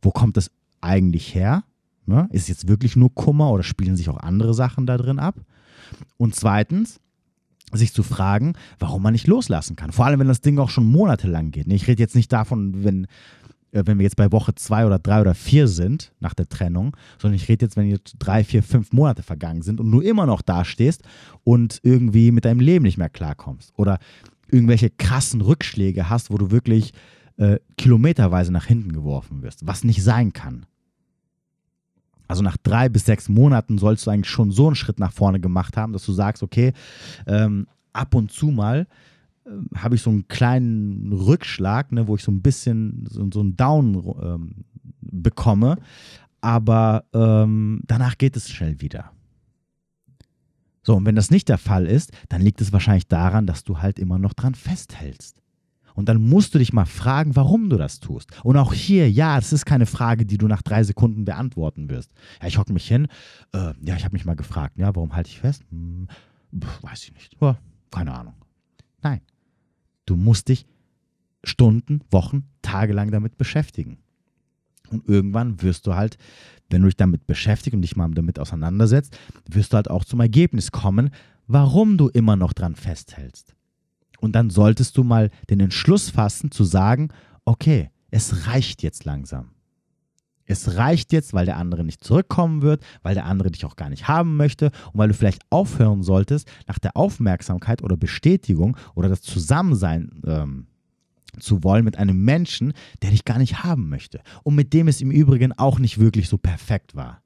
Wo 0.00 0.10
kommt 0.10 0.38
es 0.38 0.50
eigentlich 0.80 1.34
her? 1.34 1.64
Ne? 2.06 2.26
Ist 2.32 2.44
es 2.44 2.48
jetzt 2.48 2.68
wirklich 2.68 2.96
nur 2.96 3.14
Kummer 3.14 3.50
oder 3.50 3.64
spielen 3.64 3.98
sich 3.98 4.08
auch 4.08 4.16
andere 4.16 4.54
Sachen 4.54 4.86
da 4.86 4.96
drin 4.96 5.18
ab? 5.18 5.34
Und 6.16 6.34
zweitens, 6.34 7.00
sich 7.72 7.92
zu 7.92 8.02
fragen, 8.02 8.54
warum 8.78 9.02
man 9.02 9.12
nicht 9.12 9.26
loslassen 9.26 9.76
kann. 9.76 9.92
Vor 9.92 10.06
allem, 10.06 10.20
wenn 10.20 10.28
das 10.28 10.40
Ding 10.40 10.58
auch 10.58 10.70
schon 10.70 10.90
monatelang 10.90 11.50
geht. 11.50 11.70
Ich 11.70 11.86
rede 11.86 12.02
jetzt 12.02 12.16
nicht 12.16 12.32
davon, 12.32 12.82
wenn, 12.82 13.06
wenn 13.72 13.98
wir 13.98 14.04
jetzt 14.04 14.16
bei 14.16 14.32
Woche 14.32 14.54
zwei 14.54 14.86
oder 14.86 14.98
drei 14.98 15.20
oder 15.20 15.34
vier 15.34 15.68
sind 15.68 16.12
nach 16.20 16.34
der 16.34 16.48
Trennung, 16.48 16.96
sondern 17.18 17.36
ich 17.36 17.48
rede 17.48 17.66
jetzt, 17.66 17.76
wenn 17.76 17.88
jetzt 17.88 18.16
drei, 18.18 18.44
vier, 18.44 18.62
fünf 18.62 18.92
Monate 18.92 19.22
vergangen 19.22 19.62
sind 19.62 19.80
und 19.80 19.90
du 19.90 20.00
immer 20.00 20.26
noch 20.26 20.42
dastehst 20.42 21.02
und 21.44 21.80
irgendwie 21.82 22.32
mit 22.32 22.44
deinem 22.44 22.60
Leben 22.60 22.84
nicht 22.84 22.98
mehr 22.98 23.10
klarkommst 23.10 23.72
oder 23.76 23.98
irgendwelche 24.50 24.90
krassen 24.90 25.40
Rückschläge 25.40 26.10
hast, 26.10 26.30
wo 26.30 26.38
du 26.38 26.50
wirklich 26.50 26.92
äh, 27.36 27.58
kilometerweise 27.76 28.52
nach 28.52 28.66
hinten 28.66 28.92
geworfen 28.92 29.42
wirst, 29.42 29.66
was 29.66 29.84
nicht 29.84 30.02
sein 30.02 30.32
kann. 30.32 30.66
Also 32.26 32.42
nach 32.42 32.56
drei 32.56 32.88
bis 32.88 33.06
sechs 33.06 33.28
Monaten 33.28 33.78
sollst 33.78 34.06
du 34.06 34.10
eigentlich 34.10 34.30
schon 34.30 34.52
so 34.52 34.66
einen 34.66 34.76
Schritt 34.76 35.00
nach 35.00 35.12
vorne 35.12 35.40
gemacht 35.40 35.76
haben, 35.76 35.92
dass 35.92 36.04
du 36.04 36.12
sagst, 36.12 36.42
okay, 36.42 36.72
ähm, 37.26 37.66
ab 37.92 38.14
und 38.14 38.30
zu 38.30 38.48
mal 38.48 38.86
äh, 39.44 39.50
habe 39.76 39.94
ich 39.94 40.02
so 40.02 40.10
einen 40.10 40.28
kleinen 40.28 41.12
Rückschlag, 41.12 41.92
ne, 41.92 42.06
wo 42.08 42.16
ich 42.16 42.22
so 42.22 42.32
ein 42.32 42.42
bisschen 42.42 43.06
so, 43.08 43.28
so 43.32 43.40
einen 43.40 43.56
Down 43.56 44.14
ähm, 44.22 44.64
bekomme, 45.00 45.76
aber 46.40 47.04
ähm, 47.12 47.82
danach 47.86 48.18
geht 48.18 48.36
es 48.36 48.50
schnell 48.50 48.80
wieder. 48.80 49.12
So, 50.82 50.96
und 50.96 51.04
wenn 51.04 51.14
das 51.14 51.30
nicht 51.30 51.48
der 51.48 51.58
Fall 51.58 51.86
ist, 51.86 52.12
dann 52.28 52.40
liegt 52.40 52.60
es 52.60 52.72
wahrscheinlich 52.72 53.06
daran, 53.06 53.46
dass 53.46 53.64
du 53.64 53.78
halt 53.78 53.98
immer 53.98 54.18
noch 54.18 54.32
dran 54.32 54.54
festhältst. 54.54 55.36
Und 55.94 56.08
dann 56.08 56.20
musst 56.20 56.54
du 56.54 56.58
dich 56.58 56.72
mal 56.72 56.86
fragen, 56.86 57.36
warum 57.36 57.68
du 57.68 57.76
das 57.76 58.00
tust. 58.00 58.30
Und 58.42 58.56
auch 58.56 58.72
hier, 58.72 59.10
ja, 59.10 59.36
das 59.36 59.52
ist 59.52 59.66
keine 59.66 59.86
Frage, 59.86 60.24
die 60.24 60.38
du 60.38 60.46
nach 60.46 60.62
drei 60.62 60.82
Sekunden 60.82 61.24
beantworten 61.24 61.90
wirst. 61.90 62.12
Ja, 62.40 62.48
ich 62.48 62.56
hocke 62.58 62.72
mich 62.72 62.88
hin. 62.88 63.06
Äh, 63.52 63.74
ja, 63.82 63.96
ich 63.96 64.04
habe 64.04 64.14
mich 64.14 64.24
mal 64.24 64.36
gefragt, 64.36 64.78
ja, 64.78 64.94
warum 64.94 65.14
halte 65.14 65.28
ich 65.28 65.40
fest? 65.40 65.62
Hm, 65.70 66.08
weiß 66.52 67.04
ich 67.04 67.12
nicht. 67.12 67.36
Ja, 67.40 67.58
keine 67.90 68.14
Ahnung. 68.14 68.34
Nein. 69.02 69.20
Du 70.10 70.16
musst 70.16 70.48
dich 70.48 70.66
Stunden, 71.44 72.00
Wochen, 72.10 72.42
Tage 72.62 72.92
lang 72.92 73.12
damit 73.12 73.38
beschäftigen. 73.38 73.98
Und 74.90 75.08
irgendwann 75.08 75.62
wirst 75.62 75.86
du 75.86 75.94
halt, 75.94 76.18
wenn 76.68 76.82
du 76.82 76.88
dich 76.88 76.96
damit 76.96 77.28
beschäftigst 77.28 77.76
und 77.76 77.82
dich 77.82 77.94
mal 77.94 78.10
damit 78.10 78.40
auseinandersetzt, 78.40 79.16
wirst 79.48 79.72
du 79.72 79.76
halt 79.76 79.88
auch 79.88 80.04
zum 80.04 80.18
Ergebnis 80.18 80.72
kommen, 80.72 81.10
warum 81.46 81.96
du 81.96 82.08
immer 82.08 82.34
noch 82.34 82.52
dran 82.52 82.74
festhältst. 82.74 83.54
Und 84.18 84.32
dann 84.32 84.50
solltest 84.50 84.96
du 84.96 85.04
mal 85.04 85.30
den 85.48 85.60
Entschluss 85.60 86.10
fassen 86.10 86.50
zu 86.50 86.64
sagen, 86.64 87.10
okay, 87.44 87.90
es 88.10 88.48
reicht 88.48 88.82
jetzt 88.82 89.04
langsam. 89.04 89.50
Es 90.50 90.76
reicht 90.76 91.12
jetzt, 91.12 91.32
weil 91.32 91.46
der 91.46 91.56
andere 91.56 91.84
nicht 91.84 92.02
zurückkommen 92.02 92.62
wird, 92.62 92.82
weil 93.02 93.14
der 93.14 93.24
andere 93.24 93.52
dich 93.52 93.64
auch 93.64 93.76
gar 93.76 93.88
nicht 93.88 94.08
haben 94.08 94.36
möchte 94.36 94.72
und 94.92 94.98
weil 94.98 95.08
du 95.08 95.14
vielleicht 95.14 95.42
aufhören 95.48 96.02
solltest, 96.02 96.50
nach 96.66 96.80
der 96.80 96.96
Aufmerksamkeit 96.96 97.82
oder 97.84 97.96
Bestätigung 97.96 98.76
oder 98.96 99.08
das 99.08 99.22
Zusammensein 99.22 100.20
ähm, 100.26 100.66
zu 101.38 101.62
wollen 101.62 101.84
mit 101.84 101.96
einem 101.98 102.24
Menschen, 102.24 102.72
der 103.02 103.10
dich 103.10 103.24
gar 103.24 103.38
nicht 103.38 103.62
haben 103.62 103.88
möchte 103.88 104.20
und 104.42 104.56
mit 104.56 104.72
dem 104.72 104.88
es 104.88 105.00
im 105.00 105.12
Übrigen 105.12 105.52
auch 105.52 105.78
nicht 105.78 105.98
wirklich 105.98 106.28
so 106.28 106.36
perfekt 106.36 106.96
war. 106.96 107.22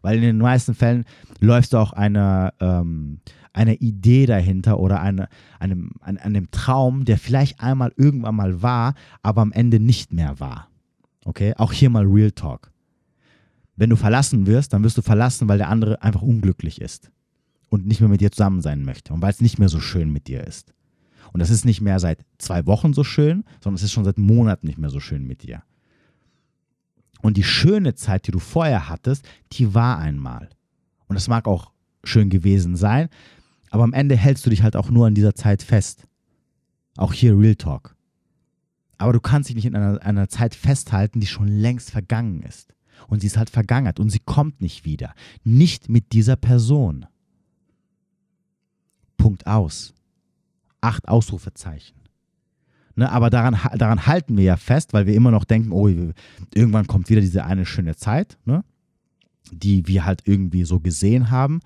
Weil 0.00 0.16
in 0.16 0.22
den 0.22 0.38
meisten 0.38 0.74
Fällen 0.74 1.04
läufst 1.40 1.74
du 1.74 1.76
auch 1.76 1.92
einer, 1.92 2.54
ähm, 2.58 3.20
einer 3.52 3.82
Idee 3.82 4.24
dahinter 4.24 4.80
oder 4.80 5.02
eine, 5.02 5.28
einem, 5.58 5.90
einem, 6.00 6.18
einem 6.22 6.50
Traum, 6.50 7.04
der 7.04 7.18
vielleicht 7.18 7.60
einmal 7.60 7.92
irgendwann 7.96 8.34
mal 8.34 8.62
war, 8.62 8.94
aber 9.22 9.42
am 9.42 9.52
Ende 9.52 9.78
nicht 9.78 10.12
mehr 10.14 10.40
war. 10.40 10.71
Okay, 11.24 11.54
auch 11.56 11.72
hier 11.72 11.90
mal 11.90 12.04
Real 12.04 12.32
Talk. 12.32 12.72
Wenn 13.76 13.90
du 13.90 13.96
verlassen 13.96 14.46
wirst, 14.46 14.72
dann 14.72 14.84
wirst 14.84 14.98
du 14.98 15.02
verlassen, 15.02 15.48
weil 15.48 15.58
der 15.58 15.68
andere 15.68 16.02
einfach 16.02 16.22
unglücklich 16.22 16.80
ist 16.80 17.10
und 17.68 17.86
nicht 17.86 18.00
mehr 18.00 18.08
mit 18.08 18.20
dir 18.20 18.30
zusammen 18.30 18.60
sein 18.60 18.84
möchte 18.84 19.12
und 19.12 19.22
weil 19.22 19.30
es 19.30 19.40
nicht 19.40 19.58
mehr 19.58 19.68
so 19.68 19.80
schön 19.80 20.12
mit 20.12 20.28
dir 20.28 20.46
ist. 20.46 20.74
Und 21.32 21.40
das 21.40 21.50
ist 21.50 21.64
nicht 21.64 21.80
mehr 21.80 21.98
seit 21.98 22.24
zwei 22.38 22.66
Wochen 22.66 22.92
so 22.92 23.04
schön, 23.04 23.44
sondern 23.62 23.76
es 23.76 23.82
ist 23.82 23.92
schon 23.92 24.04
seit 24.04 24.18
Monaten 24.18 24.66
nicht 24.66 24.78
mehr 24.78 24.90
so 24.90 25.00
schön 25.00 25.26
mit 25.26 25.42
dir. 25.42 25.62
Und 27.22 27.36
die 27.36 27.44
schöne 27.44 27.94
Zeit, 27.94 28.26
die 28.26 28.32
du 28.32 28.40
vorher 28.40 28.88
hattest, 28.88 29.26
die 29.52 29.74
war 29.74 29.98
einmal. 29.98 30.50
Und 31.06 31.14
das 31.14 31.28
mag 31.28 31.46
auch 31.46 31.72
schön 32.04 32.28
gewesen 32.28 32.76
sein, 32.76 33.08
aber 33.70 33.84
am 33.84 33.94
Ende 33.94 34.16
hältst 34.16 34.44
du 34.44 34.50
dich 34.50 34.62
halt 34.62 34.76
auch 34.76 34.90
nur 34.90 35.06
an 35.06 35.14
dieser 35.14 35.34
Zeit 35.34 35.62
fest. 35.62 36.06
Auch 36.98 37.14
hier 37.14 37.38
Real 37.38 37.54
Talk. 37.54 37.96
Aber 39.02 39.12
du 39.12 39.20
kannst 39.20 39.48
dich 39.48 39.56
nicht 39.56 39.64
in 39.64 39.74
einer, 39.74 40.00
einer 40.02 40.28
Zeit 40.28 40.54
festhalten, 40.54 41.18
die 41.18 41.26
schon 41.26 41.48
längst 41.48 41.90
vergangen 41.90 42.42
ist. 42.42 42.72
Und 43.08 43.20
sie 43.20 43.26
ist 43.26 43.36
halt 43.36 43.50
vergangen 43.50 43.92
und 43.98 44.10
sie 44.10 44.20
kommt 44.20 44.60
nicht 44.60 44.84
wieder. 44.84 45.14
Nicht 45.42 45.88
mit 45.88 46.12
dieser 46.12 46.36
Person. 46.36 47.06
Punkt 49.16 49.48
aus. 49.48 49.92
Acht 50.80 51.08
Ausrufezeichen. 51.08 51.96
Ne, 52.94 53.10
aber 53.10 53.28
daran, 53.28 53.58
daran 53.76 54.06
halten 54.06 54.36
wir 54.36 54.44
ja 54.44 54.56
fest, 54.56 54.92
weil 54.92 55.06
wir 55.06 55.14
immer 55.14 55.32
noch 55.32 55.44
denken, 55.44 55.72
oh, 55.72 55.88
irgendwann 56.54 56.86
kommt 56.86 57.10
wieder 57.10 57.20
diese 57.20 57.44
eine 57.44 57.66
schöne 57.66 57.96
Zeit, 57.96 58.38
ne, 58.44 58.62
die 59.50 59.88
wir 59.88 60.04
halt 60.04 60.22
irgendwie 60.26 60.62
so 60.62 60.78
gesehen 60.78 61.30
haben. 61.32 61.60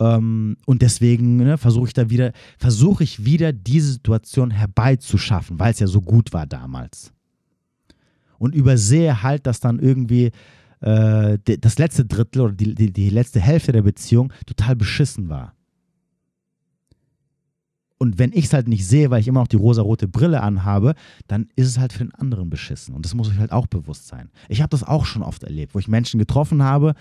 Ähm, 0.00 0.56
und 0.66 0.82
deswegen 0.82 1.36
ne, 1.36 1.58
versuche 1.58 1.88
ich 1.88 1.92
da 1.92 2.10
wieder, 2.10 2.32
versuche 2.58 3.04
ich 3.04 3.24
wieder 3.24 3.52
diese 3.52 3.92
Situation 3.92 4.50
herbeizuschaffen, 4.50 5.58
weil 5.58 5.72
es 5.72 5.80
ja 5.80 5.86
so 5.86 6.00
gut 6.00 6.32
war 6.32 6.46
damals. 6.46 7.12
Und 8.38 8.54
übersehe 8.54 9.22
halt, 9.22 9.46
dass 9.46 9.60
dann 9.60 9.78
irgendwie 9.78 10.32
äh, 10.80 11.38
das 11.38 11.78
letzte 11.78 12.04
Drittel 12.04 12.42
oder 12.42 12.52
die, 12.52 12.74
die, 12.74 12.92
die 12.92 13.10
letzte 13.10 13.40
Hälfte 13.40 13.72
der 13.72 13.82
Beziehung 13.82 14.32
total 14.46 14.76
beschissen 14.76 15.28
war. 15.28 15.54
Und 17.96 18.18
wenn 18.18 18.32
ich 18.32 18.46
es 18.46 18.52
halt 18.52 18.68
nicht 18.68 18.86
sehe, 18.86 19.10
weil 19.10 19.20
ich 19.20 19.28
immer 19.28 19.40
noch 19.40 19.48
die 19.48 19.56
rosarote 19.56 20.08
Brille 20.08 20.42
anhabe, 20.42 20.94
dann 21.26 21.48
ist 21.56 21.68
es 21.68 21.78
halt 21.78 21.92
für 21.92 22.04
den 22.04 22.14
anderen 22.14 22.50
beschissen. 22.50 22.94
Und 22.94 23.06
das 23.06 23.14
muss 23.14 23.30
euch 23.30 23.38
halt 23.38 23.52
auch 23.52 23.66
bewusst 23.66 24.08
sein. 24.08 24.30
Ich 24.48 24.60
habe 24.60 24.68
das 24.68 24.82
auch 24.82 25.06
schon 25.06 25.22
oft 25.22 25.42
erlebt, 25.44 25.74
wo 25.74 25.78
ich 25.78 25.88
Menschen 25.88 26.18
getroffen 26.18 26.62
habe 26.62 26.94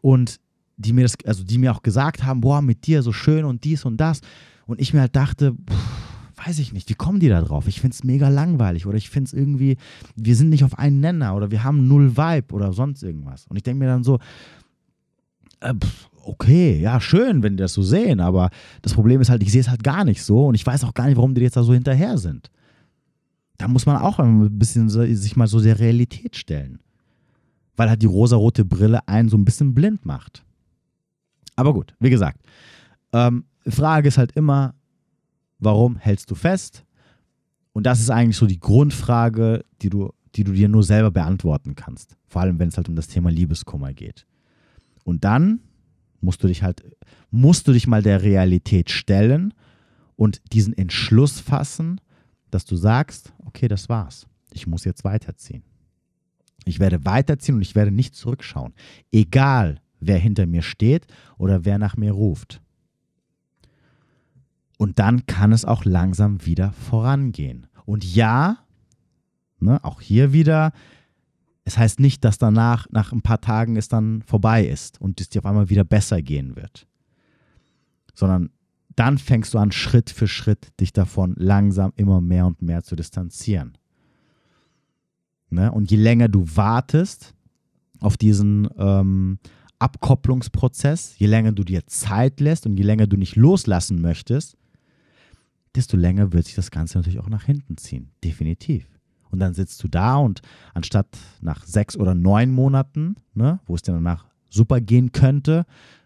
und 0.00 0.40
die 0.76 0.92
mir 0.92 1.02
das, 1.02 1.16
also 1.24 1.44
die 1.44 1.58
mir 1.58 1.72
auch 1.72 1.82
gesagt 1.82 2.24
haben, 2.24 2.40
boah, 2.40 2.62
mit 2.62 2.86
dir 2.86 3.02
so 3.02 3.12
schön 3.12 3.44
und 3.44 3.64
dies 3.64 3.84
und 3.84 3.98
das. 3.98 4.20
Und 4.66 4.80
ich 4.80 4.94
mir 4.94 5.00
halt 5.00 5.16
dachte, 5.16 5.54
pff, 5.68 6.46
weiß 6.46 6.58
ich 6.58 6.72
nicht, 6.72 6.88
wie 6.88 6.94
kommen 6.94 7.20
die 7.20 7.28
da 7.28 7.40
drauf? 7.42 7.68
Ich 7.68 7.80
finde 7.80 7.94
es 7.94 8.04
mega 8.04 8.28
langweilig 8.28 8.86
oder 8.86 8.96
ich 8.96 9.10
finde 9.10 9.28
es 9.28 9.32
irgendwie, 9.32 9.76
wir 10.16 10.36
sind 10.36 10.48
nicht 10.48 10.64
auf 10.64 10.78
einen 10.78 11.00
Nenner 11.00 11.36
oder 11.36 11.50
wir 11.50 11.64
haben 11.64 11.86
null 11.88 12.16
Vibe 12.16 12.54
oder 12.54 12.72
sonst 12.72 13.02
irgendwas. 13.02 13.46
Und 13.46 13.56
ich 13.56 13.62
denke 13.62 13.80
mir 13.80 13.86
dann 13.86 14.04
so, 14.04 14.18
äh, 15.60 15.74
pff, 15.74 16.10
okay, 16.24 16.80
ja, 16.80 17.00
schön, 17.00 17.42
wenn 17.42 17.56
die 17.56 17.62
das 17.62 17.74
so 17.74 17.82
sehen, 17.82 18.20
aber 18.20 18.50
das 18.82 18.94
Problem 18.94 19.20
ist 19.20 19.30
halt, 19.30 19.42
ich 19.42 19.52
sehe 19.52 19.60
es 19.60 19.68
halt 19.68 19.84
gar 19.84 20.04
nicht 20.04 20.22
so 20.22 20.46
und 20.46 20.54
ich 20.54 20.66
weiß 20.66 20.84
auch 20.84 20.94
gar 20.94 21.06
nicht, 21.06 21.16
warum 21.16 21.34
die 21.34 21.42
jetzt 21.42 21.56
da 21.56 21.62
so 21.62 21.74
hinterher 21.74 22.18
sind. 22.18 22.50
Da 23.58 23.68
muss 23.68 23.86
man 23.86 23.96
auch 23.96 24.18
ein 24.18 24.58
bisschen 24.58 24.88
sich 24.88 25.36
mal 25.36 25.46
so 25.46 25.60
der 25.60 25.78
Realität 25.78 26.36
stellen. 26.36 26.80
Weil 27.76 27.88
halt 27.88 28.02
die 28.02 28.06
rosarote 28.06 28.64
Brille 28.64 29.06
einen 29.08 29.28
so 29.28 29.36
ein 29.36 29.44
bisschen 29.44 29.74
blind 29.74 30.04
macht. 30.04 30.44
Aber 31.62 31.74
gut, 31.74 31.94
wie 32.00 32.10
gesagt, 32.10 32.40
ähm, 33.12 33.44
Frage 33.68 34.08
ist 34.08 34.18
halt 34.18 34.32
immer, 34.32 34.74
warum 35.60 35.96
hältst 35.96 36.28
du 36.28 36.34
fest? 36.34 36.84
Und 37.72 37.86
das 37.86 38.00
ist 38.00 38.10
eigentlich 38.10 38.36
so 38.36 38.46
die 38.46 38.58
Grundfrage, 38.58 39.64
die 39.80 39.88
du, 39.88 40.12
die 40.34 40.42
du 40.42 40.50
dir 40.50 40.68
nur 40.68 40.82
selber 40.82 41.12
beantworten 41.12 41.76
kannst. 41.76 42.16
Vor 42.26 42.42
allem, 42.42 42.58
wenn 42.58 42.66
es 42.66 42.76
halt 42.76 42.88
um 42.88 42.96
das 42.96 43.06
Thema 43.06 43.30
Liebeskummer 43.30 43.94
geht. 43.94 44.26
Und 45.04 45.22
dann 45.22 45.60
musst 46.20 46.42
du 46.42 46.48
dich 46.48 46.64
halt, 46.64 46.82
musst 47.30 47.68
du 47.68 47.72
dich 47.72 47.86
mal 47.86 48.02
der 48.02 48.22
Realität 48.22 48.90
stellen 48.90 49.54
und 50.16 50.42
diesen 50.52 50.76
Entschluss 50.76 51.38
fassen, 51.38 52.00
dass 52.50 52.64
du 52.64 52.74
sagst, 52.74 53.32
okay, 53.46 53.68
das 53.68 53.88
war's. 53.88 54.26
Ich 54.52 54.66
muss 54.66 54.84
jetzt 54.84 55.04
weiterziehen. 55.04 55.62
Ich 56.64 56.80
werde 56.80 57.04
weiterziehen 57.04 57.54
und 57.54 57.62
ich 57.62 57.76
werde 57.76 57.92
nicht 57.92 58.16
zurückschauen. 58.16 58.74
Egal, 59.12 59.80
wer 60.02 60.18
hinter 60.18 60.46
mir 60.46 60.62
steht 60.62 61.06
oder 61.38 61.64
wer 61.64 61.78
nach 61.78 61.96
mir 61.96 62.12
ruft. 62.12 62.60
Und 64.78 64.98
dann 64.98 65.26
kann 65.26 65.52
es 65.52 65.64
auch 65.64 65.84
langsam 65.84 66.44
wieder 66.44 66.72
vorangehen. 66.72 67.68
Und 67.84 68.04
ja, 68.04 68.58
ne, 69.60 69.82
auch 69.84 70.00
hier 70.00 70.32
wieder, 70.32 70.72
es 71.64 71.78
heißt 71.78 72.00
nicht, 72.00 72.24
dass 72.24 72.38
danach, 72.38 72.88
nach 72.90 73.12
ein 73.12 73.22
paar 73.22 73.40
Tagen 73.40 73.76
es 73.76 73.88
dann 73.88 74.22
vorbei 74.22 74.66
ist 74.66 75.00
und 75.00 75.20
es 75.20 75.28
dir 75.28 75.38
auf 75.38 75.46
einmal 75.46 75.70
wieder 75.70 75.84
besser 75.84 76.20
gehen 76.20 76.56
wird. 76.56 76.88
Sondern 78.14 78.50
dann 78.96 79.18
fängst 79.18 79.54
du 79.54 79.58
an, 79.58 79.72
Schritt 79.72 80.10
für 80.10 80.26
Schritt 80.26 80.72
dich 80.80 80.92
davon 80.92 81.34
langsam 81.38 81.92
immer 81.96 82.20
mehr 82.20 82.46
und 82.46 82.60
mehr 82.60 82.82
zu 82.82 82.96
distanzieren. 82.96 83.78
Ne? 85.48 85.70
Und 85.70 85.90
je 85.90 85.96
länger 85.96 86.28
du 86.28 86.44
wartest 86.56 87.34
auf 88.00 88.16
diesen 88.16 88.68
ähm, 88.76 89.38
Abkopplungsprozess, 89.82 91.18
je 91.18 91.26
länger 91.26 91.52
du 91.52 91.64
dir 91.64 91.86
Zeit 91.86 92.40
lässt 92.40 92.66
und 92.66 92.76
je 92.76 92.84
länger 92.84 93.06
du 93.06 93.16
nicht 93.16 93.36
loslassen 93.36 94.00
möchtest, 94.00 94.56
desto 95.74 95.96
länger 95.96 96.32
wird 96.32 96.46
sich 96.46 96.54
das 96.54 96.70
Ganze 96.70 96.98
natürlich 96.98 97.18
auch 97.18 97.28
nach 97.28 97.44
hinten 97.44 97.76
ziehen. 97.76 98.10
Definitiv. 98.22 98.86
Und 99.30 99.40
dann 99.40 99.54
sitzt 99.54 99.82
du 99.82 99.88
da 99.88 100.16
und 100.16 100.42
anstatt 100.74 101.18
nach 101.40 101.64
sechs 101.64 101.96
oder 101.96 102.14
neun 102.14 102.52
Monaten, 102.52 103.16
ne, 103.34 103.60
wo 103.66 103.74
es 103.74 103.82
dir 103.82 103.92
danach 103.92 104.26
super 104.50 104.80
gehen 104.80 105.10
könnte, 105.10 105.64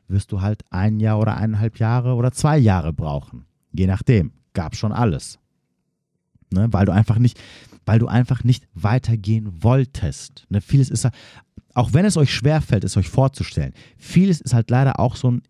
wirst 0.09 0.33
du 0.33 0.41
halt 0.41 0.64
ein 0.70 1.01
Jahr 1.01 1.18
oder 1.18 1.37
eineinhalb 1.37 1.79
Jahre 1.79 2.14
oder 2.14 2.33
zwei 2.33 2.57
Jahre 2.57 2.93
brauchen. 2.93 3.45
Je 3.72 3.87
nachdem. 3.87 4.33
Gab 4.55 4.74
schon 4.74 4.93
alles. 4.93 5.39
Ne, 6.51 6.68
weil 6.72 6.87
du 6.87 6.93
einfach 6.93 7.18
nicht, 7.18 7.39
weil 7.85 7.99
du 7.99 8.07
einfach 8.07 8.43
nicht 8.43 8.66
weitergehen 8.72 9.62
wolltest. 9.62 10.47
Ne, 10.49 10.62
vieles 10.62 10.89
ist, 10.89 11.07
auch 11.77 11.93
wenn 11.93 12.07
es 12.07 12.16
euch 12.16 12.33
schwerfällt, 12.33 12.85
es 12.85 12.97
euch 12.97 13.11
vorzustellen, 13.11 13.74
vieles 13.99 14.41
ist 14.41 14.55
halt 14.55 14.70
leider 14.70 14.99
auch 14.99 15.14
so 15.14 15.31
ein, 15.31 15.43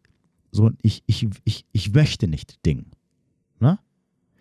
so 0.50 0.68
ein 0.68 0.76
ich, 0.82 1.04
ich, 1.06 1.28
ich, 1.44 1.64
ich 1.70 1.92
möchte 1.92 2.26
nicht 2.26 2.66
Ding. 2.66 2.86
Ne? 3.60 3.78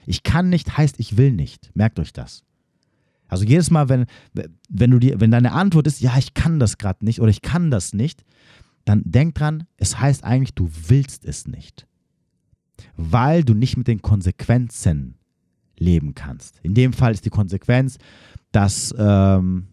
Ich 0.07 0.23
kann 0.23 0.49
nicht 0.49 0.77
heißt, 0.77 0.99
ich 0.99 1.15
will 1.15 1.31
nicht. 1.31 1.69
Merkt 1.75 1.99
euch 1.99 2.11
das. 2.11 2.43
Also 3.27 3.45
jedes 3.45 3.69
Mal, 3.69 3.87
wenn, 3.87 4.05
wenn, 4.67 4.91
du 4.91 4.97
dir, 4.97 5.19
wenn 5.19 5.29
deine 5.29 5.51
Antwort 5.51 5.85
ist, 5.85 6.01
ja, 6.01 6.17
ich 6.17 6.33
kann 6.33 6.59
das 6.59 6.79
gerade 6.79 7.05
nicht 7.05 7.21
oder 7.21 7.29
ich 7.29 7.43
kann 7.43 7.69
das 7.69 7.93
nicht, 7.93 8.23
dann 8.83 9.03
denk 9.05 9.35
dran, 9.35 9.65
es 9.77 9.99
heißt 9.99 10.23
eigentlich, 10.23 10.55
du 10.55 10.69
willst 10.87 11.23
es 11.23 11.47
nicht. 11.47 11.85
Weil 12.97 13.43
du 13.43 13.53
nicht 13.53 13.77
mit 13.77 13.87
den 13.87 14.01
Konsequenzen 14.01 15.19
leben 15.77 16.15
kannst. 16.15 16.59
In 16.63 16.73
dem 16.73 16.93
Fall 16.93 17.13
ist 17.13 17.25
die 17.25 17.29
Konsequenz, 17.29 17.99
dass 18.51 18.93
ähm, 18.97 19.67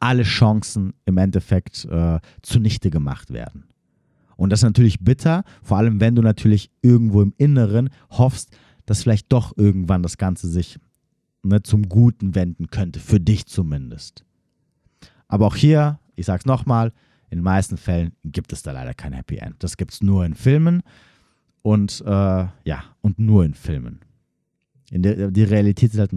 alle 0.00 0.24
Chancen 0.24 0.94
im 1.04 1.18
Endeffekt 1.18 1.84
äh, 1.84 2.18
zunichte 2.42 2.90
gemacht 2.90 3.30
werden. 3.30 3.64
Und 4.36 4.50
das 4.50 4.60
ist 4.60 4.64
natürlich 4.64 5.00
bitter, 5.00 5.44
vor 5.62 5.76
allem 5.76 6.00
wenn 6.00 6.14
du 6.14 6.22
natürlich 6.22 6.70
irgendwo 6.82 7.20
im 7.20 7.34
Inneren 7.36 7.90
hoffst, 8.10 8.56
dass 8.86 9.02
vielleicht 9.02 9.30
doch 9.30 9.56
irgendwann 9.56 10.02
das 10.02 10.16
Ganze 10.16 10.48
sich 10.48 10.78
ne, 11.42 11.62
zum 11.62 11.88
Guten 11.88 12.34
wenden 12.34 12.68
könnte, 12.68 13.00
für 13.00 13.20
dich 13.20 13.46
zumindest. 13.46 14.24
Aber 15.28 15.46
auch 15.46 15.56
hier, 15.56 16.00
ich 16.16 16.26
sage 16.26 16.40
es 16.40 16.46
nochmal, 16.46 16.92
in 17.28 17.38
den 17.38 17.44
meisten 17.44 17.76
Fällen 17.76 18.12
gibt 18.24 18.52
es 18.52 18.62
da 18.62 18.72
leider 18.72 18.94
kein 18.94 19.12
Happy 19.12 19.36
End. 19.36 19.56
Das 19.60 19.76
gibt 19.76 19.92
es 19.92 20.02
nur 20.02 20.24
in 20.24 20.34
Filmen 20.34 20.82
und 21.62 22.02
äh, 22.04 22.10
ja, 22.10 22.84
und 23.00 23.18
nur 23.18 23.44
in 23.44 23.54
Filmen. 23.54 24.00
In 24.90 25.02
der, 25.02 25.30
die 25.30 25.44
Realität 25.44 25.92
sieht 25.92 26.00
halt, 26.00 26.12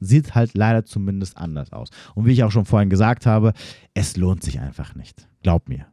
sieht 0.00 0.34
halt 0.34 0.54
leider 0.54 0.84
zumindest 0.84 1.36
anders 1.36 1.72
aus. 1.72 1.90
Und 2.14 2.26
wie 2.26 2.32
ich 2.32 2.44
auch 2.44 2.52
schon 2.52 2.64
vorhin 2.64 2.90
gesagt 2.90 3.26
habe, 3.26 3.52
es 3.92 4.16
lohnt 4.16 4.42
sich 4.42 4.60
einfach 4.60 4.94
nicht. 4.94 5.28
Glaub 5.42 5.68
mir. 5.68 5.86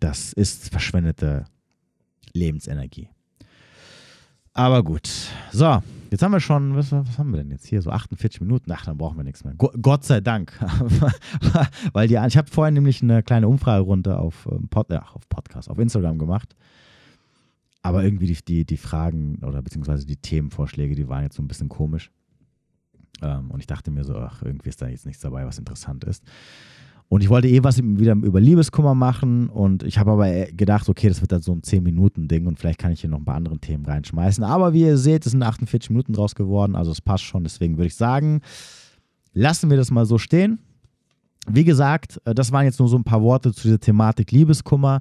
Das 0.00 0.32
ist 0.32 0.70
verschwendete 0.70 1.44
Lebensenergie. 2.32 3.08
Aber 4.58 4.82
gut. 4.82 5.08
So, 5.52 5.80
jetzt 6.10 6.22
haben 6.22 6.32
wir 6.32 6.40
schon, 6.40 6.74
was, 6.74 6.90
was, 6.90 7.16
haben 7.16 7.30
wir 7.30 7.38
denn 7.38 7.52
jetzt 7.52 7.66
hier? 7.66 7.80
So 7.80 7.90
48 7.90 8.40
Minuten. 8.40 8.72
Ach, 8.72 8.84
dann 8.84 8.98
brauchen 8.98 9.16
wir 9.16 9.22
nichts 9.22 9.44
mehr. 9.44 9.54
Go 9.54 9.70
Gott 9.80 10.04
sei 10.04 10.20
Dank. 10.20 10.52
Weil 11.92 12.08
die, 12.08 12.14
ich 12.26 12.36
habe 12.36 12.50
vorhin 12.50 12.74
nämlich 12.74 13.00
eine 13.00 13.22
kleine 13.22 13.46
Umfragerunde 13.46 14.18
auf, 14.18 14.48
ähm, 14.50 14.68
Pod, 14.68 14.90
ja, 14.90 15.02
auf 15.14 15.28
Podcast, 15.28 15.70
auf 15.70 15.78
Instagram 15.78 16.18
gemacht. 16.18 16.56
Aber 17.88 18.04
irgendwie 18.04 18.26
die, 18.26 18.44
die, 18.44 18.64
die 18.66 18.76
Fragen 18.76 19.38
oder 19.42 19.62
beziehungsweise 19.62 20.04
die 20.04 20.16
Themenvorschläge, 20.16 20.94
die 20.94 21.08
waren 21.08 21.22
jetzt 21.22 21.36
so 21.36 21.42
ein 21.42 21.48
bisschen 21.48 21.70
komisch. 21.70 22.10
Ähm, 23.22 23.50
und 23.50 23.60
ich 23.60 23.66
dachte 23.66 23.90
mir 23.90 24.04
so, 24.04 24.14
ach, 24.16 24.42
irgendwie 24.42 24.68
ist 24.68 24.82
da 24.82 24.88
jetzt 24.88 25.06
nichts 25.06 25.22
dabei, 25.22 25.46
was 25.46 25.58
interessant 25.58 26.04
ist. 26.04 26.22
Und 27.08 27.22
ich 27.22 27.30
wollte 27.30 27.48
eh 27.48 27.64
was 27.64 27.78
wieder 27.78 28.12
über 28.12 28.40
Liebeskummer 28.40 28.94
machen 28.94 29.48
und 29.48 29.82
ich 29.82 29.96
habe 29.96 30.10
aber 30.10 30.30
gedacht, 30.52 30.90
okay, 30.90 31.08
das 31.08 31.22
wird 31.22 31.32
dann 31.32 31.40
so 31.40 31.52
ein 31.52 31.62
10-Minuten-Ding 31.62 32.46
und 32.46 32.58
vielleicht 32.58 32.78
kann 32.78 32.92
ich 32.92 33.00
hier 33.00 33.08
noch 33.08 33.18
ein 33.18 33.24
paar 33.24 33.36
andere 33.36 33.58
Themen 33.58 33.86
reinschmeißen. 33.86 34.44
Aber 34.44 34.74
wie 34.74 34.82
ihr 34.82 34.98
seht, 34.98 35.24
es 35.24 35.32
sind 35.32 35.42
48 35.42 35.88
Minuten 35.88 36.12
draus 36.12 36.34
geworden, 36.34 36.76
also 36.76 36.90
es 36.90 37.00
passt 37.00 37.24
schon. 37.24 37.44
Deswegen 37.44 37.78
würde 37.78 37.86
ich 37.86 37.94
sagen, 37.94 38.42
lassen 39.32 39.70
wir 39.70 39.78
das 39.78 39.90
mal 39.90 40.04
so 40.04 40.18
stehen. 40.18 40.58
Wie 41.50 41.64
gesagt, 41.64 42.20
äh, 42.26 42.34
das 42.34 42.52
waren 42.52 42.66
jetzt 42.66 42.78
nur 42.78 42.88
so 42.88 42.98
ein 42.98 43.04
paar 43.04 43.22
Worte 43.22 43.54
zu 43.54 43.62
dieser 43.62 43.80
Thematik 43.80 44.30
Liebeskummer. 44.30 45.00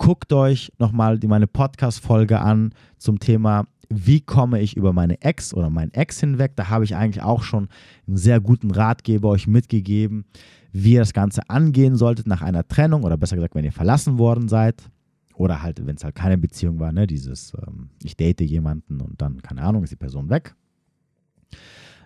Guckt 0.00 0.32
euch 0.32 0.72
nochmal 0.78 1.18
meine 1.26 1.46
Podcast-Folge 1.46 2.40
an 2.40 2.72
zum 2.96 3.20
Thema 3.20 3.66
wie 3.90 4.20
komme 4.20 4.60
ich 4.60 4.76
über 4.76 4.92
meine 4.92 5.20
Ex 5.20 5.52
oder 5.52 5.68
meinen 5.68 5.92
Ex 5.92 6.20
hinweg. 6.20 6.52
Da 6.56 6.68
habe 6.68 6.84
ich 6.84 6.94
eigentlich 6.94 7.22
auch 7.22 7.42
schon 7.42 7.68
einen 8.06 8.16
sehr 8.16 8.40
guten 8.40 8.70
Ratgeber 8.70 9.28
euch 9.28 9.46
mitgegeben, 9.46 10.24
wie 10.72 10.92
ihr 10.92 11.00
das 11.00 11.12
Ganze 11.12 11.50
angehen 11.50 11.96
solltet 11.96 12.26
nach 12.26 12.40
einer 12.40 12.66
Trennung 12.66 13.02
oder 13.02 13.16
besser 13.16 13.34
gesagt, 13.36 13.54
wenn 13.56 13.64
ihr 13.64 13.72
verlassen 13.72 14.16
worden 14.16 14.48
seid. 14.48 14.88
Oder 15.34 15.62
halt, 15.62 15.84
wenn 15.84 15.96
es 15.96 16.04
halt 16.04 16.14
keine 16.14 16.38
Beziehung 16.38 16.78
war, 16.78 16.92
ne, 16.92 17.06
dieses, 17.06 17.52
ähm, 17.66 17.90
ich 18.02 18.16
date 18.16 18.40
jemanden 18.42 19.00
und 19.00 19.20
dann, 19.20 19.42
keine 19.42 19.62
Ahnung, 19.62 19.82
ist 19.82 19.90
die 19.90 19.96
Person 19.96 20.30
weg. 20.30 20.54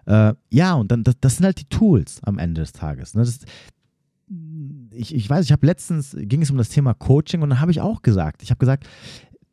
Äh, 0.07 0.35
ja, 0.51 0.75
und 0.75 0.91
dann, 0.91 1.05
das, 1.05 1.15
das, 1.21 1.37
sind 1.37 1.45
halt 1.45 1.61
die 1.61 1.69
Tools 1.69 2.21
am 2.25 2.39
Ende 2.39 2.63
des 2.63 2.73
Tages. 2.73 3.15
Ne? 3.15 3.23
Das, 3.23 3.41
ich, 4.91 5.15
ich 5.15 5.29
weiß, 5.29 5.45
ich 5.45 5.53
habe 5.53 5.67
letztens, 5.67 6.17
ging 6.19 6.43
es 6.43 6.51
um 6.51 6.57
das 6.57 6.69
Thema 6.69 6.95
Coaching 6.95 7.43
und 7.43 7.51
dann 7.51 7.61
habe 7.61 7.71
ich 7.71 7.81
auch 7.81 8.03
gesagt, 8.03 8.43
ich 8.43 8.51
habe 8.51 8.59
gesagt, 8.59 8.87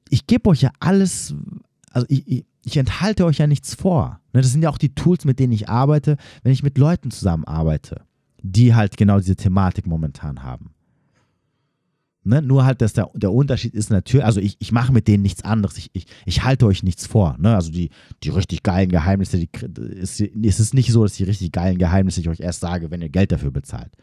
ich 0.10 0.28
gebe 0.28 0.50
euch 0.50 0.62
ja 0.62 0.72
alles, 0.80 1.36
also 1.92 2.06
ich, 2.10 2.28
ich, 2.28 2.46
ich, 2.64 2.78
enthalte 2.78 3.26
euch 3.26 3.38
ja 3.40 3.48
nichts 3.48 3.76
vor. 3.76 4.20
Ne? 4.34 4.42
Das 4.42 4.52
sind 4.52 4.62
ja 4.62 4.70
auch 4.70 4.78
die 4.78 4.94
Tools, 4.94 5.26
mit 5.26 5.40
denen 5.40 5.54
ich 5.54 5.70
arbeite, 5.70 6.18
wenn 6.44 6.52
ich 6.52 6.64
mit 6.64 6.78
Leuten 6.78 7.12
zusammenarbeite 7.12 8.06
die 8.42 8.74
halt 8.74 8.98
genau 8.98 9.20
diese 9.20 9.36
Thematik 9.36 9.88
momentan 9.88 10.44
haben. 10.44 10.74
Ne? 12.24 12.42
Nur 12.42 12.66
halt, 12.66 12.82
dass 12.82 12.94
der, 12.94 13.10
der 13.16 13.32
Unterschied 13.32 13.74
ist 13.74 13.90
natürlich, 13.90 14.26
also 14.26 14.40
ich, 14.40 14.58
ich 14.60 14.72
mache 14.72 14.94
mit 14.94 15.08
denen 15.08 15.24
nichts 15.24 15.44
anderes, 15.44 15.78
ich, 15.78 15.90
ich, 15.94 16.06
ich 16.26 16.44
halte 16.44 16.68
euch 16.68 16.84
nichts 16.84 17.08
vor. 17.08 17.36
Ne? 17.40 17.56
Also 17.56 17.72
die, 17.72 17.90
die 18.24 18.30
richtig 18.30 18.62
geilen 18.62 18.90
Geheimnisse, 18.90 19.38
die, 19.40 19.50
ist, 19.96 20.20
ist 20.20 20.60
es 20.60 20.74
nicht 20.74 20.92
so, 20.92 21.04
dass 21.04 21.14
die 21.14 21.24
richtig 21.24 21.52
geilen 21.52 21.78
Geheimnisse 21.78 22.22
ich 22.22 22.30
euch 22.30 22.40
erst 22.40 22.62
sage, 22.62 22.92
wenn 22.92 23.02
ihr 23.02 23.10
Geld 23.10 23.32
dafür 23.32 23.52
bezahlt. 23.52 23.94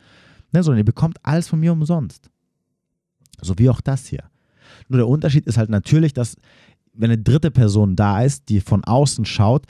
Ne? 0.52 0.62
Sondern 0.62 0.78
ihr 0.78 0.84
bekommt 0.84 1.18
alles 1.22 1.48
von 1.48 1.60
mir 1.60 1.72
umsonst. 1.72 2.30
So 3.40 3.54
wie 3.58 3.70
auch 3.70 3.80
das 3.80 4.06
hier. 4.06 4.24
Nur 4.88 4.98
der 4.98 5.08
Unterschied 5.08 5.46
ist 5.46 5.58
halt 5.58 5.70
natürlich, 5.70 6.12
dass 6.12 6.36
wenn 6.94 7.10
eine 7.10 7.22
dritte 7.22 7.50
Person 7.50 7.96
da 7.96 8.22
ist, 8.22 8.48
die 8.48 8.60
von 8.60 8.84
außen 8.84 9.24
schaut 9.24 9.66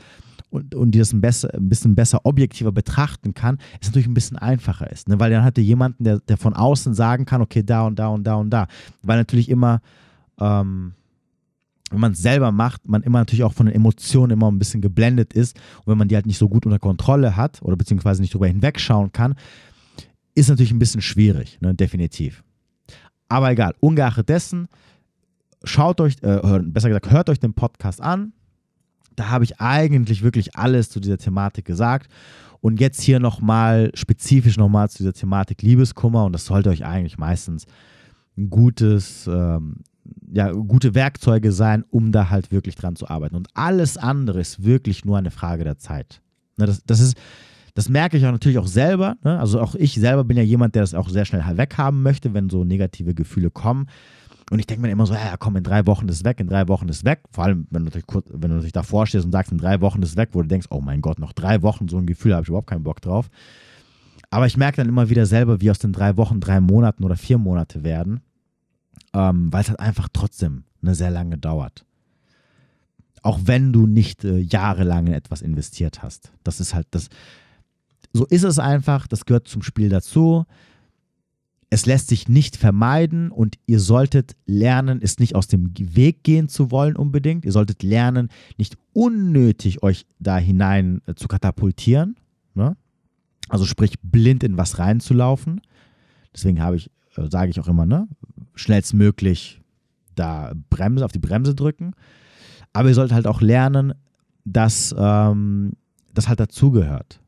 und, 0.50 0.74
und 0.74 0.92
die 0.92 0.98
das 0.98 1.12
ein, 1.12 1.20
besser, 1.20 1.52
ein 1.54 1.68
bisschen 1.68 1.94
besser 1.94 2.24
objektiver 2.24 2.72
betrachten 2.72 3.34
kann, 3.34 3.58
es 3.80 3.88
natürlich 3.88 4.08
ein 4.08 4.14
bisschen 4.14 4.38
einfacher 4.38 4.90
ist. 4.90 5.08
Ne? 5.08 5.20
Weil 5.20 5.30
dann 5.30 5.44
hat 5.44 5.58
er 5.58 5.64
jemanden, 5.64 6.04
der, 6.04 6.20
der 6.20 6.36
von 6.36 6.54
außen 6.54 6.94
sagen 6.94 7.26
kann, 7.26 7.42
okay, 7.42 7.62
da 7.62 7.86
und 7.86 7.98
da 7.98 8.08
und 8.08 8.24
da 8.24 8.36
und 8.36 8.50
da. 8.50 8.66
Weil 9.02 9.18
natürlich 9.18 9.50
immer, 9.50 9.80
ähm, 10.40 10.94
wenn 11.90 12.00
man 12.00 12.12
es 12.12 12.22
selber 12.22 12.52
macht, 12.52 12.88
man 12.88 13.02
immer 13.02 13.18
natürlich 13.18 13.44
auch 13.44 13.52
von 13.52 13.66
den 13.66 13.74
Emotionen 13.74 14.32
immer 14.32 14.50
ein 14.50 14.58
bisschen 14.58 14.80
geblendet 14.80 15.32
ist. 15.32 15.56
Und 15.80 15.88
wenn 15.88 15.98
man 15.98 16.08
die 16.08 16.14
halt 16.14 16.26
nicht 16.26 16.38
so 16.38 16.48
gut 16.48 16.64
unter 16.66 16.78
Kontrolle 16.78 17.36
hat 17.36 17.60
oder 17.62 17.76
beziehungsweise 17.76 18.22
nicht 18.22 18.32
drüber 18.32 18.46
hinwegschauen 18.46 19.12
kann, 19.12 19.34
ist 20.38 20.48
natürlich 20.48 20.72
ein 20.72 20.78
bisschen 20.78 21.02
schwierig, 21.02 21.58
ne? 21.60 21.74
definitiv. 21.74 22.44
Aber 23.28 23.50
egal, 23.50 23.74
ungeachtet 23.80 24.28
dessen, 24.28 24.68
schaut 25.64 26.00
euch, 26.00 26.14
äh, 26.22 26.60
besser 26.62 26.88
gesagt, 26.88 27.10
hört 27.10 27.28
euch 27.28 27.40
den 27.40 27.54
Podcast 27.54 28.00
an. 28.00 28.32
Da 29.16 29.28
habe 29.28 29.44
ich 29.44 29.60
eigentlich 29.60 30.22
wirklich 30.22 30.56
alles 30.56 30.90
zu 30.90 31.00
dieser 31.00 31.18
Thematik 31.18 31.64
gesagt. 31.64 32.10
Und 32.60 32.80
jetzt 32.80 33.00
hier 33.00 33.20
nochmal, 33.20 33.90
spezifisch 33.94 34.56
nochmal 34.56 34.88
zu 34.90 34.98
dieser 34.98 35.12
Thematik 35.12 35.62
Liebeskummer. 35.62 36.24
Und 36.24 36.32
das 36.32 36.46
sollte 36.46 36.70
euch 36.70 36.84
eigentlich 36.84 37.18
meistens 37.18 37.66
ein 38.36 38.48
gutes, 38.48 39.26
ähm, 39.26 39.78
ja, 40.32 40.52
gute 40.52 40.94
Werkzeuge 40.94 41.52
sein, 41.52 41.84
um 41.90 42.12
da 42.12 42.30
halt 42.30 42.52
wirklich 42.52 42.76
dran 42.76 42.96
zu 42.96 43.08
arbeiten. 43.08 43.34
Und 43.34 43.48
alles 43.54 43.96
andere 43.96 44.40
ist 44.40 44.64
wirklich 44.64 45.04
nur 45.04 45.18
eine 45.18 45.30
Frage 45.30 45.64
der 45.64 45.78
Zeit. 45.78 46.22
Ne, 46.56 46.66
das, 46.66 46.82
das 46.84 47.00
ist, 47.00 47.16
das 47.78 47.88
merke 47.88 48.16
ich 48.16 48.26
auch 48.26 48.32
natürlich 48.32 48.58
auch 48.58 48.66
selber. 48.66 49.16
Ne? 49.22 49.38
Also 49.38 49.60
auch 49.60 49.76
ich 49.76 49.94
selber 49.94 50.24
bin 50.24 50.36
ja 50.36 50.42
jemand, 50.42 50.74
der 50.74 50.82
das 50.82 50.94
auch 50.94 51.08
sehr 51.08 51.24
schnell 51.24 51.44
weghaben 51.56 52.02
möchte, 52.02 52.34
wenn 52.34 52.50
so 52.50 52.64
negative 52.64 53.14
Gefühle 53.14 53.52
kommen. 53.52 53.86
Und 54.50 54.58
ich 54.58 54.66
denke 54.66 54.82
mir 54.82 54.90
immer 54.90 55.06
so, 55.06 55.14
ja, 55.14 55.36
komm, 55.38 55.54
in 55.54 55.62
drei 55.62 55.86
Wochen 55.86 56.08
ist 56.08 56.24
weg, 56.24 56.40
in 56.40 56.48
drei 56.48 56.66
Wochen 56.66 56.88
ist 56.88 57.04
weg. 57.04 57.20
Vor 57.30 57.44
allem, 57.44 57.68
wenn 57.70 57.82
du, 57.82 57.84
natürlich 57.84 58.08
kurz, 58.08 58.26
wenn 58.32 58.50
du 58.50 58.56
natürlich 58.56 58.72
davor 58.72 59.06
stehst 59.06 59.26
und 59.26 59.30
sagst, 59.30 59.52
in 59.52 59.58
drei 59.58 59.80
Wochen 59.80 60.02
ist 60.02 60.16
weg, 60.16 60.30
wo 60.32 60.42
du 60.42 60.48
denkst, 60.48 60.66
oh 60.70 60.80
mein 60.80 61.00
Gott, 61.00 61.20
noch 61.20 61.32
drei 61.32 61.62
Wochen, 61.62 61.86
so 61.86 61.98
ein 61.98 62.06
Gefühl 62.06 62.34
habe 62.34 62.42
ich 62.42 62.48
überhaupt 62.48 62.66
keinen 62.66 62.82
Bock 62.82 63.00
drauf. 63.00 63.30
Aber 64.28 64.46
ich 64.48 64.56
merke 64.56 64.78
dann 64.78 64.88
immer 64.88 65.08
wieder 65.08 65.24
selber, 65.24 65.60
wie 65.60 65.70
aus 65.70 65.78
den 65.78 65.92
drei 65.92 66.16
Wochen 66.16 66.40
drei 66.40 66.60
Monaten 66.60 67.04
oder 67.04 67.14
vier 67.14 67.38
Monate 67.38 67.84
werden, 67.84 68.22
ähm, 69.14 69.52
weil 69.52 69.60
es 69.60 69.68
halt 69.68 69.78
einfach 69.78 70.08
trotzdem 70.12 70.64
eine 70.82 70.96
sehr 70.96 71.12
lange 71.12 71.38
dauert. 71.38 71.84
Auch 73.22 73.38
wenn 73.44 73.72
du 73.72 73.86
nicht 73.86 74.24
äh, 74.24 74.38
jahrelang 74.38 75.06
in 75.06 75.12
etwas 75.12 75.42
investiert 75.42 76.02
hast. 76.02 76.32
Das 76.42 76.58
ist 76.58 76.74
halt 76.74 76.88
das, 76.90 77.08
so 78.12 78.24
ist 78.26 78.44
es 78.44 78.58
einfach, 78.58 79.06
das 79.06 79.24
gehört 79.24 79.48
zum 79.48 79.62
Spiel 79.62 79.88
dazu. 79.88 80.44
Es 81.70 81.84
lässt 81.84 82.08
sich 82.08 82.28
nicht 82.28 82.56
vermeiden 82.56 83.30
und 83.30 83.56
ihr 83.66 83.78
solltet 83.78 84.36
lernen, 84.46 85.00
es 85.02 85.18
nicht 85.18 85.34
aus 85.34 85.48
dem 85.48 85.72
Weg 85.76 86.24
gehen 86.24 86.48
zu 86.48 86.70
wollen 86.70 86.96
unbedingt. 86.96 87.44
Ihr 87.44 87.52
solltet 87.52 87.82
lernen, 87.82 88.30
nicht 88.56 88.78
unnötig 88.94 89.82
euch 89.82 90.06
da 90.18 90.38
hinein 90.38 91.02
äh, 91.06 91.14
zu 91.14 91.28
katapultieren. 91.28 92.16
Ne? 92.54 92.76
Also 93.50 93.66
sprich, 93.66 94.00
blind 94.02 94.44
in 94.44 94.56
was 94.56 94.78
reinzulaufen. 94.78 95.60
Deswegen 96.34 96.62
habe 96.62 96.76
ich, 96.76 96.90
äh, 97.16 97.28
sage 97.30 97.50
ich 97.50 97.60
auch 97.60 97.68
immer, 97.68 97.84
ne, 97.84 98.08
schnellstmöglich 98.54 99.60
da 100.14 100.52
Bremse, 100.70 101.04
auf 101.04 101.12
die 101.12 101.18
Bremse 101.18 101.54
drücken. 101.54 101.92
Aber 102.72 102.88
ihr 102.88 102.94
solltet 102.94 103.14
halt 103.14 103.26
auch 103.26 103.42
lernen, 103.42 103.92
dass 104.44 104.94
ähm, 104.98 105.72
das 106.14 106.28
halt 106.28 106.40
dazugehört 106.40 107.20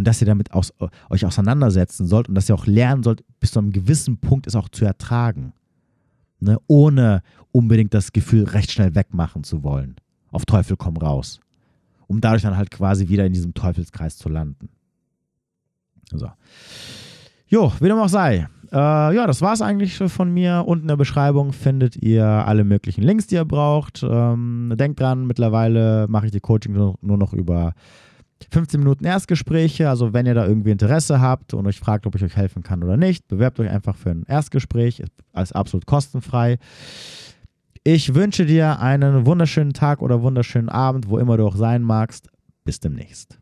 und 0.00 0.06
dass 0.06 0.22
ihr 0.22 0.26
damit 0.26 0.52
aus, 0.52 0.72
euch 1.10 1.26
auseinandersetzen 1.26 2.06
sollt 2.06 2.30
und 2.30 2.34
dass 2.34 2.48
ihr 2.48 2.54
auch 2.54 2.64
lernen 2.64 3.02
sollt, 3.02 3.22
bis 3.38 3.50
zu 3.50 3.58
einem 3.58 3.70
gewissen 3.70 4.16
Punkt 4.16 4.46
es 4.46 4.56
auch 4.56 4.70
zu 4.70 4.86
ertragen. 4.86 5.52
Ne? 6.38 6.58
Ohne 6.68 7.20
unbedingt 7.52 7.92
das 7.92 8.10
Gefühl 8.10 8.44
recht 8.44 8.72
schnell 8.72 8.94
wegmachen 8.94 9.44
zu 9.44 9.62
wollen. 9.62 9.96
Auf 10.30 10.46
Teufel 10.46 10.78
komm 10.78 10.96
raus. 10.96 11.38
Um 12.06 12.22
dadurch 12.22 12.40
dann 12.40 12.56
halt 12.56 12.70
quasi 12.70 13.08
wieder 13.08 13.26
in 13.26 13.34
diesem 13.34 13.52
Teufelskreis 13.52 14.16
zu 14.16 14.30
landen. 14.30 14.70
So. 16.10 16.30
Jo, 17.46 17.70
wie 17.78 17.88
dem 17.88 17.98
auch 17.98 18.08
sei. 18.08 18.48
Äh, 18.72 18.76
ja, 19.14 19.26
das 19.26 19.42
war 19.42 19.52
es 19.52 19.60
eigentlich 19.60 19.98
von 19.98 20.32
mir. 20.32 20.64
Unten 20.66 20.84
in 20.84 20.88
der 20.88 20.96
Beschreibung 20.96 21.52
findet 21.52 21.94
ihr 21.96 22.24
alle 22.24 22.64
möglichen 22.64 23.02
Links, 23.02 23.26
die 23.26 23.34
ihr 23.34 23.44
braucht. 23.44 24.02
Ähm, 24.02 24.72
denkt 24.78 24.98
dran, 24.98 25.26
mittlerweile 25.26 26.06
mache 26.08 26.24
ich 26.24 26.32
die 26.32 26.40
Coaching 26.40 26.72
nur, 26.72 26.96
nur 27.02 27.18
noch 27.18 27.34
über 27.34 27.74
15 28.50 28.80
Minuten 28.80 29.04
Erstgespräche, 29.04 29.88
also 29.88 30.12
wenn 30.12 30.26
ihr 30.26 30.34
da 30.34 30.46
irgendwie 30.46 30.70
Interesse 30.70 31.20
habt 31.20 31.54
und 31.54 31.66
euch 31.66 31.78
fragt, 31.78 32.06
ob 32.06 32.14
ich 32.14 32.24
euch 32.24 32.36
helfen 32.36 32.62
kann 32.62 32.82
oder 32.82 32.96
nicht, 32.96 33.28
bewerbt 33.28 33.60
euch 33.60 33.70
einfach 33.70 33.96
für 33.96 34.10
ein 34.10 34.24
Erstgespräch, 34.26 35.02
ist 35.34 35.56
absolut 35.56 35.86
kostenfrei. 35.86 36.58
Ich 37.82 38.14
wünsche 38.14 38.46
dir 38.46 38.80
einen 38.80 39.24
wunderschönen 39.26 39.72
Tag 39.72 40.02
oder 40.02 40.22
wunderschönen 40.22 40.68
Abend, 40.68 41.08
wo 41.08 41.18
immer 41.18 41.36
du 41.36 41.46
auch 41.46 41.56
sein 41.56 41.82
magst. 41.82 42.28
Bis 42.64 42.78
demnächst. 42.78 43.39